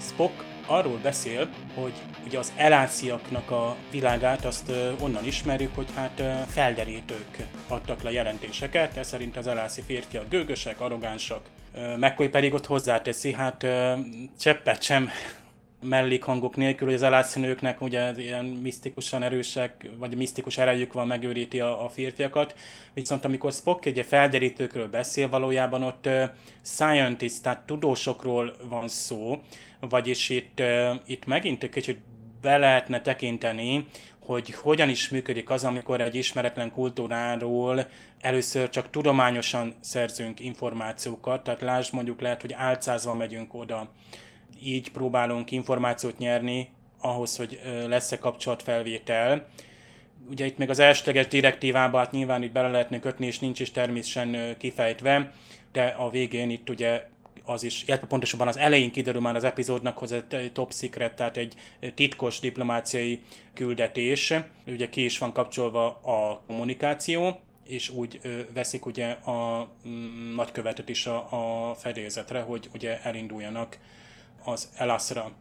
Spock 0.00 0.45
arról 0.66 0.98
beszél, 1.02 1.48
hogy 1.74 1.92
ugye 2.26 2.38
az 2.38 2.52
elásziaknak 2.56 3.50
a 3.50 3.76
világát 3.90 4.44
azt 4.44 4.72
onnan 5.00 5.24
ismerjük, 5.24 5.74
hogy 5.74 5.88
hát 5.94 6.22
felderítők 6.48 7.46
adtak 7.68 8.02
le 8.02 8.12
jelentéseket, 8.12 8.96
ez 8.96 9.08
szerint 9.08 9.36
az 9.36 9.46
elászi 9.46 9.82
férfiak 9.86 10.28
gőgösek, 10.28 10.80
arrogánsak, 10.80 11.40
McCoy 11.96 12.28
pedig 12.28 12.54
ott 12.54 12.66
hozzáteszi, 12.66 13.32
hát 13.32 13.66
cseppet 14.38 14.82
sem 14.82 15.10
mellékhangok 15.82 16.56
nélkül, 16.56 16.86
hogy 16.86 16.96
az 16.96 17.02
elátszínőknek 17.02 17.80
ugye 17.80 18.12
ilyen 18.16 18.44
misztikusan 18.44 19.22
erősek, 19.22 19.90
vagy 19.98 20.16
misztikus 20.16 20.58
erejük 20.58 20.92
van, 20.92 21.06
megőríti 21.06 21.60
a, 21.60 21.84
a 21.84 21.88
férfiakat. 21.88 22.54
Viszont 22.94 23.24
amikor 23.24 23.52
Spock 23.52 23.84
egy 23.84 24.04
felderítőkről 24.08 24.88
beszél, 24.88 25.28
valójában 25.28 25.82
ott 25.82 26.06
uh, 26.06 26.22
scientist, 26.64 27.42
tehát 27.42 27.66
tudósokról 27.66 28.56
van 28.68 28.88
szó, 28.88 29.40
vagyis 29.80 30.28
itt, 30.28 30.62
itt 31.06 31.26
megint 31.26 31.62
egy 31.62 31.70
kicsit 31.70 31.98
be 32.40 32.56
lehetne 32.56 33.00
tekinteni, 33.00 33.86
hogy 34.26 34.50
hogyan 34.50 34.88
is 34.88 35.08
működik 35.08 35.50
az, 35.50 35.64
amikor 35.64 36.00
egy 36.00 36.14
ismeretlen 36.14 36.72
kultúráról 36.72 37.86
először 38.20 38.68
csak 38.68 38.90
tudományosan 38.90 39.74
szerzünk 39.80 40.40
információkat, 40.40 41.42
tehát 41.42 41.60
lásd 41.60 41.94
mondjuk 41.94 42.20
lehet, 42.20 42.40
hogy 42.40 42.52
álcázva 42.52 43.14
megyünk 43.14 43.54
oda 43.54 43.92
így 44.62 44.90
próbálunk 44.90 45.50
információt 45.50 46.18
nyerni 46.18 46.68
ahhoz, 47.00 47.36
hogy 47.36 47.60
lesz-e 47.86 48.18
kapcsolatfelvétel. 48.18 49.46
Ugye 50.30 50.46
itt 50.46 50.58
még 50.58 50.70
az 50.70 50.78
elsőleges 50.78 51.26
direktívában 51.26 52.00
hát 52.00 52.12
nyilván 52.12 52.42
itt 52.42 52.52
bele 52.52 52.68
lehetne 52.68 52.98
kötni, 52.98 53.26
és 53.26 53.38
nincs 53.38 53.60
is 53.60 53.70
természetesen 53.70 54.56
kifejtve, 54.58 55.32
de 55.72 55.84
a 55.84 56.10
végén 56.10 56.50
itt 56.50 56.70
ugye 56.70 57.06
az 57.46 57.62
is, 57.62 57.84
illetve 57.86 58.06
pontosabban 58.06 58.48
az 58.48 58.56
elején 58.56 58.90
kiderül 58.90 59.20
már 59.20 59.36
az 59.36 59.44
epizódnak, 59.44 59.98
hogy 59.98 60.24
egy 60.28 60.52
top 60.52 60.72
secret, 60.72 61.16
tehát 61.16 61.36
egy 61.36 61.54
titkos 61.94 62.40
diplomáciai 62.40 63.20
küldetés. 63.54 64.34
Ugye 64.66 64.88
ki 64.88 65.04
is 65.04 65.18
van 65.18 65.32
kapcsolva 65.32 65.86
a 65.86 66.42
kommunikáció, 66.46 67.40
és 67.64 67.88
úgy 67.88 68.20
veszik 68.54 68.86
ugye 68.86 69.10
a 69.10 69.68
mm, 69.88 70.34
nagykövetet 70.34 70.88
is 70.88 71.06
a, 71.06 71.16
a 71.70 71.74
fedélzetre, 71.74 72.40
hogy 72.40 72.68
ugye 72.74 73.02
elinduljanak 73.02 73.78
az 74.44 74.68
Elaszra. 74.76 75.32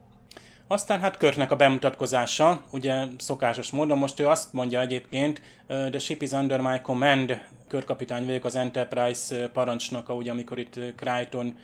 Aztán 0.67 0.99
hát 0.99 1.17
Körknek 1.17 1.51
a 1.51 1.55
bemutatkozása, 1.55 2.63
ugye 2.71 3.05
szokásos 3.17 3.71
módon, 3.71 3.97
most 3.97 4.19
ő 4.19 4.27
azt 4.27 4.53
mondja 4.53 4.81
egyébként, 4.81 5.41
the 5.67 5.99
ship 5.99 6.21
is 6.21 6.31
under 6.31 6.61
my 6.61 6.81
command, 6.81 7.41
körkapitány 7.67 8.25
vagyok 8.25 8.45
az 8.45 8.55
Enterprise 8.55 9.49
parancsnoka, 9.53 10.15
ugye 10.15 10.31
amikor 10.31 10.59
itt 10.59 10.79
Crichton 10.95 11.57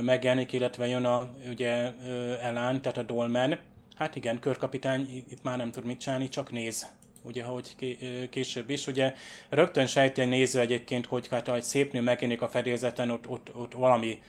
megjelenik, 0.00 0.52
illetve 0.52 0.86
jön 0.86 1.04
a 1.04 1.30
ugye 1.48 1.92
Elán, 2.40 2.82
tehát 2.82 2.98
a 2.98 3.02
Dolmen. 3.02 3.58
Hát 3.96 4.16
igen, 4.16 4.38
körkapitány 4.38 5.24
itt 5.30 5.42
már 5.42 5.56
nem 5.56 5.70
tud 5.70 5.84
mit 5.84 6.00
csinálni, 6.00 6.28
csak 6.28 6.50
néz 6.50 6.86
ugye, 7.22 7.44
ahogy 7.44 7.96
később 8.30 8.70
is. 8.70 8.86
Ugye 8.86 9.14
rögtön 9.48 9.86
sejti 9.86 10.20
a 10.20 10.24
néző 10.24 10.60
egyébként, 10.60 11.06
hogy 11.06 11.28
hát 11.28 11.48
egy 11.48 11.62
szép 11.62 11.92
nő 11.92 12.00
megjelenik 12.00 12.42
a 12.42 12.48
fedélzeten, 12.48 13.10
ott, 13.10 13.28
ott, 13.28 13.54
ott 13.54 13.72
valami 13.72 14.22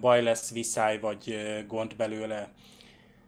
baj 0.00 0.22
lesz, 0.22 0.52
viszály 0.52 0.98
vagy 0.98 1.36
gond 1.66 1.96
belőle. 1.96 2.48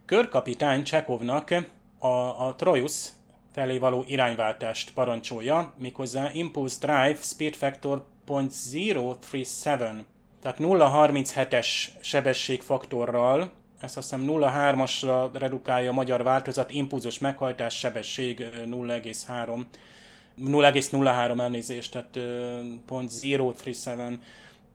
Körkapitány 0.04 0.82
Csekovnak 0.82 1.54
a, 1.98 2.46
a 2.46 2.54
Trojus 2.56 3.08
felé 3.52 3.78
való 3.78 4.04
irányváltást 4.06 4.92
parancsolja, 4.92 5.74
méghozzá 5.78 6.30
Impulse 6.32 6.76
Drive 6.80 7.18
Speed 7.22 7.54
Factor 7.54 8.06
.037, 8.26 10.00
tehát 10.42 10.58
0,37-es 10.58 11.66
sebességfaktorral, 12.00 13.50
ezt 13.80 13.96
azt 13.96 14.10
hiszem 14.10 14.26
0,3-asra 14.28 15.28
redukálja 15.32 15.90
a 15.90 15.94
magyar 15.94 16.22
változat, 16.22 16.70
impulzus 16.70 17.18
meghajtás 17.18 17.78
sebesség 17.78 18.46
0,3 18.64 19.64
0,03 20.38 21.40
elnézést, 21.40 21.92
tehát 21.92 22.18
.037 22.88 24.18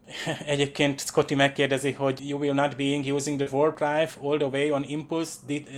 Egyébként 0.45 0.99
Scotty 0.99 1.35
megkérdezi, 1.35 1.91
hogy 1.91 2.29
you 2.29 2.39
will 2.39 2.53
not 2.53 2.75
be 2.75 3.11
using 3.13 3.41
the 3.41 3.57
warp 3.57 3.77
drive 3.77 4.09
all 4.21 4.37
the 4.37 4.47
way 4.47 4.71
on 4.71 4.83
impulse 4.87 5.33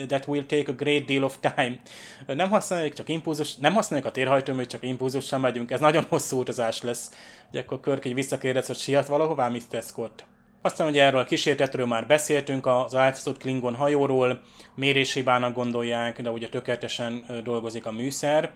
that 0.08 0.28
will 0.28 0.46
take 0.46 0.72
a 0.72 0.76
great 0.76 1.06
deal 1.06 1.24
of 1.24 1.38
time. 1.40 1.80
Nem 2.28 2.50
használjuk, 2.50 2.94
csak 2.94 3.10
impulzus, 3.10 3.56
nem 3.56 3.74
használjuk 3.74 4.08
a 4.08 4.12
térhajtóműt, 4.12 4.70
csak 4.70 4.84
impulzussal 4.84 5.40
megyünk. 5.40 5.72
Ez 5.72 5.80
nagyon 5.80 6.06
hosszú 6.10 6.40
utazás 6.40 6.82
lesz. 6.82 7.12
Ugye 7.50 7.62
akkor 7.62 7.80
Körk 7.80 8.06
egy 8.06 8.14
visszakérdez, 8.14 8.68
hogy 8.68 8.78
siet 8.78 9.08
valahová, 9.08 9.48
Mr. 9.48 9.82
Scott. 9.82 10.26
Aztán 10.62 10.88
ugye 10.88 11.04
erről 11.04 11.20
a 11.20 11.26
kísérletről 11.26 11.86
már 11.86 12.08
beszéltünk, 12.08 12.66
az 12.66 12.96
álcázott 12.96 13.38
Klingon 13.38 13.76
hajóról, 13.76 14.42
méréshibának 14.76 15.54
gondolják, 15.54 16.22
de 16.22 16.32
ugye 16.32 16.50
tökéletesen 16.50 17.26
dolgozik 17.44 17.86
a 17.86 17.92
műszer. 17.92 18.52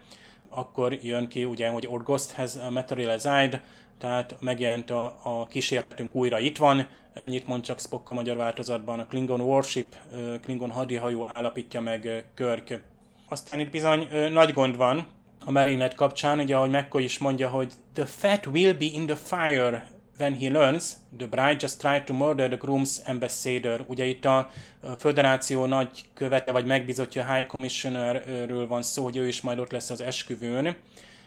Akkor 0.50 0.94
jön 1.02 1.28
ki 1.28 1.44
ugye, 1.46 1.70
hogy 1.70 1.88
Orgost 1.88 2.32
has 2.32 2.52
materialized, 2.70 3.62
tehát 3.98 4.36
megjelent 4.40 4.90
a, 4.90 5.20
a 5.24 5.48
kísérletünk 5.48 6.16
újra 6.16 6.40
itt 6.40 6.58
van, 6.58 6.88
ennyit 7.26 7.48
mond 7.48 7.64
csak 7.64 7.80
Spock 7.80 8.12
a 8.12 8.14
magyar 8.14 8.38
változatban, 8.38 9.00
a 9.00 9.06
Klingon 9.06 9.42
Warship, 9.42 9.96
Klingon 10.42 10.72
hadihajó 10.72 11.30
állapítja 11.34 11.82
meg 11.82 12.26
Körk. 12.34 12.84
Aztán 13.30 13.60
itt 13.60 13.72
bizony 13.72 14.08
nagy 14.32 14.54
gond 14.54 14.78
van 14.78 15.08
a 15.46 15.52
Marinet 15.52 15.94
kapcsán, 15.94 16.40
ugye 16.40 16.56
ahogy 16.56 16.70
McCoy 16.70 17.04
is 17.04 17.18
mondja, 17.18 17.50
hogy 17.50 17.72
the 17.94 18.06
fat 18.06 18.46
will 18.46 18.74
be 18.74 18.86
in 18.86 19.06
the 19.06 19.16
fire 19.16 19.88
when 20.20 20.36
he 20.36 20.50
learns 20.50 20.94
the 21.18 21.28
bride 21.28 21.58
just 21.60 21.80
tried 21.80 22.04
to 22.04 22.14
murder 22.14 22.48
the 22.48 22.58
groom's 22.62 23.08
ambassador. 23.08 23.84
Ugye 23.88 24.06
itt 24.06 24.26
a 24.26 24.50
föderáció 24.98 25.66
nagy 25.66 26.06
követe 26.14 26.52
vagy 26.52 26.66
megbizotja 26.66 27.34
High 27.34 27.46
Commissionerről 27.46 28.68
van 28.68 28.82
szó, 28.82 29.04
hogy 29.04 29.18
ő 29.18 29.28
is 29.28 29.42
majd 29.42 29.60
ott 29.60 29.72
lesz 29.72 29.90
az 29.90 30.02
esküvőn 30.02 30.76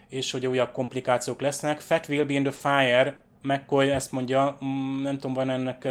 és 0.09 0.31
hogy 0.31 0.47
újabb 0.47 0.73
komplikációk 0.73 1.41
lesznek. 1.41 1.81
Fat 1.81 2.09
will 2.09 2.25
be 2.25 2.33
in 2.33 2.43
the 2.43 2.53
fire, 2.53 3.17
McCoy 3.43 3.91
ezt 3.91 4.13
mondja, 4.13 4.59
mm, 4.65 5.03
nem 5.03 5.15
tudom, 5.15 5.33
van 5.33 5.51
ennek 5.51 5.89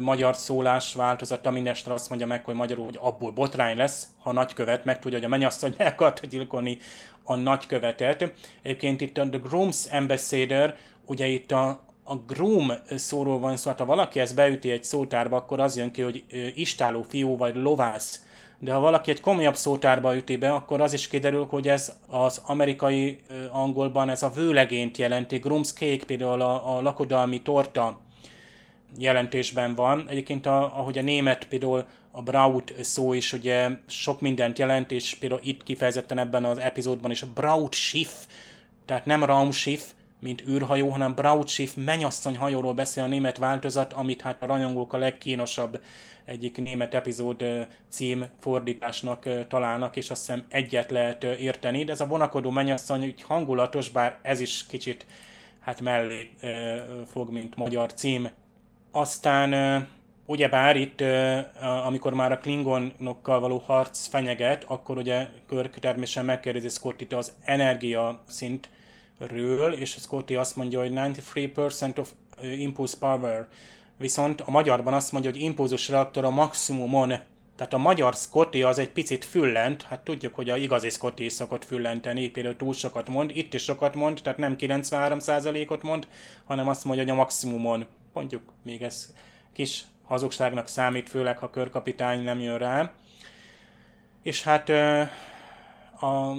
magyar 0.00 0.36
szólás 0.36 0.94
változata, 0.94 1.50
mindestre 1.50 1.92
azt 1.92 2.08
mondja 2.08 2.26
meg, 2.26 2.44
hogy 2.44 2.54
magyarul, 2.54 2.84
hogy 2.84 2.98
abból 3.00 3.30
botrány 3.30 3.76
lesz, 3.76 4.06
ha 4.18 4.32
nagykövet 4.32 4.84
meg 4.84 4.98
tudja, 4.98 5.18
hogy 5.18 5.26
a 5.26 5.30
mennyasszony 5.30 5.74
el 5.78 5.86
akarta 5.86 6.26
gyilkolni 6.26 6.78
a 7.24 7.36
nagykövetet. 7.36 8.32
Egyébként 8.62 9.00
itt 9.00 9.18
a 9.18 9.28
The 9.28 9.40
Groom's 9.50 9.92
Ambassador, 9.92 10.74
ugye 11.06 11.26
itt 11.26 11.52
a, 11.52 11.80
a 12.04 12.16
groom 12.16 12.72
szóról 12.96 13.38
van 13.38 13.56
szó, 13.56 13.70
hát 13.70 13.78
ha 13.78 13.84
valaki 13.84 14.20
ezt 14.20 14.34
beüti 14.34 14.70
egy 14.70 14.84
szótárba, 14.84 15.36
akkor 15.36 15.60
az 15.60 15.76
jön 15.76 15.90
ki, 15.90 16.02
hogy 16.02 16.24
istáló 16.54 17.02
fiú 17.02 17.36
vagy 17.36 17.54
lovász 17.54 18.24
de 18.62 18.72
ha 18.72 18.80
valaki 18.80 19.10
egy 19.10 19.20
komolyabb 19.20 19.56
szótárba 19.56 20.16
üti 20.16 20.36
be, 20.36 20.52
akkor 20.52 20.80
az 20.80 20.92
is 20.92 21.08
kiderül, 21.08 21.46
hogy 21.50 21.68
ez 21.68 21.92
az 22.06 22.40
amerikai 22.46 23.18
angolban 23.50 24.08
ez 24.08 24.22
a 24.22 24.30
vőlegényt 24.30 24.96
jelenti. 24.96 25.40
Grum's 25.44 25.72
cake 25.72 26.04
például 26.04 26.40
a, 26.40 26.76
a 26.76 26.82
lakodalmi 26.82 27.42
torta 27.42 28.00
jelentésben 28.98 29.74
van. 29.74 30.04
Egyébként 30.08 30.46
a, 30.46 30.78
ahogy 30.78 30.98
a 30.98 31.02
német 31.02 31.44
például 31.48 31.84
a 32.10 32.22
Braut 32.22 32.74
szó 32.80 33.12
is 33.12 33.32
ugye 33.32 33.68
sok 33.86 34.20
mindent 34.20 34.58
jelent, 34.58 34.90
és 34.90 35.14
például 35.14 35.40
itt 35.44 35.62
kifejezetten 35.62 36.18
ebben 36.18 36.44
az 36.44 36.58
epizódban 36.58 37.10
is 37.10 37.22
a 37.22 37.26
Braut 37.34 37.74
Schiff, 37.74 38.10
tehát 38.84 39.06
nem 39.06 39.24
Raumschiff, 39.24 39.82
mint 40.18 40.44
űrhajó, 40.48 40.88
hanem 40.88 41.14
Braut 41.14 41.48
Schiff 41.48 41.74
menyasszony 41.74 42.36
hajóról 42.36 42.74
beszél 42.74 43.04
a 43.04 43.06
német 43.06 43.38
változat, 43.38 43.92
amit 43.92 44.20
hát 44.20 44.42
a 44.42 44.46
rajongók 44.46 44.92
a 44.92 44.98
legkínosabb 44.98 45.80
egyik 46.24 46.56
német 46.56 46.94
epizód 46.94 47.44
cím 47.88 48.26
fordításnak 48.40 49.28
találnak, 49.48 49.96
és 49.96 50.10
azt 50.10 50.26
hiszem 50.26 50.44
egyet 50.48 50.90
lehet 50.90 51.24
érteni, 51.24 51.84
de 51.84 51.92
ez 51.92 52.00
a 52.00 52.06
vonakodó 52.06 52.50
mennyasszony 52.50 53.04
úgy 53.04 53.22
hangulatos, 53.22 53.88
bár 53.88 54.18
ez 54.22 54.40
is 54.40 54.66
kicsit 54.66 55.06
hát 55.60 55.80
mellé 55.80 56.30
fog, 57.12 57.30
mint 57.30 57.56
magyar 57.56 57.94
cím. 57.94 58.28
Aztán 58.90 59.88
ugyebár 60.26 60.76
itt, 60.76 61.02
amikor 61.86 62.14
már 62.14 62.32
a 62.32 62.38
Klingonokkal 62.38 63.40
való 63.40 63.62
harc 63.66 64.06
fenyeget, 64.06 64.64
akkor 64.66 64.96
ugye 64.96 65.28
Körk 65.46 65.78
természetesen 65.78 66.24
megkérdezi 66.24 66.68
Scottit 66.68 67.12
az 67.12 67.32
energia 67.44 68.22
szintről, 68.28 69.72
és 69.72 69.90
Scotty 69.90 70.34
azt 70.34 70.56
mondja, 70.56 70.80
hogy 70.80 70.90
93% 70.92 71.98
of 71.98 72.12
impulse 72.42 72.96
power 72.98 73.48
viszont 73.96 74.40
a 74.40 74.50
magyarban 74.50 74.94
azt 74.94 75.12
mondja, 75.12 75.30
hogy 75.30 75.40
impulzus 75.40 75.88
reaktor 75.88 76.24
a 76.24 76.30
maximumon, 76.30 77.12
tehát 77.56 77.74
a 77.74 77.78
magyar 77.78 78.14
Scotty 78.14 78.62
az 78.62 78.78
egy 78.78 78.90
picit 78.90 79.24
füllent, 79.24 79.82
hát 79.82 80.00
tudjuk, 80.00 80.34
hogy 80.34 80.50
a 80.50 80.56
igazi 80.56 80.88
Scotty 80.88 81.20
is 81.20 81.32
szokott 81.32 81.64
füllenteni, 81.64 82.28
például 82.28 82.56
túl 82.56 82.72
sokat 82.72 83.08
mond, 83.08 83.30
itt 83.34 83.54
is 83.54 83.62
sokat 83.62 83.94
mond, 83.94 84.20
tehát 84.22 84.38
nem 84.38 84.56
93%-ot 84.58 85.82
mond, 85.82 86.08
hanem 86.44 86.68
azt 86.68 86.84
mondja, 86.84 87.02
hogy 87.04 87.12
a 87.12 87.16
maximumon. 87.16 87.86
Mondjuk 88.12 88.52
még 88.62 88.82
ez 88.82 89.14
kis 89.52 89.84
hazugságnak 90.04 90.68
számít, 90.68 91.08
főleg 91.08 91.38
ha 91.38 91.50
körkapitány 91.50 92.22
nem 92.22 92.40
jön 92.40 92.58
rá. 92.58 92.92
És 94.22 94.42
hát 94.42 94.68
a, 96.00 96.30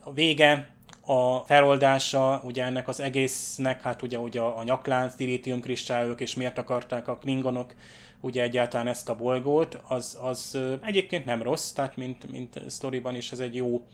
a 0.00 0.12
vége 0.14 0.70
a 1.00 1.38
feloldása 1.38 2.40
ugye 2.44 2.64
ennek 2.64 2.88
az 2.88 3.00
egésznek, 3.00 3.82
hát 3.82 4.02
ugye, 4.02 4.18
ugye 4.18 4.40
a, 4.40 4.58
a 4.58 4.62
nyaklánc, 4.62 5.14
dilithium 5.14 5.60
kristályok, 5.60 6.20
és 6.20 6.34
miért 6.34 6.58
akarták 6.58 7.08
a 7.08 7.16
klingonok 7.16 7.74
ugye 8.20 8.42
egyáltalán 8.42 8.86
ezt 8.86 9.08
a 9.08 9.14
bolygót, 9.14 9.80
az, 9.88 10.18
az 10.20 10.58
egyébként 10.82 11.24
nem 11.24 11.42
rossz, 11.42 11.70
tehát 11.70 11.96
mint, 11.96 12.30
mint 12.30 12.60
sztoriban 12.66 13.14
is 13.14 13.32
ez 13.32 13.38
egy 13.38 13.54
jó 13.54 13.86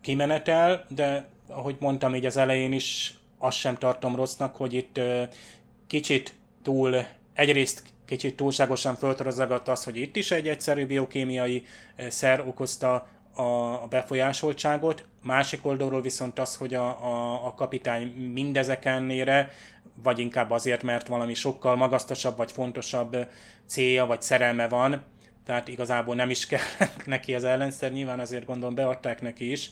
kimenetel, 0.00 0.84
de 0.88 1.28
ahogy 1.48 1.76
mondtam 1.80 2.14
így 2.14 2.26
az 2.26 2.36
elején 2.36 2.72
is, 2.72 3.18
azt 3.38 3.56
sem 3.56 3.76
tartom 3.76 4.16
rossznak, 4.16 4.56
hogy 4.56 4.74
itt 4.74 5.00
kicsit 5.86 6.34
túl, 6.62 7.06
egyrészt 7.34 7.82
kicsit 8.06 8.36
túlságosan 8.36 8.96
föltorozagadt 8.96 9.68
az, 9.68 9.84
hogy 9.84 9.96
itt 9.96 10.16
is 10.16 10.30
egy 10.30 10.48
egyszerű 10.48 10.86
biokémiai 10.86 11.64
szer 12.08 12.40
okozta 12.40 13.08
a 13.34 13.86
befolyásoltságot, 13.88 15.04
másik 15.22 15.66
oldalról 15.66 16.00
viszont 16.00 16.38
az, 16.38 16.56
hogy 16.56 16.74
a, 16.74 16.86
a, 16.88 17.46
a 17.46 17.54
kapitány 17.54 18.06
mindezekenére, 18.32 19.50
vagy 20.02 20.18
inkább 20.18 20.50
azért, 20.50 20.82
mert 20.82 21.06
valami 21.06 21.34
sokkal 21.34 21.76
magasztosabb 21.76 22.36
vagy 22.36 22.52
fontosabb 22.52 23.16
célja 23.66 24.06
vagy 24.06 24.22
szerelme 24.22 24.68
van, 24.68 25.04
tehát 25.46 25.68
igazából 25.68 26.14
nem 26.14 26.30
is 26.30 26.46
kell 26.46 26.60
neki 27.04 27.34
az 27.34 27.44
ellenszer, 27.44 27.92
nyilván 27.92 28.20
azért 28.20 28.44
gondolom 28.44 28.74
beadták 28.74 29.20
neki 29.20 29.50
is. 29.50 29.70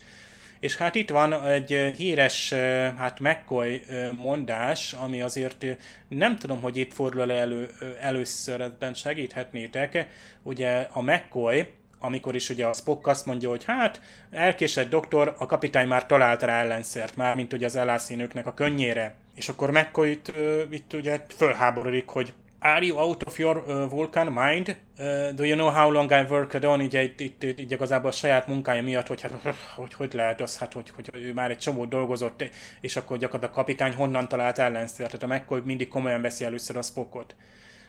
És 0.60 0.76
hát 0.76 0.94
itt 0.94 1.10
van 1.10 1.44
egy 1.44 1.92
híres, 1.96 2.52
hát 2.96 3.20
McCoy 3.20 3.82
mondás, 4.16 4.92
ami 4.92 5.20
azért 5.20 5.66
nem 6.08 6.36
tudom, 6.36 6.60
hogy 6.60 6.76
itt 6.76 6.92
fordul 6.92 7.32
elő, 7.32 7.68
először, 8.00 8.60
ebben 8.60 8.94
segíthetnétek. 8.94 10.06
Ugye 10.42 10.88
a 10.92 11.02
McCoy, 11.02 11.66
amikor 11.98 12.34
is 12.34 12.50
ugye 12.50 12.66
a 12.66 12.72
Spock 12.72 13.06
azt 13.06 13.26
mondja, 13.26 13.48
hogy 13.48 13.64
hát 13.64 14.00
elkésett 14.30 14.88
doktor, 14.88 15.34
a 15.38 15.46
kapitány 15.46 15.86
már 15.86 16.06
talált 16.06 16.42
rá 16.42 16.62
ellenszert, 16.62 17.16
már 17.16 17.34
mint 17.34 17.52
ugye 17.52 17.66
az 17.66 17.76
elászínőknek 17.76 18.46
a 18.46 18.54
könnyére. 18.54 19.14
És 19.34 19.48
akkor 19.48 19.70
McCoy 19.70 20.10
itt, 20.10 20.32
itt 20.70 20.92
ugye 20.92 21.20
fölháborodik, 21.36 22.08
hogy 22.08 22.32
Are 22.60 22.84
you 22.84 22.98
out 22.98 23.22
of 23.22 23.38
your 23.38 23.56
uh, 23.56 23.90
Vulcan 23.90 24.32
mind? 24.32 24.76
Uh, 24.98 25.30
do 25.34 25.44
you 25.44 25.54
know 25.54 25.70
how 25.70 25.90
long 25.90 26.10
I 26.10 26.24
worked 26.28 26.64
on? 26.64 26.80
Így, 26.80 26.94
itt, 26.94 27.20
itt, 27.20 27.42
itt 27.42 27.70
igazából 27.70 28.10
a 28.10 28.12
saját 28.12 28.46
munkája 28.46 28.82
miatt, 28.82 29.06
hogy 29.06 29.20
hát, 29.20 29.32
hogy, 29.76 29.94
hogy 29.94 30.12
lehet 30.12 30.40
az, 30.40 30.58
hát, 30.58 30.72
hogy, 30.72 30.90
hogy 30.94 31.10
ő 31.12 31.32
már 31.32 31.50
egy 31.50 31.58
csomó 31.58 31.84
dolgozott, 31.84 32.44
és 32.80 32.96
akkor 32.96 33.18
gyakorlatilag 33.18 33.54
a 33.54 33.60
kapitány 33.60 33.94
honnan 33.94 34.28
talált 34.28 34.58
ellenszert. 34.58 35.18
Tehát 35.18 35.38
a 35.38 35.42
McCoy 35.42 35.60
mindig 35.64 35.88
komolyan 35.88 36.20
veszi 36.20 36.44
először 36.44 36.76
a 36.76 36.82
Spockot. 36.82 37.34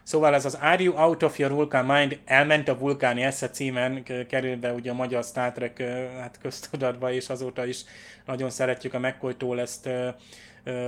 Szóval 0.03 0.33
ez 0.33 0.45
az 0.45 0.57
Are 0.61 0.83
you 0.83 0.95
out 0.95 1.23
of 1.23 1.39
your 1.39 1.51
Vulcan 1.51 1.85
mind? 1.85 2.19
Elment 2.25 2.67
a 2.67 2.77
vulkáni 2.77 3.23
esze 3.23 3.49
címen, 3.49 4.03
kerül 4.27 4.55
be 4.55 4.73
ugye 4.73 4.91
a 4.91 4.93
magyar 4.93 5.23
Star 5.23 5.51
Trek 5.51 5.81
hát 6.19 6.37
köztudatba, 6.41 7.11
és 7.11 7.29
azóta 7.29 7.65
is 7.65 7.83
nagyon 8.25 8.49
szeretjük 8.49 8.93
a 8.93 8.99
McCoy-tól 8.99 9.59
ezt 9.59 9.89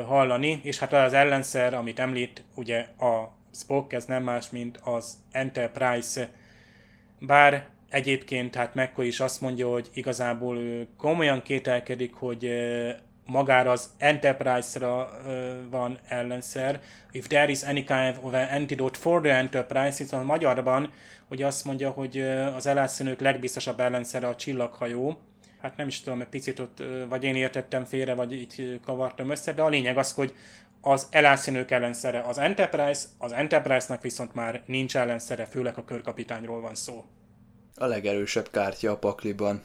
hallani, 0.06 0.60
és 0.64 0.80
hát 0.80 0.94
az 0.94 1.14
ellenszer, 1.14 1.74
amit 1.74 2.00
említ, 2.00 2.44
ugye 2.56 2.80
a 2.80 3.40
Spock, 3.54 3.93
ez 3.93 4.06
nem 4.06 4.24
más, 4.24 4.49
mint 4.49 4.80
az 4.84 5.18
Enterprise, 5.32 6.30
bár 7.20 7.68
egyébként 7.89 8.56
hát 8.56 8.76
McCoy 8.76 9.08
is 9.08 9.20
azt 9.20 9.41
mondja, 9.41 9.70
hogy 9.70 9.89
igazából 9.93 10.58
ő 10.58 10.88
komolyan 10.97 11.41
kételkedik, 11.41 12.14
hogy 12.14 12.49
magára 13.26 13.72
az 13.72 13.89
Enterprise-ra 13.97 15.10
van 15.70 15.99
ellenszer. 16.08 16.82
If 17.12 17.28
there 17.28 17.52
is 17.52 17.64
any 17.64 17.86
kind 17.86 18.18
of 18.22 18.34
an 18.34 18.47
antidote 18.52 18.99
for 18.99 19.22
the 19.22 19.36
Enterprise, 19.36 20.18
a 20.18 20.24
magyarban 20.24 20.91
hogy 21.32 21.41
azt 21.41 21.66
mondja, 21.66 21.89
hogy 21.89 22.22
az 22.56 22.66
elászínők 22.66 23.20
legbiztosabb 23.20 23.80
ellenszere 23.80 24.28
a 24.28 24.36
csillaghajó. 24.36 25.20
Hát 25.62 25.78
nem 25.78 25.88
is 25.88 26.02
tudom, 26.02 26.22
egy 26.22 26.28
picit 26.28 26.60
ott, 26.60 26.84
vagy 27.10 27.24
én 27.24 27.36
értettem 27.36 27.86
félre, 27.86 28.14
vagy 28.14 28.34
így 28.34 28.80
kavartam 28.86 29.30
össze, 29.30 29.54
de 29.54 29.62
a 29.62 29.70
lényeg 29.70 29.97
az, 29.97 30.12
hogy 30.12 30.34
az 30.82 31.08
elászínők 31.10 31.72
ellenszere 31.72 32.22
az 32.22 32.38
Enterprise, 32.38 33.08
az 33.18 33.32
Enterprise-nak 33.32 34.02
viszont 34.02 34.34
már 34.34 34.64
nincs 34.66 34.98
ellenszere, 34.98 35.46
főleg 35.46 35.78
a 35.78 35.84
körkapitányról 35.84 36.62
van 36.62 36.76
szó. 36.76 37.06
A 37.76 37.86
legerősebb 37.86 38.50
kártya 38.52 38.92
a 38.92 38.98
pakliban. 38.98 39.64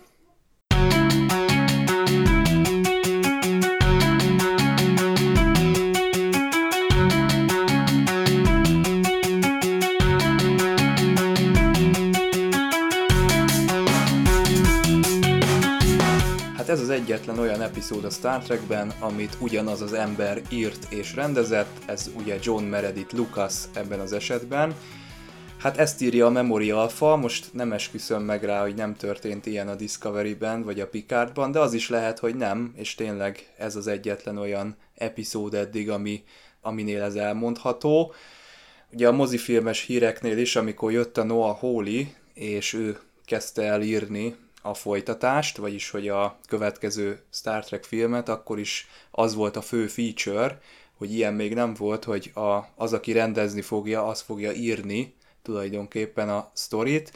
Ez 16.77 16.83
az 16.83 16.91
egyetlen 16.91 17.39
olyan 17.39 17.63
epizód 17.63 18.05
a 18.05 18.11
Star 18.11 18.43
Trekben, 18.43 18.93
amit 19.01 19.37
ugyanaz 19.41 19.81
az 19.81 19.93
ember 19.93 20.43
írt 20.51 20.93
és 20.93 21.15
rendezett, 21.15 21.83
ez 21.87 22.11
ugye 22.17 22.39
John 22.43 22.65
Meredith 22.65 23.15
Lucas 23.15 23.55
ebben 23.75 24.01
az 24.01 24.13
esetben. 24.13 24.75
Hát 25.59 25.79
ezt 25.79 26.03
írja 26.03 26.27
a 26.27 26.31
Memory 26.31 26.71
Alpha, 26.71 27.17
most 27.17 27.53
nem 27.53 27.73
esküszöm 27.73 28.23
meg 28.23 28.45
rá, 28.45 28.63
hogy 28.63 28.75
nem 28.75 28.97
történt 28.97 29.47
ilyen 29.47 29.69
a 29.69 29.75
Discovery-ben, 29.75 30.63
vagy 30.63 30.81
a 30.81 30.89
Picardban, 30.89 31.51
de 31.51 31.59
az 31.59 31.73
is 31.73 31.89
lehet, 31.89 32.19
hogy 32.19 32.35
nem, 32.35 32.73
és 32.75 32.95
tényleg 32.95 33.53
ez 33.59 33.77
az 33.77 33.87
egyetlen 33.87 34.39
olyan 34.39 34.77
epizód 34.95 35.55
eddig, 35.55 35.91
ami, 35.91 36.25
aminél 36.61 37.03
ez 37.03 37.15
elmondható. 37.15 38.13
Ugye 38.93 39.09
a 39.09 39.13
mozifilmes 39.13 39.81
híreknél 39.81 40.39
is, 40.39 40.57
amikor 40.57 40.93
jött 40.93 41.19
a 41.19 41.25
Noah 41.25 41.59
Hawley, 41.59 42.05
és 42.35 42.73
ő 42.73 42.99
kezdte 43.25 43.63
el 43.63 43.83
írni 43.83 44.37
a 44.69 44.75
folytatást, 44.75 45.57
vagyis 45.57 45.91
hogy 45.91 46.09
a 46.09 46.39
következő 46.49 47.21
Star 47.33 47.65
Trek 47.65 47.85
filmet, 47.85 48.29
akkor 48.29 48.59
is 48.59 48.89
az 49.11 49.35
volt 49.35 49.57
a 49.57 49.63
fő 49.63 49.87
feature, 49.87 50.59
hogy 50.97 51.15
ilyen 51.15 51.35
még 51.35 51.55
nem 51.55 51.75
volt, 51.75 52.05
hogy 52.05 52.31
a, 52.35 52.59
az, 52.75 52.93
aki 52.93 53.13
rendezni 53.13 53.61
fogja, 53.61 54.07
az 54.07 54.21
fogja 54.21 54.53
írni 54.53 55.15
tulajdonképpen 55.43 56.29
a 56.29 56.51
sztorit. 56.53 57.13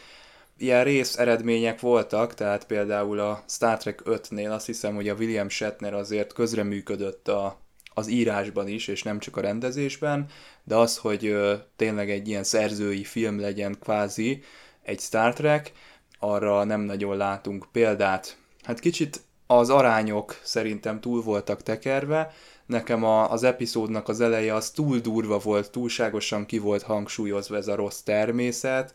Ilyen 0.57 0.85
rész 0.85 1.19
eredmények 1.19 1.81
voltak, 1.81 2.35
tehát 2.35 2.67
például 2.67 3.19
a 3.19 3.45
Star 3.49 3.77
Trek 3.77 4.03
5-nél 4.05 4.51
azt 4.51 4.67
hiszem, 4.67 4.95
hogy 4.95 5.09
a 5.09 5.15
William 5.15 5.49
Shatner 5.49 5.95
azért 5.95 6.33
közreműködött 6.33 7.29
a, 7.29 7.61
az 7.95 8.09
írásban 8.09 8.69
is, 8.69 8.89
és 8.89 9.03
nem 9.03 9.19
csak 9.19 9.37
a 9.37 9.41
rendezésben, 9.41 10.27
de 10.65 10.77
az, 10.77 10.97
hogy 10.97 11.27
ö, 11.27 11.55
tényleg 11.77 12.11
egy 12.11 12.29
ilyen 12.29 12.45
szerzői 12.45 13.05
film 13.05 13.41
legyen 13.41 13.77
kvázi 13.81 14.43
egy 14.83 15.01
Star 15.01 15.33
Trek, 15.33 15.73
arra 16.21 16.65
nem 16.65 16.81
nagyon 16.81 17.17
látunk 17.17 17.67
példát. 17.73 18.37
Hát 18.63 18.79
kicsit 18.79 19.21
az 19.47 19.71
arányok 19.71 20.41
szerintem 20.43 21.01
túl 21.01 21.23
voltak 21.23 21.63
tekerve, 21.63 22.33
nekem 22.67 23.05
a, 23.05 23.31
az 23.31 23.43
epizódnak 23.43 24.09
az 24.09 24.21
eleje 24.21 24.55
az 24.55 24.71
túl 24.71 24.99
durva 24.99 25.39
volt, 25.39 25.71
túlságosan 25.71 26.47
ki 26.47 26.59
volt 26.59 26.83
hangsúlyozva 26.83 27.57
ez 27.57 27.69
a 27.69 27.75
rossz 27.75 28.01
természet, 28.01 28.95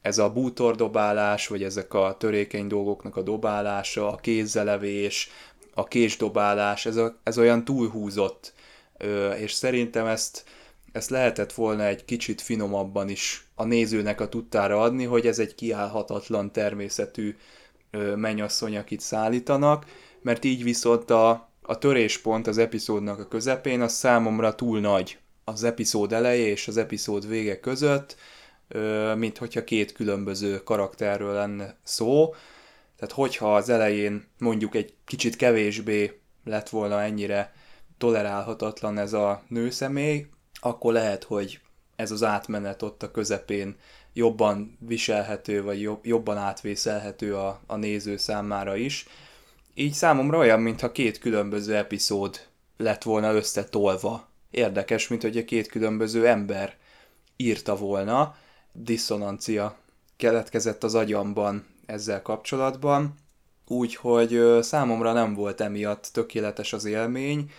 ez 0.00 0.18
a 0.18 0.32
bútordobálás, 0.32 1.46
vagy 1.46 1.62
ezek 1.62 1.94
a 1.94 2.16
törékeny 2.18 2.66
dolgoknak 2.66 3.16
a 3.16 3.22
dobálása, 3.22 4.12
a 4.12 4.16
kézzelevés, 4.16 5.30
a 5.74 5.84
késdobálás, 5.84 6.86
ez, 6.86 6.96
a, 6.96 7.18
ez 7.22 7.38
olyan 7.38 7.64
túlhúzott, 7.64 8.52
ö, 8.98 9.30
és 9.30 9.52
szerintem 9.52 10.06
ezt 10.06 10.44
ezt 10.96 11.10
lehetett 11.10 11.52
volna 11.52 11.84
egy 11.84 12.04
kicsit 12.04 12.40
finomabban 12.40 13.08
is 13.08 13.46
a 13.54 13.64
nézőnek 13.64 14.20
a 14.20 14.28
tudtára 14.28 14.80
adni, 14.80 15.04
hogy 15.04 15.26
ez 15.26 15.38
egy 15.38 15.54
kiállhatatlan 15.54 16.52
természetű 16.52 17.36
mennyasszony, 18.16 18.76
akit 18.76 19.00
szállítanak, 19.00 19.84
mert 20.22 20.44
így 20.44 20.62
viszont 20.62 21.10
a, 21.10 21.50
a 21.62 21.78
töréspont 21.78 22.46
az 22.46 22.58
epizódnak 22.58 23.18
a 23.18 23.28
közepén 23.28 23.80
az 23.80 23.92
számomra 23.92 24.54
túl 24.54 24.80
nagy 24.80 25.18
az 25.44 25.64
epizód 25.64 26.12
eleje 26.12 26.46
és 26.46 26.68
az 26.68 26.76
epizód 26.76 27.28
vége 27.28 27.60
között, 27.60 28.16
mint 29.16 29.38
hogyha 29.38 29.64
két 29.64 29.92
különböző 29.92 30.62
karakterről 30.62 31.32
lenne 31.32 31.76
szó. 31.82 32.34
Tehát 32.96 33.14
hogyha 33.14 33.54
az 33.54 33.68
elején 33.68 34.24
mondjuk 34.38 34.74
egy 34.74 34.94
kicsit 35.04 35.36
kevésbé 35.36 36.20
lett 36.44 36.68
volna 36.68 37.02
ennyire 37.02 37.52
tolerálhatatlan 37.98 38.98
ez 38.98 39.12
a 39.12 39.42
nőszemély, 39.48 40.26
akkor 40.66 40.92
lehet, 40.92 41.24
hogy 41.24 41.60
ez 41.96 42.10
az 42.10 42.22
átmenet 42.22 42.82
ott 42.82 43.02
a 43.02 43.10
közepén 43.10 43.76
jobban 44.12 44.78
viselhető, 44.80 45.62
vagy 45.62 45.90
jobban 46.02 46.36
átvészelhető 46.36 47.36
a, 47.36 47.60
a 47.66 47.76
néző 47.76 48.16
számára 48.16 48.76
is. 48.76 49.06
Így 49.74 49.92
számomra 49.92 50.38
olyan, 50.38 50.60
mintha 50.60 50.92
két 50.92 51.18
különböző 51.18 51.76
epizód 51.76 52.46
lett 52.76 53.02
volna 53.02 53.34
összetolva. 53.34 54.28
Érdekes, 54.50 55.08
mint 55.08 55.22
hogy 55.22 55.36
a 55.36 55.44
két 55.44 55.66
különböző 55.66 56.26
ember 56.26 56.76
írta 57.36 57.76
volna. 57.76 58.36
Diszonancia 58.72 59.76
keletkezett 60.16 60.84
az 60.84 60.94
agyamban 60.94 61.66
ezzel 61.86 62.22
kapcsolatban, 62.22 63.14
úgyhogy 63.66 64.58
számomra 64.60 65.12
nem 65.12 65.34
volt 65.34 65.60
emiatt 65.60 66.08
tökéletes 66.12 66.72
az 66.72 66.84
élmény. 66.84 67.50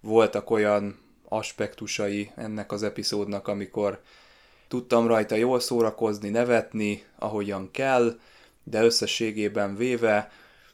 Voltak 0.00 0.50
olyan 0.50 1.03
aspektusai 1.36 2.30
ennek 2.36 2.72
az 2.72 2.82
epizódnak, 2.82 3.48
amikor 3.48 4.00
tudtam 4.68 5.06
rajta 5.06 5.34
jól 5.34 5.60
szórakozni, 5.60 6.28
nevetni, 6.28 7.04
ahogyan 7.18 7.70
kell, 7.70 8.18
de 8.64 8.82
összességében 8.82 9.76
véve 9.76 10.30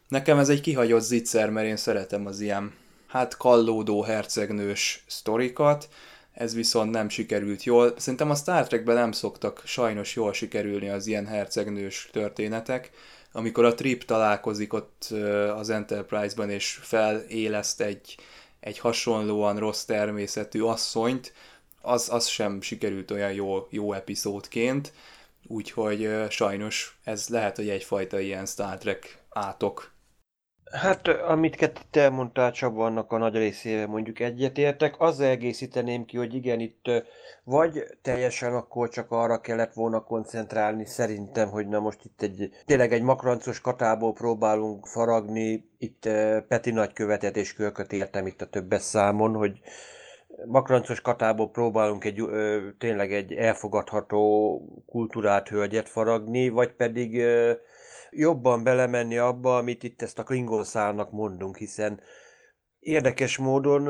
nekem 0.09 0.39
ez 0.39 0.49
egy 0.49 0.61
kihagyott 0.61 1.03
zicser, 1.03 1.51
mert 1.51 1.67
én 1.67 1.77
szeretem 1.77 2.27
az 2.27 2.41
ilyen 2.41 2.73
hát 3.07 3.37
kallódó 3.37 4.03
hercegnős 4.03 5.05
sztorikat. 5.07 5.89
ez 6.33 6.55
viszont 6.55 6.91
nem 6.91 7.09
sikerült 7.09 7.65
jól. 7.65 7.95
Szerintem 7.97 8.31
a 8.31 8.35
Star 8.35 8.67
Trekben 8.67 8.95
nem 8.95 9.13
szoktak 9.13 9.63
sajnos 9.65 10.17
jól 10.17 10.33
sikerülni 10.33 10.89
az 10.89 11.07
ilyen 11.07 11.27
hercegnős 11.27 12.09
történetek. 12.13 12.91
Amikor 13.33 13.65
a 13.65 13.75
Trip 13.75 14.05
találkozik 14.05 14.73
ott 14.73 15.15
az 15.55 15.71
Enterprise-ban 15.71 16.51
és 16.51 16.79
feléleszt 16.83 17.81
egy, 17.81 18.17
egy 18.61 18.79
hasonlóan 18.79 19.59
rossz 19.59 19.85
természetű 19.85 20.61
asszonyt, 20.61 21.33
az, 21.81 22.09
az 22.13 22.27
sem 22.27 22.61
sikerült 22.61 23.11
olyan 23.11 23.33
jó, 23.33 23.67
jó 23.71 23.93
epizódként, 23.93 24.93
úgyhogy 25.47 26.11
sajnos 26.29 26.99
ez 27.05 27.29
lehet, 27.29 27.57
hogy 27.57 27.69
egyfajta 27.69 28.21
ilyen 28.21 28.47
Star 28.47 28.79
Trek 28.79 29.23
átok 29.29 29.93
Hát, 30.71 31.09
amit 31.09 31.73
te 31.91 32.01
elmondtál 32.01 32.53
Csaba, 32.53 32.85
annak 32.85 33.13
a 33.13 33.19
nagy 33.19 33.35
részével 33.35 33.87
mondjuk 33.87 34.21
egyetértek. 34.21 35.01
Azzal 35.01 35.27
egészíteném 35.27 36.05
ki, 36.05 36.17
hogy 36.17 36.35
igen, 36.35 36.61
itt 36.61 36.91
vagy 37.45 37.85
teljesen 38.03 38.55
akkor 38.55 38.89
csak 38.89 39.11
arra 39.11 39.41
kellett 39.41 39.73
volna 39.73 40.01
koncentrálni, 40.01 40.87
szerintem, 40.87 41.49
hogy 41.49 41.69
na 41.69 41.81
most 41.81 42.05
itt 42.05 42.23
egy 42.23 42.51
tényleg 42.67 42.93
egy 42.93 43.03
makrancos 43.03 43.61
katából 43.61 44.13
próbálunk 44.13 44.87
faragni, 44.87 45.69
itt 45.79 46.09
Peti 46.49 46.71
nagykövetet 46.71 47.37
és 47.37 47.55
Kölköt 47.55 47.93
értem 47.93 48.27
itt 48.27 48.43
a 48.43 48.49
többes 48.49 48.83
számon, 48.83 49.35
hogy 49.35 49.61
makrancos 50.47 51.01
katából 51.01 51.51
próbálunk 51.51 52.05
egy, 52.05 52.21
ö, 52.21 52.69
tényleg 52.79 53.13
egy 53.13 53.33
elfogadható 53.33 54.83
kultúrát 54.87 55.49
hölgyet 55.49 55.89
faragni, 55.89 56.49
vagy 56.49 56.73
pedig 56.73 57.19
ö, 57.19 57.53
jobban 58.11 58.65
belemenni 58.65 59.19
abba, 59.19 59.57
amit 59.57 59.83
itt 59.83 60.03
ezt 60.03 60.19
a 60.19 60.23
Klingon 60.23 60.65
szálnak 60.65 61.11
mondunk, 61.11 61.57
hiszen 61.57 62.01
érdekes 62.79 63.39
módon 63.39 63.87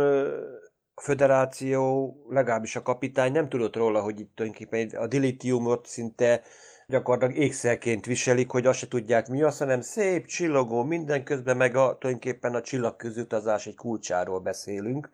a 0.96 1.02
föderáció, 1.02 2.14
legalábbis 2.28 2.76
a 2.76 2.82
kapitány 2.82 3.32
nem 3.32 3.48
tudott 3.48 3.76
róla, 3.76 4.02
hogy 4.02 4.20
itt 4.20 4.32
tulajdonképpen 4.34 5.00
a 5.00 5.06
dilitiumot 5.06 5.86
szinte 5.86 6.42
gyakorlatilag 6.86 7.42
ékszerként 7.42 8.06
viselik, 8.06 8.50
hogy 8.50 8.66
azt 8.66 8.78
se 8.78 8.88
tudják 8.88 9.28
mi 9.28 9.42
az, 9.42 9.58
hanem 9.58 9.80
szép, 9.80 10.26
csillogó, 10.26 10.84
minden 10.84 11.24
közben 11.24 11.56
meg 11.56 11.76
a, 11.76 11.96
tulajdonképpen 11.98 12.54
a 12.54 12.60
csillagközutazás 12.60 13.66
egy 13.66 13.76
kulcsáról 13.76 14.40
beszélünk. 14.40 15.10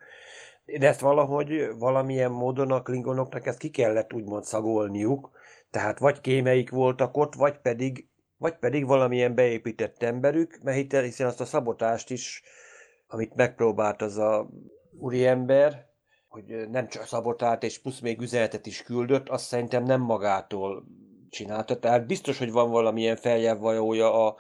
De 0.78 0.86
ezt 0.88 1.00
valahogy 1.00 1.68
valamilyen 1.78 2.30
módon 2.30 2.72
a 2.72 2.82
klingonoknak 2.82 3.46
ezt 3.46 3.59
ki 3.59 3.70
kellett 3.70 4.12
úgymond 4.12 4.44
szagolniuk, 4.44 5.30
tehát 5.70 5.98
vagy 5.98 6.20
kémeik 6.20 6.70
voltak 6.70 7.16
ott, 7.16 7.34
vagy 7.34 7.59
pedig 7.59 8.09
vagy 8.39 8.59
pedig 8.59 8.87
valamilyen 8.87 9.34
beépített 9.34 10.03
emberük, 10.03 10.59
mert 10.62 10.93
hiszen 10.93 11.26
azt 11.26 11.41
a 11.41 11.45
szabotást 11.45 12.11
is, 12.11 12.43
amit 13.07 13.34
megpróbált 13.34 14.03
az 14.03 14.18
a 14.18 14.49
úriember, 14.99 15.87
hogy 16.28 16.68
nem 16.70 16.89
csak 16.89 17.07
szabotált, 17.07 17.62
és 17.62 17.78
plusz 17.78 18.01
még 18.01 18.20
üzenetet 18.20 18.66
is 18.66 18.82
küldött, 18.82 19.28
azt 19.28 19.47
szerintem 19.47 19.82
nem 19.82 20.01
magától 20.01 20.84
csinálta. 21.30 21.78
Tehát 21.78 22.07
biztos, 22.07 22.39
hogy 22.39 22.53
van 22.53 22.70
valamilyen 22.70 23.16
feljávvajója 23.16 24.26
a 24.26 24.37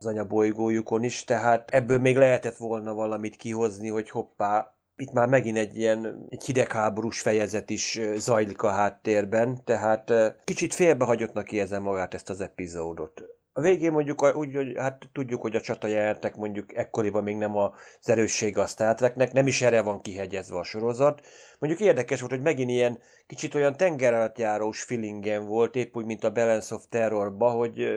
az 0.00 0.06
anyabolygójukon 0.06 1.02
is, 1.02 1.24
tehát 1.24 1.70
ebből 1.70 1.98
még 1.98 2.16
lehetett 2.16 2.56
volna 2.56 2.94
valamit 2.94 3.36
kihozni, 3.36 3.88
hogy 3.88 4.10
hoppá, 4.10 4.74
itt 4.96 5.12
már 5.12 5.28
megint 5.28 5.56
egy 5.56 5.76
ilyen 5.76 6.26
egy 6.28 6.44
hidegháborús 6.44 7.20
fejezet 7.20 7.70
is 7.70 8.00
zajlik 8.16 8.62
a 8.62 8.70
háttérben, 8.70 9.64
tehát 9.64 10.12
kicsit 10.44 10.74
félbehagyottnak 10.74 11.52
érzem 11.52 11.82
magát 11.82 12.14
ezt 12.14 12.30
az 12.30 12.40
epizódot. 12.40 13.24
A 13.60 13.62
végén 13.62 13.92
mondjuk 13.92 14.36
úgy, 14.36 14.54
hogy 14.54 14.72
hát 14.76 15.08
tudjuk, 15.12 15.40
hogy 15.40 15.56
a 15.56 15.60
csata 15.60 15.86
jelentek 15.86 16.36
mondjuk 16.36 16.76
ekkoriban 16.76 17.22
még 17.22 17.36
nem 17.36 17.56
az 17.56 17.72
erőssége 18.04 18.60
a 18.60 18.66
Star 18.66 18.94
Treknek, 18.94 19.32
nem 19.32 19.46
is 19.46 19.62
erre 19.62 19.82
van 19.82 20.00
kihegyezve 20.00 20.58
a 20.58 20.62
sorozat. 20.62 21.26
Mondjuk 21.58 21.82
érdekes 21.82 22.20
volt, 22.20 22.32
hogy 22.32 22.42
megint 22.42 22.70
ilyen 22.70 22.98
kicsit 23.26 23.54
olyan 23.54 23.76
tengeralattjárós 23.76 24.82
feelingen 24.82 25.46
volt, 25.46 25.76
épp 25.76 25.96
úgy, 25.96 26.04
mint 26.04 26.24
a 26.24 26.32
Balance 26.32 26.74
of 26.74 26.84
Terrorba, 26.88 27.50
hogy 27.50 27.88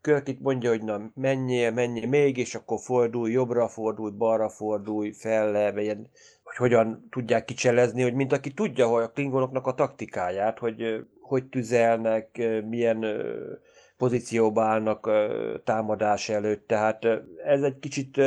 Kirk 0.00 0.28
itt 0.28 0.40
mondja, 0.40 0.70
hogy 0.70 0.82
na 0.82 1.10
menjél, 1.14 1.70
menjél 1.70 2.08
még, 2.08 2.36
és 2.36 2.54
akkor 2.54 2.80
fordulj, 2.80 3.32
jobbra 3.32 3.68
fordulj, 3.68 4.12
balra 4.12 4.48
fordulj, 4.48 5.12
fel 5.12 5.50
le, 5.50 5.82
ilyen 5.82 6.10
hogy 6.42 6.56
hogyan 6.56 7.06
tudják 7.10 7.44
kicselezni, 7.44 8.02
hogy 8.02 8.14
mint 8.14 8.32
aki 8.32 8.52
tudja, 8.54 8.86
hogy 8.86 9.02
a 9.02 9.10
klingonoknak 9.10 9.66
a 9.66 9.74
taktikáját, 9.74 10.58
hogy 10.58 11.06
hogy 11.30 11.44
tüzelnek, 11.44 12.42
milyen 12.68 13.06
pozícióba 14.00 14.62
állnak 14.62 15.10
támadás 15.64 16.28
előtt, 16.28 16.66
tehát 16.66 17.04
ez 17.44 17.62
egy 17.62 17.78
kicsit 17.78 18.20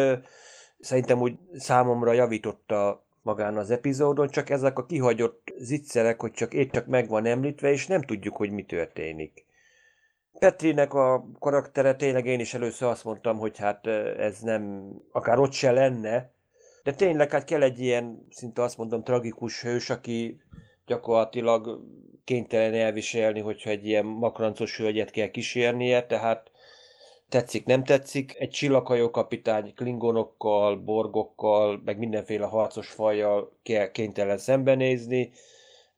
szerintem 0.80 1.22
úgy 1.22 1.38
számomra 1.54 2.12
javította 2.12 3.06
magán 3.22 3.58
az 3.58 3.72
epizódon, 3.72 4.28
csak 4.28 4.50
ezek 4.50 4.78
a 4.78 4.86
kihagyott 4.86 5.54
zicserek, 5.58 6.22
hogy 6.22 6.32
csak 6.32 6.54
épp 6.54 6.72
csak 6.72 6.86
meg 6.86 7.08
van 7.08 7.26
említve, 7.26 7.72
és 7.72 7.88
nem 7.88 8.02
tudjuk, 8.02 8.36
hogy 8.36 8.52
mi 8.52 8.64
történik. 8.64 9.46
Petrinek 10.40 10.94
a 10.94 11.26
karaktere 11.40 11.96
tényleg 11.96 12.26
én 12.26 12.40
is 12.40 12.54
először 12.54 12.90
azt 12.90 13.04
mondtam, 13.04 13.38
hogy 13.38 13.58
hát 13.58 13.88
ez 14.18 14.40
nem, 14.40 14.92
akár 15.12 15.40
ott 15.40 15.52
se 15.52 15.72
lenne, 15.72 16.32
de 16.84 16.94
tényleg 16.94 17.32
hát 17.32 17.44
kell 17.44 17.62
egy 17.62 17.80
ilyen, 17.80 18.28
szinte 18.30 18.62
azt 18.62 18.78
mondom, 18.78 19.04
tragikus 19.04 19.62
hős, 19.62 19.90
aki 19.90 20.42
gyakorlatilag 20.86 21.80
kénytelen 22.24 22.74
elviselni, 22.74 23.40
hogyha 23.40 23.70
egy 23.70 23.86
ilyen 23.86 24.06
makrancos 24.06 24.78
hölgyet 24.78 25.12
kell 25.12 25.28
kísérnie, 25.28 26.06
tehát 26.06 26.52
tetszik, 27.30 27.66
nem 27.66 27.84
tetszik. 27.84 28.36
Egy 28.40 28.50
csillaghajó 28.50 29.10
kapitány 29.10 29.74
klingonokkal, 29.76 30.76
borgokkal, 30.76 31.82
meg 31.86 31.98
mindenféle 31.98 32.46
harcos 32.46 32.90
fajjal 32.90 33.58
kell 33.64 33.92
kénytelen 33.92 34.38
szembenézni, 34.38 35.32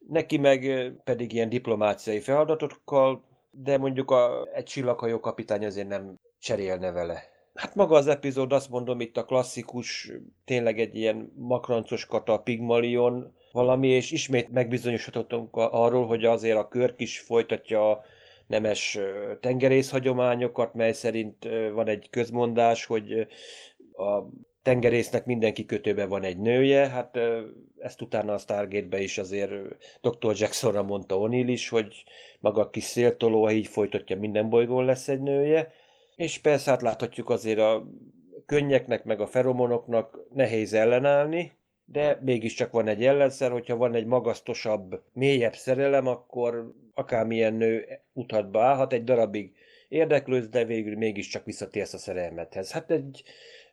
neki 0.07 0.37
meg 0.37 0.91
pedig 1.03 1.33
ilyen 1.33 1.49
diplomáciai 1.49 2.19
feladatokkal, 2.19 3.23
de 3.51 3.77
mondjuk 3.77 4.11
a, 4.11 4.47
egy 4.53 4.63
csillaghajó 4.63 5.19
kapitány 5.19 5.65
azért 5.65 5.87
nem 5.87 6.19
cserélne 6.39 6.91
vele. 6.91 7.23
Hát 7.53 7.75
maga 7.75 7.95
az 7.95 8.07
epizód, 8.07 8.53
azt 8.53 8.69
mondom, 8.69 8.99
itt 8.99 9.17
a 9.17 9.25
klasszikus, 9.25 10.11
tényleg 10.45 10.79
egy 10.79 10.95
ilyen 10.95 11.31
makrancos 11.35 12.05
kata, 12.05 12.39
pigmalion 12.39 13.35
valami, 13.55 13.87
és 13.87 14.11
ismét 14.11 14.51
megbizonyosodhatunk 14.51 15.49
arról, 15.55 16.05
hogy 16.05 16.25
azért 16.25 16.57
a 16.57 16.67
Körk 16.67 17.01
is 17.01 17.19
folytatja 17.19 17.91
a 17.91 18.03
nemes 18.47 18.99
tengerész 19.39 19.89
hagyományokat, 19.89 20.73
mely 20.73 20.91
szerint 20.93 21.47
van 21.73 21.87
egy 21.87 22.09
közmondás, 22.09 22.85
hogy 22.85 23.27
a 23.97 24.21
tengerésznek 24.61 25.25
mindenki 25.25 25.65
kötőben 25.65 26.09
van 26.09 26.23
egy 26.23 26.37
nője, 26.37 26.87
hát 26.87 27.19
ezt 27.79 28.01
utána 28.01 28.33
a 28.33 28.37
Stargate-be 28.37 29.01
is 29.01 29.17
azért 29.17 29.51
Dr. 30.01 30.33
Jacksonra 30.35 30.83
mondta 30.83 31.15
O'Neill 31.19 31.47
is, 31.47 31.69
hogy 31.69 32.03
maga 32.39 32.61
a 32.61 32.69
kis 32.69 32.83
széltoló, 32.83 33.49
így 33.49 33.67
folytatja, 33.67 34.19
minden 34.19 34.49
bolygón 34.49 34.85
lesz 34.85 35.07
egy 35.07 35.21
nője, 35.21 35.71
és 36.15 36.39
persze 36.39 36.69
hát 36.69 36.81
láthatjuk 36.81 37.29
azért 37.29 37.59
a 37.59 37.87
könnyeknek, 38.45 39.03
meg 39.03 39.19
a 39.19 39.27
feromonoknak 39.27 40.19
nehéz 40.33 40.73
ellenállni, 40.73 41.51
de 41.85 42.19
mégiscsak 42.21 42.71
van 42.71 42.87
egy 42.87 43.05
ellenszer, 43.05 43.51
hogyha 43.51 43.75
van 43.75 43.95
egy 43.95 44.05
magasztosabb, 44.05 45.01
mélyebb 45.13 45.55
szerelem, 45.55 46.07
akkor 46.07 46.73
akármilyen 46.93 47.53
nő 47.53 47.99
utatba 48.13 48.63
állhat, 48.63 48.93
egy 48.93 49.03
darabig 49.03 49.55
érdeklőz, 49.87 50.47
de 50.49 50.65
végül 50.65 50.97
mégiscsak 50.97 51.45
visszatérsz 51.45 51.93
a 51.93 51.97
szerelmethez. 51.97 52.71
Hát 52.71 52.91
egy, 52.91 53.23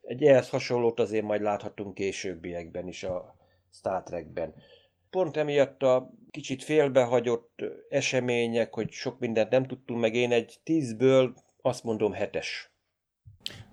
egy 0.02 0.22
ehhez 0.22 0.48
hasonlót 0.48 1.00
azért 1.00 1.24
majd 1.24 1.42
láthatunk 1.42 1.94
későbbiekben 1.94 2.88
is 2.88 3.02
a 3.02 3.36
Star 3.72 4.02
Trekben. 4.02 4.54
Pont 5.10 5.36
emiatt 5.36 5.82
a 5.82 6.10
kicsit 6.30 6.62
félbehagyott 6.62 7.64
események, 7.88 8.74
hogy 8.74 8.90
sok 8.90 9.18
mindent 9.18 9.50
nem 9.50 9.66
tudtunk 9.66 10.00
meg, 10.00 10.14
én 10.14 10.32
egy 10.32 10.58
tízből 10.62 11.34
azt 11.62 11.84
mondom 11.84 12.12
hetes. 12.12 12.70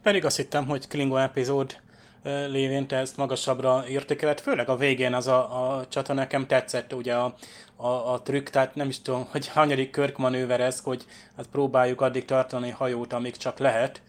Pedig 0.01 0.25
azt 0.25 0.37
hittem, 0.37 0.65
hogy 0.65 0.87
Klingon 0.87 1.21
epizód 1.21 1.81
lévén 2.23 2.87
te 2.87 2.95
ezt 2.95 3.17
magasabbra 3.17 3.83
értékeled, 3.87 4.39
főleg 4.39 4.69
a 4.69 4.75
végén 4.75 5.13
az 5.13 5.27
a, 5.27 5.77
a 5.77 5.87
csata 5.87 6.13
nekem 6.13 6.47
tetszett, 6.47 6.93
ugye 6.93 7.15
a, 7.15 7.35
a, 7.75 7.87
a 7.87 8.21
trükk, 8.21 8.49
tehát 8.49 8.75
nem 8.75 8.89
is 8.89 9.01
tudom, 9.01 9.27
hogy 9.31 9.47
hanyadik 9.47 9.89
Körk 9.89 10.17
manőver 10.17 10.61
ez, 10.61 10.79
hogy 10.79 11.05
hát 11.37 11.47
próbáljuk 11.47 12.01
addig 12.01 12.25
tartani 12.25 12.69
hajót, 12.69 13.13
amíg 13.13 13.37
csak 13.37 13.57
lehet, 13.57 14.01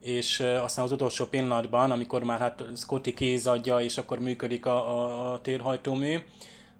és 0.00 0.40
aztán 0.40 0.84
az 0.84 0.92
utolsó 0.92 1.24
pillanatban, 1.24 1.90
amikor 1.90 2.22
már 2.22 2.38
hát 2.38 2.64
Scotty 2.76 3.14
kézadja, 3.14 3.80
és 3.80 3.98
akkor 3.98 4.18
működik 4.18 4.66
a, 4.66 4.98
a, 4.98 5.32
a 5.32 5.40
térhajtómű, 5.40 6.18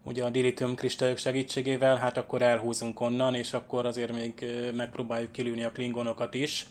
ugye 0.02 0.24
a 0.24 0.30
dilithium 0.30 0.74
kristályok 0.74 1.18
segítségével, 1.18 1.96
hát 1.96 2.16
akkor 2.16 2.42
elhúzunk 2.42 3.00
onnan, 3.00 3.34
és 3.34 3.52
akkor 3.52 3.86
azért 3.86 4.12
még 4.12 4.46
megpróbáljuk 4.74 5.32
kilőni 5.32 5.64
a 5.64 5.72
klingonokat 5.72 6.34
is. 6.34 6.66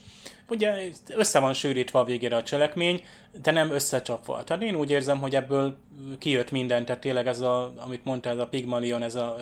Ugye 0.50 0.90
össze 1.08 1.40
van 1.40 1.54
sűrítve 1.54 2.00
a 2.00 2.04
végére 2.04 2.36
a 2.36 2.44
cselekmény, 2.44 3.04
de 3.42 3.52
nem 3.52 3.72
összecsapva. 3.72 4.44
Tehát 4.44 4.64
én 4.64 4.76
úgy 4.76 4.92
érzem, 4.92 5.20
hogy 5.20 5.36
ebből 5.36 5.78
kijött 6.18 6.52
minden, 6.52 6.86
tehát 6.86 7.02
tényleg 7.02 7.28
ez 7.28 7.42
a, 7.42 7.74
amit 7.78 8.06
mondta, 8.06 8.30
ez 8.30 8.38
a 8.38 8.48
Pygmalion, 8.48 9.02
ez 9.02 9.16
a 9.16 9.36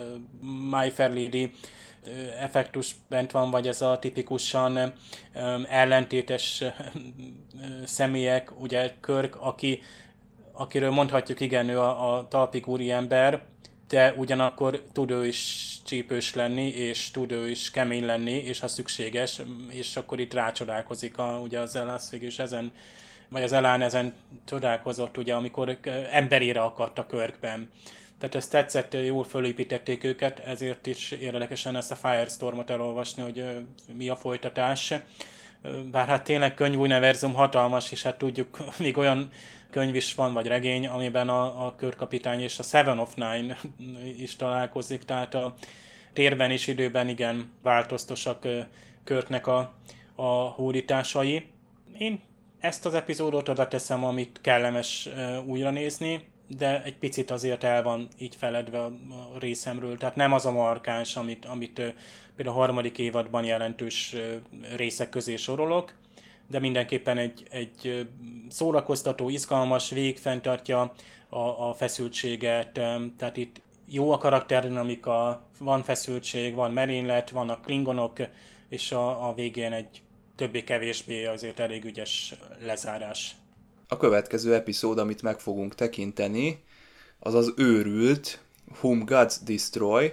My 0.70 0.90
Fair 0.90 1.14
Lady 1.14 1.52
effektus 2.40 2.94
bent 3.08 3.30
van, 3.30 3.50
vagy 3.50 3.68
ez 3.68 3.82
a 3.82 3.98
tipikusan 3.98 4.92
ellentétes 5.68 6.64
személyek, 7.84 8.60
ugye 8.60 8.92
Körk, 9.00 9.36
aki, 9.40 9.82
akiről 10.52 10.90
mondhatjuk, 10.90 11.40
igen, 11.40 11.68
ő 11.68 11.80
a, 11.80 12.16
a 12.16 12.28
talpig 12.28 12.68
úri 12.68 12.90
ember, 12.90 13.42
de 13.88 14.14
ugyanakkor 14.16 14.82
tud 14.92 15.10
ő 15.10 15.26
is 15.26 15.64
csípős 15.84 16.34
lenni, 16.34 16.66
és 16.66 17.10
tud 17.10 17.32
ő 17.32 17.50
is 17.50 17.70
kemény 17.70 18.04
lenni, 18.04 18.32
és 18.32 18.60
ha 18.60 18.68
szükséges, 18.68 19.40
és 19.68 19.96
akkor 19.96 20.20
itt 20.20 20.34
rácsodálkozik 20.34 21.18
a, 21.18 21.40
ugye 21.42 21.60
az 21.60 21.76
Elász 21.76 22.12
is 22.12 22.38
ezen, 22.38 22.72
vagy 23.28 23.42
az 23.42 23.52
Elán 23.52 23.82
ezen 23.82 24.14
csodálkozott, 24.44 25.16
ugye, 25.16 25.34
amikor 25.34 25.78
emberére 26.10 26.60
akadt 26.60 26.98
a 26.98 27.06
körkben. 27.06 27.70
Tehát 28.18 28.34
ezt 28.34 28.50
tetszett, 28.50 28.94
jól 29.04 29.24
fölépítették 29.24 30.04
őket, 30.04 30.38
ezért 30.38 30.86
is 30.86 31.10
érdekesen 31.10 31.76
ezt 31.76 31.90
a 31.90 31.96
Firestormot 31.96 32.70
elolvasni, 32.70 33.22
hogy 33.22 33.44
mi 33.96 34.08
a 34.08 34.16
folytatás. 34.16 34.94
Bár 35.90 36.06
hát 36.06 36.24
tényleg 36.24 36.54
könyvuniverzum 36.54 37.34
hatalmas, 37.34 37.92
és 37.92 38.02
hát 38.02 38.18
tudjuk, 38.18 38.58
még 38.78 38.96
olyan 38.96 39.30
könyv 39.70 39.94
is 39.94 40.14
van, 40.14 40.32
vagy 40.32 40.46
regény, 40.46 40.86
amiben 40.86 41.28
a, 41.28 41.66
a 41.66 41.74
körkapitány 41.74 42.40
és 42.40 42.58
a 42.58 42.62
Seven 42.62 42.98
of 42.98 43.14
Nine 43.14 43.58
is 44.24 44.36
találkozik, 44.36 45.02
tehát 45.04 45.34
a 45.34 45.54
térben 46.12 46.50
és 46.50 46.66
időben 46.66 47.08
igen 47.08 47.52
változtosak 47.62 48.46
Körknek 49.04 49.46
a, 49.46 49.74
a 50.14 50.32
hódításai. 50.32 51.46
Én 51.98 52.20
ezt 52.60 52.86
az 52.86 52.94
epizódot 52.94 53.48
oda 53.48 53.68
teszem, 53.68 54.04
amit 54.04 54.38
kellemes 54.42 55.08
újra 55.46 55.70
nézni, 55.70 56.24
de 56.48 56.82
egy 56.82 56.96
picit 56.96 57.30
azért 57.30 57.64
el 57.64 57.82
van 57.82 58.08
így 58.18 58.36
feledve 58.36 58.82
a 58.82 58.92
részemről. 59.38 59.96
Tehát 59.96 60.16
nem 60.16 60.32
az 60.32 60.46
a 60.46 60.52
markáns, 60.52 61.16
amit, 61.16 61.44
amit 61.44 61.94
például 62.36 62.56
a 62.56 62.60
harmadik 62.60 62.98
évadban 62.98 63.44
jelentős 63.44 64.16
részek 64.76 65.08
közé 65.08 65.36
sorolok, 65.36 65.94
de 66.46 66.58
mindenképpen 66.58 67.18
egy, 67.18 67.46
egy 67.50 68.08
szórakoztató, 68.48 69.28
izgalmas, 69.28 69.90
végigfenntartja 69.90 70.92
a, 71.28 71.68
a 71.68 71.74
feszültséget, 71.74 72.72
tehát 73.16 73.36
itt 73.36 73.60
jó 73.88 74.12
a 74.12 74.18
karakterdinamika, 74.18 75.42
van 75.58 75.82
feszültség, 75.82 76.54
van 76.54 76.72
merénylet, 76.72 77.30
vannak 77.30 77.62
klingonok, 77.62 78.18
és 78.68 78.92
a, 78.92 79.28
a 79.28 79.34
végén 79.34 79.72
egy 79.72 80.02
többé-kevésbé 80.36 81.24
azért 81.24 81.60
elég 81.60 81.84
ügyes 81.84 82.34
lezárás. 82.60 83.36
A 83.88 83.96
következő 83.96 84.54
epizód, 84.54 84.98
amit 84.98 85.22
meg 85.22 85.40
fogunk 85.40 85.74
tekinteni, 85.74 86.64
az 87.18 87.34
az 87.34 87.52
őrült 87.56 88.40
Whom 88.80 89.04
Gods 89.04 89.42
Destroy. 89.44 90.12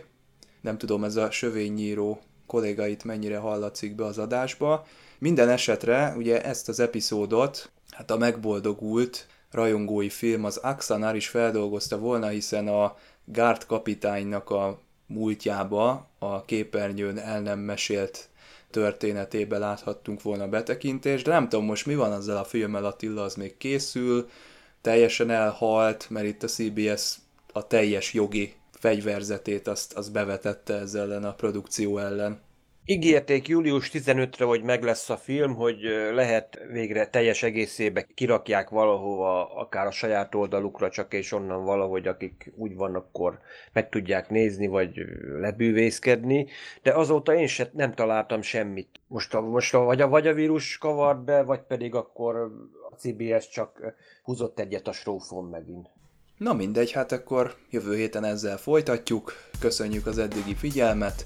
Nem 0.62 0.78
tudom, 0.78 1.04
ez 1.04 1.16
a 1.16 1.32
sövénynyíró 1.32 2.22
kollégait 2.46 3.04
mennyire 3.04 3.38
hallatszik 3.38 3.96
be 3.96 4.06
az 4.06 4.18
adásba. 4.18 4.88
Minden 5.18 5.50
esetre 5.50 6.14
ugye 6.18 6.44
ezt 6.44 6.70
az 6.70 6.80
epizódot, 6.80 7.72
hát 7.92 8.12
a 8.12 8.18
megboldogult 8.18 9.28
rajongói 9.52 10.10
film 10.10 10.44
az 10.44 10.58
Axanar 10.58 11.16
is 11.16 11.28
feldolgozta 11.28 11.98
volna, 11.98 12.28
hiszen 12.28 12.68
a 12.68 12.98
Gárd 13.26 13.66
kapitánynak 13.66 14.50
a 14.50 14.80
múltjába 15.06 16.10
a 16.20 16.46
képernyőn 16.46 17.18
el 17.18 17.42
nem 17.42 17.60
mesélt 17.60 18.30
történetébe 18.74 19.58
láthattunk 19.58 20.22
volna 20.22 20.48
betekintést, 20.48 21.26
de 21.26 21.32
nem 21.32 21.50
tudom 21.50 21.66
most 21.66 21.86
mi 21.86 21.96
van 21.96 22.12
azzal 22.12 22.38
a 22.38 22.44
filmmel, 22.44 22.86
Attila 22.86 23.24
az 23.24 23.36
még 23.36 23.58
készül, 23.58 24.30
teljesen 24.82 25.30
elhalt, 25.30 26.10
mert 26.10 26.26
itt 26.26 26.44
a 26.44 26.48
CBS 26.48 27.16
a 27.54 27.68
teljes 27.68 28.14
jogi 28.14 28.54
fegyverzetét 28.72 29.68
azt, 29.68 29.94
azt 29.94 30.12
bevetette 30.12 30.74
ezzel 30.74 31.02
ellen 31.02 31.24
a 31.24 31.34
produkció 31.34 31.98
ellen. 31.98 32.42
Ígérték 32.86 33.48
július 33.48 33.90
15-re, 33.94 34.46
hogy 34.46 34.64
meg 34.64 34.84
lesz 34.84 35.10
a 35.10 35.18
film, 35.18 35.56
hogy 35.56 35.78
lehet 36.14 36.60
végre 36.72 37.08
teljes 37.08 37.44
egészébe 37.44 38.08
kirakják 38.14 38.70
valahova, 38.70 39.56
akár 39.56 39.88
a 39.88 39.92
saját 39.92 40.36
oldalukra 40.36 40.90
csak, 40.90 41.14
és 41.14 41.32
onnan 41.32 41.64
valahogy, 41.64 42.08
akik 42.08 42.54
úgy 42.56 42.76
vannak, 42.76 43.06
akkor 43.06 43.40
meg 43.74 43.90
tudják 43.90 44.30
nézni, 44.30 44.68
vagy 44.68 44.92
lebűvészkedni, 45.40 46.48
de 46.82 46.92
azóta 46.94 47.36
én 47.36 47.48
sem 47.48 47.68
nem 47.72 47.94
találtam 47.94 48.42
semmit. 48.42 48.90
Most, 49.08 49.34
a, 49.34 49.42
most 49.42 49.74
a, 49.74 49.80
vagy, 49.80 50.02
a, 50.02 50.08
vagy 50.08 50.28
a 50.28 50.34
vírus 50.34 50.78
kavart 50.78 51.24
be, 51.24 51.44
vagy 51.44 51.62
pedig 51.62 51.96
akkor 51.96 52.36
a 52.92 52.96
CBS 52.96 53.50
csak 53.50 53.96
húzott 54.24 54.60
egyet 54.60 54.88
a 54.88 54.92
strófon 54.92 55.46
megint. 55.46 55.90
Na 56.38 56.54
mindegy, 56.54 56.92
hát 56.92 57.12
akkor 57.12 57.56
jövő 57.70 57.96
héten 57.96 58.24
ezzel 58.24 58.58
folytatjuk. 58.58 59.34
Köszönjük 59.60 60.06
az 60.06 60.18
eddigi 60.18 60.56
figyelmet. 60.56 61.26